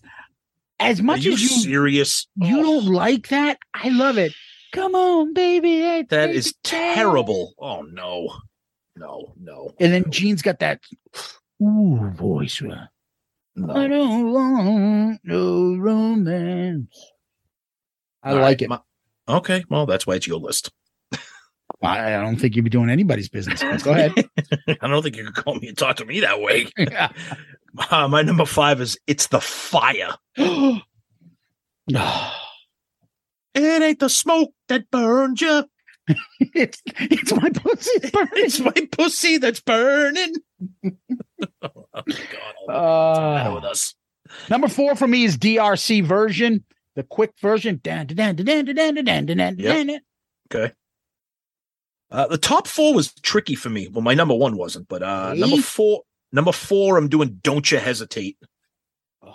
[0.80, 2.28] As Are much you as you serious?
[2.36, 4.34] you Oh, don't like that, I love it.
[4.74, 6.04] Come on, baby.
[6.10, 6.96] that is down.
[6.96, 7.54] terrible.
[7.60, 8.30] Oh no.
[8.96, 9.74] No, no.
[9.80, 10.82] And then Gene's got that
[11.62, 12.62] ooh voice.
[12.62, 12.86] uh,
[13.56, 13.74] no.
[13.74, 17.12] I don't want no romance.
[18.24, 18.70] I All like right, it.
[18.70, 18.80] my-
[19.28, 20.72] okay, well, that's why it's your list.
[21.84, 23.64] I I don't think you'd be doing anybody's business.
[23.84, 24.14] Go ahead.
[24.82, 26.68] I don't think you can call me and talk to me that way.
[27.90, 30.14] Uh, my number five is It's the Fire.
[30.38, 30.82] No.
[33.54, 35.64] It ain't the smoke that burns you.
[36.40, 37.92] it's it's my pussy.
[38.34, 40.34] It's my pussy that's burning.
[40.84, 42.18] oh my
[42.68, 42.70] God!
[42.70, 43.94] Uh, with us.
[44.50, 46.64] Number four for me is DRC version,
[46.96, 47.82] the quick version.
[50.54, 50.74] Okay.
[52.12, 53.88] Uh, the top four was tricky for me.
[53.88, 56.02] Well, my number one wasn't, but uh, number four,
[56.32, 57.40] number four, I'm doing.
[57.42, 58.38] Don't you hesitate
[59.26, 59.34] oh.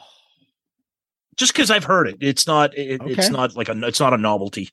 [1.36, 2.18] just because I've heard it.
[2.20, 2.76] It's not.
[2.76, 3.12] It, okay.
[3.12, 3.86] It's not like a.
[3.86, 4.70] It's not a novelty.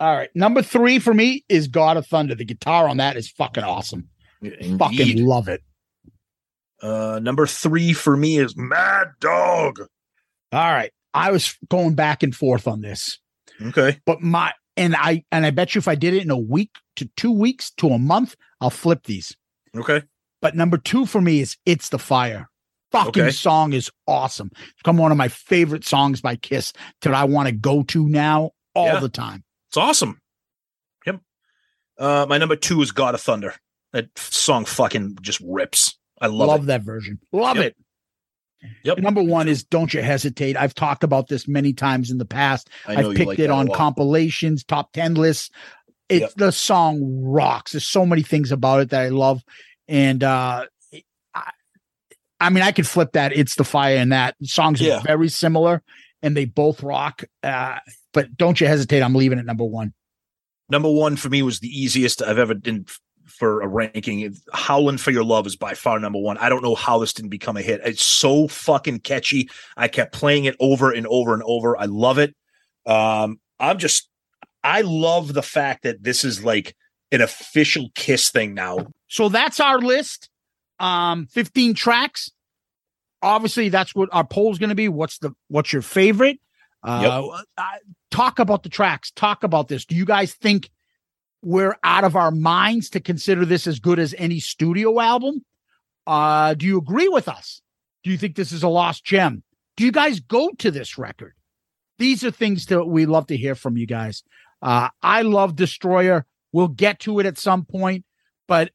[0.00, 0.30] All right.
[0.34, 2.34] Number three for me is God of Thunder.
[2.34, 4.08] The guitar on that is fucking awesome.
[4.42, 4.78] Indeed.
[4.78, 5.62] Fucking love it.
[6.82, 9.80] Uh, number three for me is Mad Dog.
[10.52, 10.90] All right.
[11.14, 13.18] I was going back and forth on this,
[13.62, 14.00] Okay.
[14.04, 16.70] but my and I and I bet you if I did it in a week
[16.96, 19.36] to two weeks to a month, I'll flip these.
[19.76, 20.02] Okay.
[20.42, 22.48] But number two for me is It's the Fire.
[22.90, 23.30] Fucking Okay.
[23.30, 24.50] song is awesome.
[24.60, 26.72] It's become one of my favorite songs by Kiss
[27.02, 29.00] that I want to go to now all Yeah.
[29.00, 29.44] the time.
[29.74, 30.20] It's awesome.
[31.04, 31.20] Yep.
[31.98, 33.54] Uh, my number two is God of Thunder.
[33.92, 35.98] That song fucking just rips.
[36.20, 36.66] I love, Love, it.
[36.66, 37.18] that version.
[37.32, 37.66] Love Yep.
[37.66, 37.76] it.
[38.84, 38.98] Yep.
[38.98, 40.56] Number one is Don't You Hesitate.
[40.56, 42.70] I've talked about this many times in the past.
[42.86, 45.50] I I've picked like it on compilations, top 10 lists.
[46.08, 46.34] It's Yep.
[46.36, 47.72] the song rocks.
[47.72, 49.42] There's so many things about it that I love.
[49.88, 50.66] And uh
[51.34, 51.50] I,
[52.38, 53.32] I mean I could flip that.
[53.36, 54.98] It's the fire and that songs Yeah.
[54.98, 55.82] are very similar
[56.22, 57.24] and they both rock.
[57.42, 57.80] Uh
[58.14, 59.02] but don't you hesitate.
[59.02, 59.92] I'm leaving it number one.
[60.70, 62.86] Number one for me was the easiest I've ever done
[63.26, 64.34] for a ranking.
[64.52, 66.38] Howling for Your Love is by far number one.
[66.38, 67.82] I don't know how this didn't become a hit.
[67.84, 69.50] It's so fucking catchy.
[69.76, 71.78] I kept playing it over and over and over.
[71.78, 72.34] I love it.
[72.86, 74.08] Um, I'm just,
[74.62, 76.74] I love the fact that this is like
[77.12, 78.86] an official Kiss thing now.
[79.08, 80.30] So that's our list.
[80.78, 82.30] Um, 15 tracks.
[83.22, 84.88] Obviously, that's what our poll is going to be.
[84.88, 86.38] What's the what's your favorite?
[86.84, 87.62] Uh, uh,
[88.10, 89.10] talk about the tracks.
[89.10, 89.84] Talk about this.
[89.84, 90.70] Do you guys think
[91.42, 95.44] we're out of our minds to consider this as good as any studio album?
[96.06, 97.62] Uh, do you agree with us?
[98.02, 99.42] Do you think this is a lost gem?
[99.76, 101.34] Do you guys go to this record?
[101.98, 104.22] These are things that we love to hear from you guys.
[104.60, 106.26] Uh, I love Destroyer.
[106.52, 108.04] We'll get to it at some point,
[108.46, 108.70] but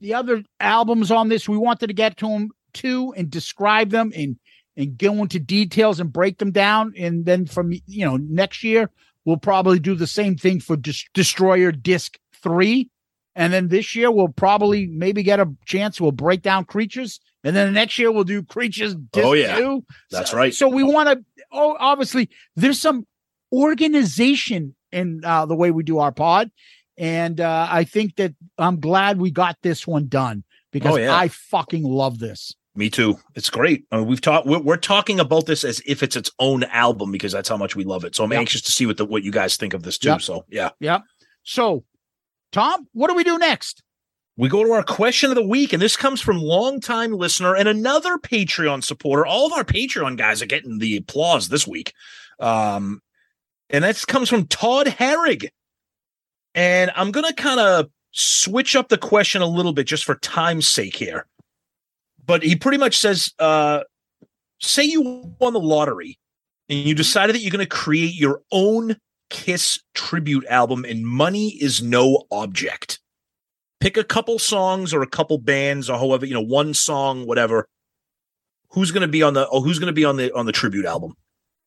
[0.00, 4.12] the other albums on this, we wanted to get to them too and describe them
[4.14, 4.36] and
[4.76, 6.92] and go into details and break them down.
[6.98, 8.90] And then from you know next year,
[9.24, 12.90] we'll probably do the same thing for Des- Destroyer Disc Three,
[13.36, 16.00] and then this year we'll probably maybe get a chance.
[16.00, 19.56] We'll break down Creatures, and then the next year we'll do Creatures Disc Oh, yeah.
[19.56, 19.84] Two.
[20.10, 20.52] That's So- right.
[20.54, 21.24] So we want to.
[21.52, 23.06] Oh, obviously, there's some
[23.52, 26.50] organization in uh, the way we do our pod,
[26.96, 31.16] and uh, I think that I'm glad we got this one done because Oh, yeah.
[31.16, 32.54] I fucking love this.
[32.76, 33.18] Me too.
[33.36, 33.84] It's great.
[33.92, 34.46] I mean, we've talked.
[34.46, 37.76] We're, we're talking about this as if it's its own album because that's how much
[37.76, 38.16] we love it.
[38.16, 38.40] So I'm Yep.
[38.40, 40.08] anxious to see what the what you guys think of this too.
[40.08, 40.22] Yep.
[40.22, 41.00] So yeah, yeah.
[41.44, 41.84] So,
[42.50, 43.82] Tom, what do we do next?
[44.36, 47.68] we go to our question of the week, and this comes from longtime listener and
[47.68, 49.24] another Patreon supporter.
[49.24, 51.92] All of our Patreon guys are getting the applause this week,
[52.40, 53.00] um,
[53.70, 55.50] and that comes from Todd Herrig.
[56.56, 60.66] And I'm gonna kind of switch up the question a little bit just for time's
[60.66, 61.26] sake here.
[62.26, 63.80] But he pretty much says, uh,
[64.60, 66.18] say you won the lottery
[66.68, 68.96] and you decided that you're going to create your own
[69.30, 73.00] Kiss tribute album, and money is no object.
[73.80, 77.66] Pick a couple songs or a couple bands or however, you know, one song, whatever.
[78.68, 80.52] Who's going to be on the oh, who's going to be on the on the
[80.52, 81.16] tribute album?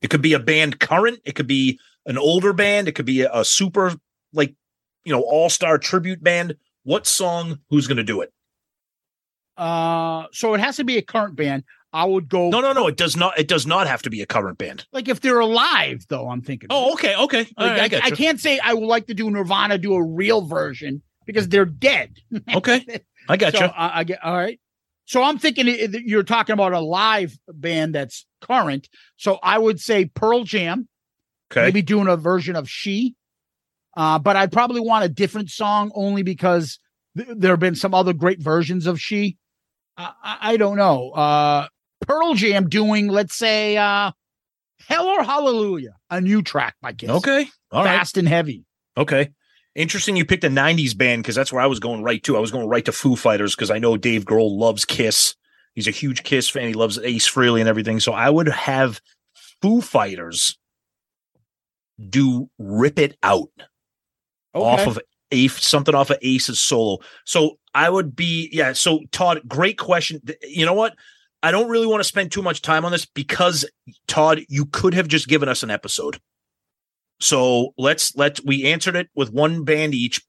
[0.02, 3.22] It could be a band current, it could be an older band, it could be
[3.22, 3.94] a, a super
[4.32, 4.56] like,
[5.04, 6.56] you know, all-star tribute band.
[6.84, 8.32] What song, who's going to do it?
[9.58, 11.64] Uh, so it has to be a current band.
[11.94, 12.50] I would go.
[12.50, 12.88] No, no, no.
[12.88, 13.40] It does not.
[13.40, 14.86] It does not have to be a current band.
[14.92, 16.68] Like if they're alive, though, I'm thinking.
[16.70, 17.48] Oh, okay, okay.
[17.58, 20.04] Like, right, I, I, I can't say I would like to do Nirvana do a
[20.04, 22.18] real version because they're dead.
[22.54, 22.86] Okay,
[23.30, 23.66] I got so you.
[23.66, 24.60] I, I get all right.
[25.06, 25.68] So I'm thinking
[26.06, 28.90] you're talking about a live band that's current.
[29.16, 30.90] So I would say Pearl Jam,
[31.50, 31.62] Okay.
[31.64, 33.16] maybe doing a version of She.
[33.96, 36.80] Uh, but I'd probably want a different song only because
[37.18, 39.38] th- there have been some other great versions of She.
[39.98, 41.12] I, I, don't know.
[41.12, 41.68] Uh,
[42.02, 44.12] Pearl Jam doing, let's say, uh,
[44.88, 47.10] Hell or Hallelujah, a new track by Kiss.
[47.10, 47.48] Okay.
[47.72, 47.98] All right.
[47.98, 48.66] Fast and heavy.
[48.96, 49.32] Okay.
[49.76, 52.38] Interesting you picked a 90s band because that's where I was going right to.
[52.38, 55.36] I was going right to Foo Fighters because I know Dave Grohl loves Kiss.
[55.74, 56.68] He's a huge Kiss fan.
[56.68, 58.00] He loves Ace Frehley and everything.
[58.00, 59.00] So I would have
[59.62, 60.58] Foo Fighters
[62.10, 63.52] do Rip It Out
[64.54, 65.00] off of
[65.32, 67.00] Ace, something off of Ace's solo.
[67.26, 68.74] So I would be, yeah.
[68.74, 70.20] So Todd, great question.
[70.42, 70.96] You know what?
[71.44, 73.70] I don't really want to spend too much time on this because
[74.08, 76.20] Todd, you could have just given us an episode.
[77.20, 80.20] So let's let we answered it with one band each.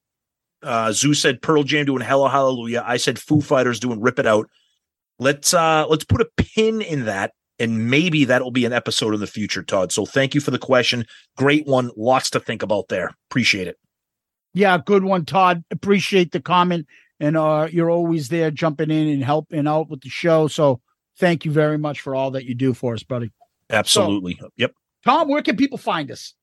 [0.61, 2.83] Uh Zeus said Pearl Jam doing Hell or Hallelujah.
[2.85, 4.47] I said Foo Fighters doing Rip It Out.
[5.17, 9.21] Let's uh let's put a pin in that and maybe that'll be an episode in
[9.21, 9.91] the future, Todd.
[9.91, 11.03] So thank you for the question.
[11.35, 11.89] Great one.
[11.97, 13.15] Lots to think about there.
[13.31, 13.77] Appreciate it.
[14.53, 15.63] Yeah, good one, Todd.
[15.71, 16.85] Appreciate the comment.
[17.19, 20.47] And uh, you're always there jumping in and helping out with the show.
[20.47, 20.81] So
[21.17, 23.31] thank you very much for all that you do for us, buddy.
[23.69, 24.39] Absolutely.
[24.55, 24.73] yep.
[25.03, 26.33] Tom, where can people find us?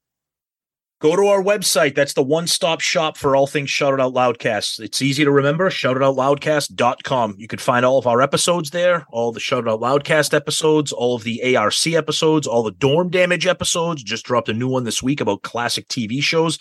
[0.99, 1.95] Go to our website.
[1.95, 4.81] That's the one stop shop for all things Shout It Out Loudcast.
[4.81, 7.35] It's easy to remember shoutitoutloudcast.com.
[7.37, 10.93] You can find all of our episodes there, all the Shout It Out Loudcast episodes,
[10.93, 14.03] all of the ARC episodes, all the Dorm Damage episodes.
[14.03, 16.59] Just dropped a new one this week about classic TV shows.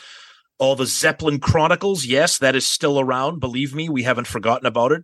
[0.58, 2.06] All the Zeppelin Chronicles.
[2.06, 3.40] Yes, that is still around.
[3.40, 5.04] Believe me, we haven't forgotten about it.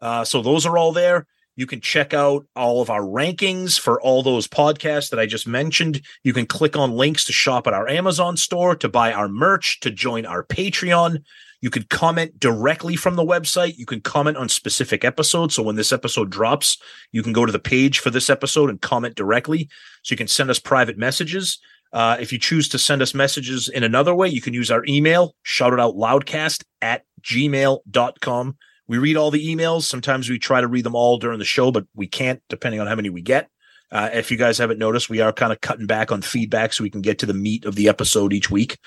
[0.00, 1.26] Uh, so those are all there.
[1.56, 5.46] You can check out all of our rankings for all those podcasts that I just
[5.46, 6.00] mentioned.
[6.22, 9.80] You can click on links to shop at our Amazon store, to buy our merch,
[9.80, 11.22] to join our Patreon.
[11.60, 13.76] You can comment directly from the website.
[13.76, 15.54] You can comment on specific episodes.
[15.54, 16.78] So when this episode drops,
[17.12, 19.68] you can go to the page for this episode and comment directly.
[20.02, 21.58] So you can send us private messages.
[21.92, 24.84] Uh, if you choose to send us messages in another way, you can use our
[24.86, 28.56] email, shout it out loudcast at gmail.com.
[28.86, 29.82] We read all the emails.
[29.82, 32.86] Sometimes we try to read them all during the show, but we can't, depending on
[32.86, 33.48] how many we get.
[33.92, 36.84] Uh, if you guys haven't noticed, we are kind of cutting back on feedback so
[36.84, 38.78] we can get to the meat of the episode each week.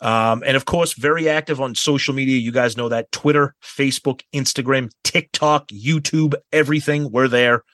[0.00, 2.38] Um, and of course, very active on social media.
[2.38, 7.10] You guys know that Twitter, Facebook, Instagram, TikTok, YouTube, everything.
[7.10, 7.64] We're there.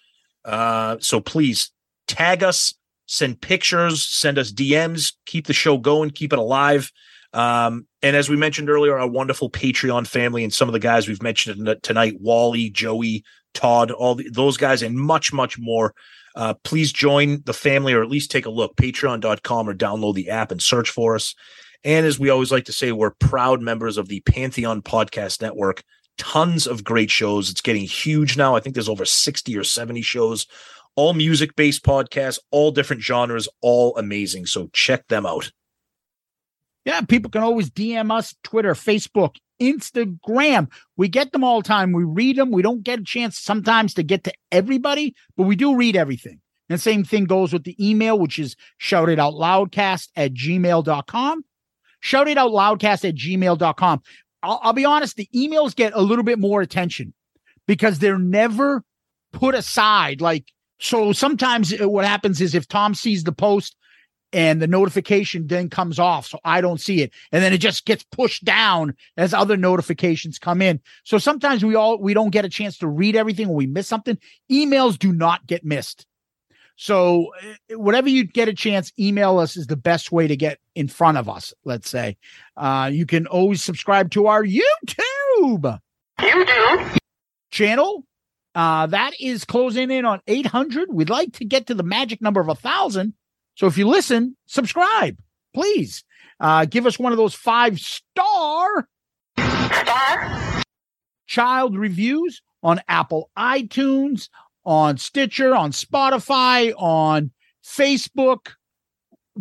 [0.45, 1.71] Uh, so please
[2.07, 2.75] tag us,
[3.07, 6.91] send pictures, send us DMs, keep the show going, keep it alive.
[7.33, 11.09] Um, and as we mentioned earlier, our wonderful Patreon family and some of the guys
[11.09, 13.25] we've mentioned tonight, Wally, Joey,
[13.55, 15.95] Todd, all the, those guys, and much, much more.
[16.37, 20.31] Uh, please join the family or at least take a look, patreon.com or download the
[20.31, 21.35] app and search for us.
[21.85, 25.83] And as we always like to say, we're proud members of the Pantheon Podcast Network.
[26.17, 27.51] Tons of great shows.
[27.51, 28.57] It's getting huge now.
[28.57, 30.47] I think there's over 60 or 70 shows,
[30.97, 34.47] all music based podcasts, all different genres, all amazing.
[34.47, 35.51] So check them out.
[36.85, 40.71] Yeah, people can always DM us Twitter, Facebook, Instagram.
[40.97, 41.93] We get them all the time.
[41.93, 42.51] We read them.
[42.51, 46.41] We don't get a chance sometimes to get to everybody, but we do read everything.
[46.69, 51.45] And same thing goes with the email, which is shoutitoutloudcast at gmail.com.
[52.03, 54.03] Shoutitoutloudcast at gmail.com.
[54.43, 57.15] I'll, I'll be honest, the emails get a little bit more attention
[57.67, 58.83] because they're never
[59.33, 60.21] put aside.
[60.21, 60.45] Like,
[60.85, 63.75] so sometimes what happens is if Tom sees the post
[64.35, 67.87] and the notification then comes off, so I don't see it, and then it just
[67.87, 70.83] gets pushed down as other notifications come in.
[71.03, 73.89] So sometimes we all we don't get a chance to read everything or we miss
[73.89, 74.19] something.
[74.53, 76.05] Emails do not get missed.
[76.77, 80.59] So uh, whatever you get a chance, email us is the best way to get
[80.75, 81.55] in front of us.
[81.65, 82.19] Let's say
[82.59, 85.81] uh, you can always subscribe to our YouTube.
[86.21, 86.99] YouTube
[87.51, 88.05] channel.
[88.55, 90.93] Uh, that is closing in on 800.
[90.93, 93.15] We'd like to get to the magic number of a thousand.
[93.57, 95.19] So if you listen, subscribe,
[95.53, 96.05] please.
[96.41, 98.89] Uh, give us one of those five star
[99.37, 100.63] star
[101.27, 104.29] child reviews on Apple iTunes,
[104.65, 107.31] on Stitcher, on Spotify, on
[107.65, 108.53] Facebook,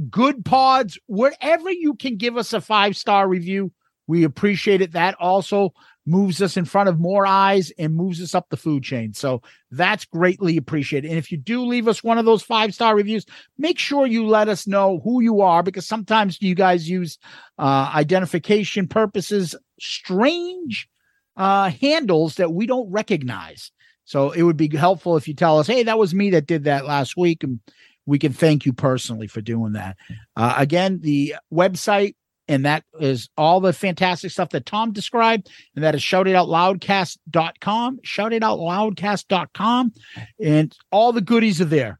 [0.10, 3.72] Good Pods, wherever you can give us a five star review.
[4.08, 4.92] We appreciate it.
[4.94, 5.74] That also
[6.06, 9.14] moves us in front of more eyes and moves us up the food chain.
[9.14, 11.10] So that's greatly appreciated.
[11.10, 13.26] And if you do leave us one of those five star reviews,
[13.58, 17.18] make sure you let us know who you are because sometimes you guys use
[17.58, 20.90] uh, identification purposes, strange
[21.38, 23.72] uh, handles that we don't recognize.
[24.06, 26.66] So it would be helpful if you tell us, hey, that was me that did
[26.66, 27.44] that last week.
[27.44, 27.60] And
[28.06, 29.96] we can thank you personally for doing that.
[30.36, 32.16] Uh, again, the website,
[32.48, 39.94] and that is all the fantastic stuff that Tom described, and that is shoutitoutloudcast.com, shoutitoutloudcast.com,
[40.42, 42.00] and all the goodies are there.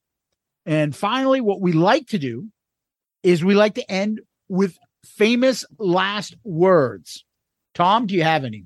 [0.66, 2.48] And finally, what we like to do
[3.22, 7.26] is we like to end with famous last words.
[7.74, 8.66] Tom, do you have any?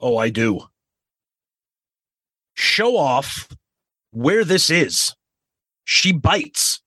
[0.00, 0.60] Oh, I do.
[2.54, 3.48] Show off
[4.10, 5.14] where this is.
[5.84, 6.80] She bites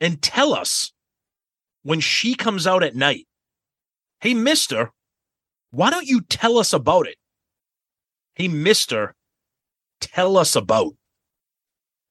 [0.00, 0.92] and tell us
[1.82, 3.26] when she comes out at night.
[4.20, 4.90] Hey, mister,
[5.70, 7.16] why don't you tell us about it?
[8.34, 9.14] Hey, mister,
[10.00, 10.92] tell us about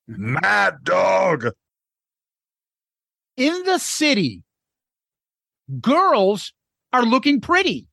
[0.08, 1.50] Mad Dog.
[3.38, 4.44] In the city,
[5.80, 6.52] girls
[6.92, 7.88] are looking pretty,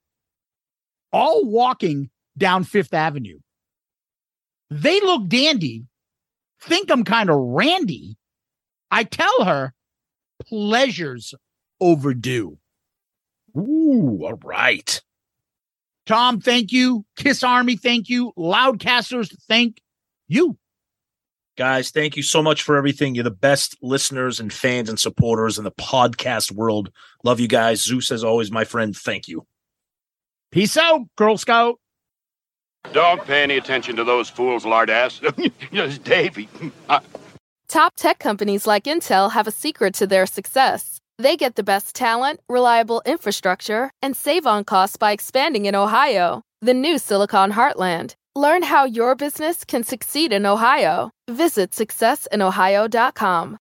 [1.12, 3.38] all walking down Fifth Avenue.
[4.70, 5.84] They look dandy,
[6.60, 8.16] think I'm kind of randy.
[8.90, 9.74] I tell her,
[10.42, 11.34] pleasure's
[11.80, 12.58] overdue.
[13.56, 15.00] Ooh, all right.
[16.06, 17.04] Tom, thank you.
[17.16, 18.32] Kiss Army, thank you.
[18.38, 19.80] Loudcasters, thank
[20.28, 20.56] you.
[21.58, 23.14] Guys, thank you so much for everything.
[23.14, 26.90] You're the best listeners and fans and supporters in the podcast world.
[27.24, 27.82] Love you guys.
[27.82, 28.94] Zeus, as always, my friend.
[28.94, 29.46] Thank you.
[30.52, 31.80] Peace out, Girl Scout.
[32.92, 35.20] Don't pay any attention to those fools, lardass.
[35.72, 36.48] Yes, Davy.
[36.88, 37.00] I-
[37.68, 40.95] Top tech companies like Intel have a secret to their success.
[41.18, 46.42] They get the best talent, reliable infrastructure, and save on costs by expanding in Ohio,
[46.60, 48.14] the new Silicon Heartland.
[48.34, 51.10] Learn how your business can succeed in Ohio.
[51.28, 53.56] Visit successinohio.com.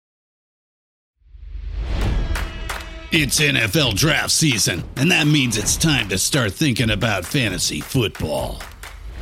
[3.12, 8.60] It's NFL draft season, and that means it's time to start thinking about fantasy football.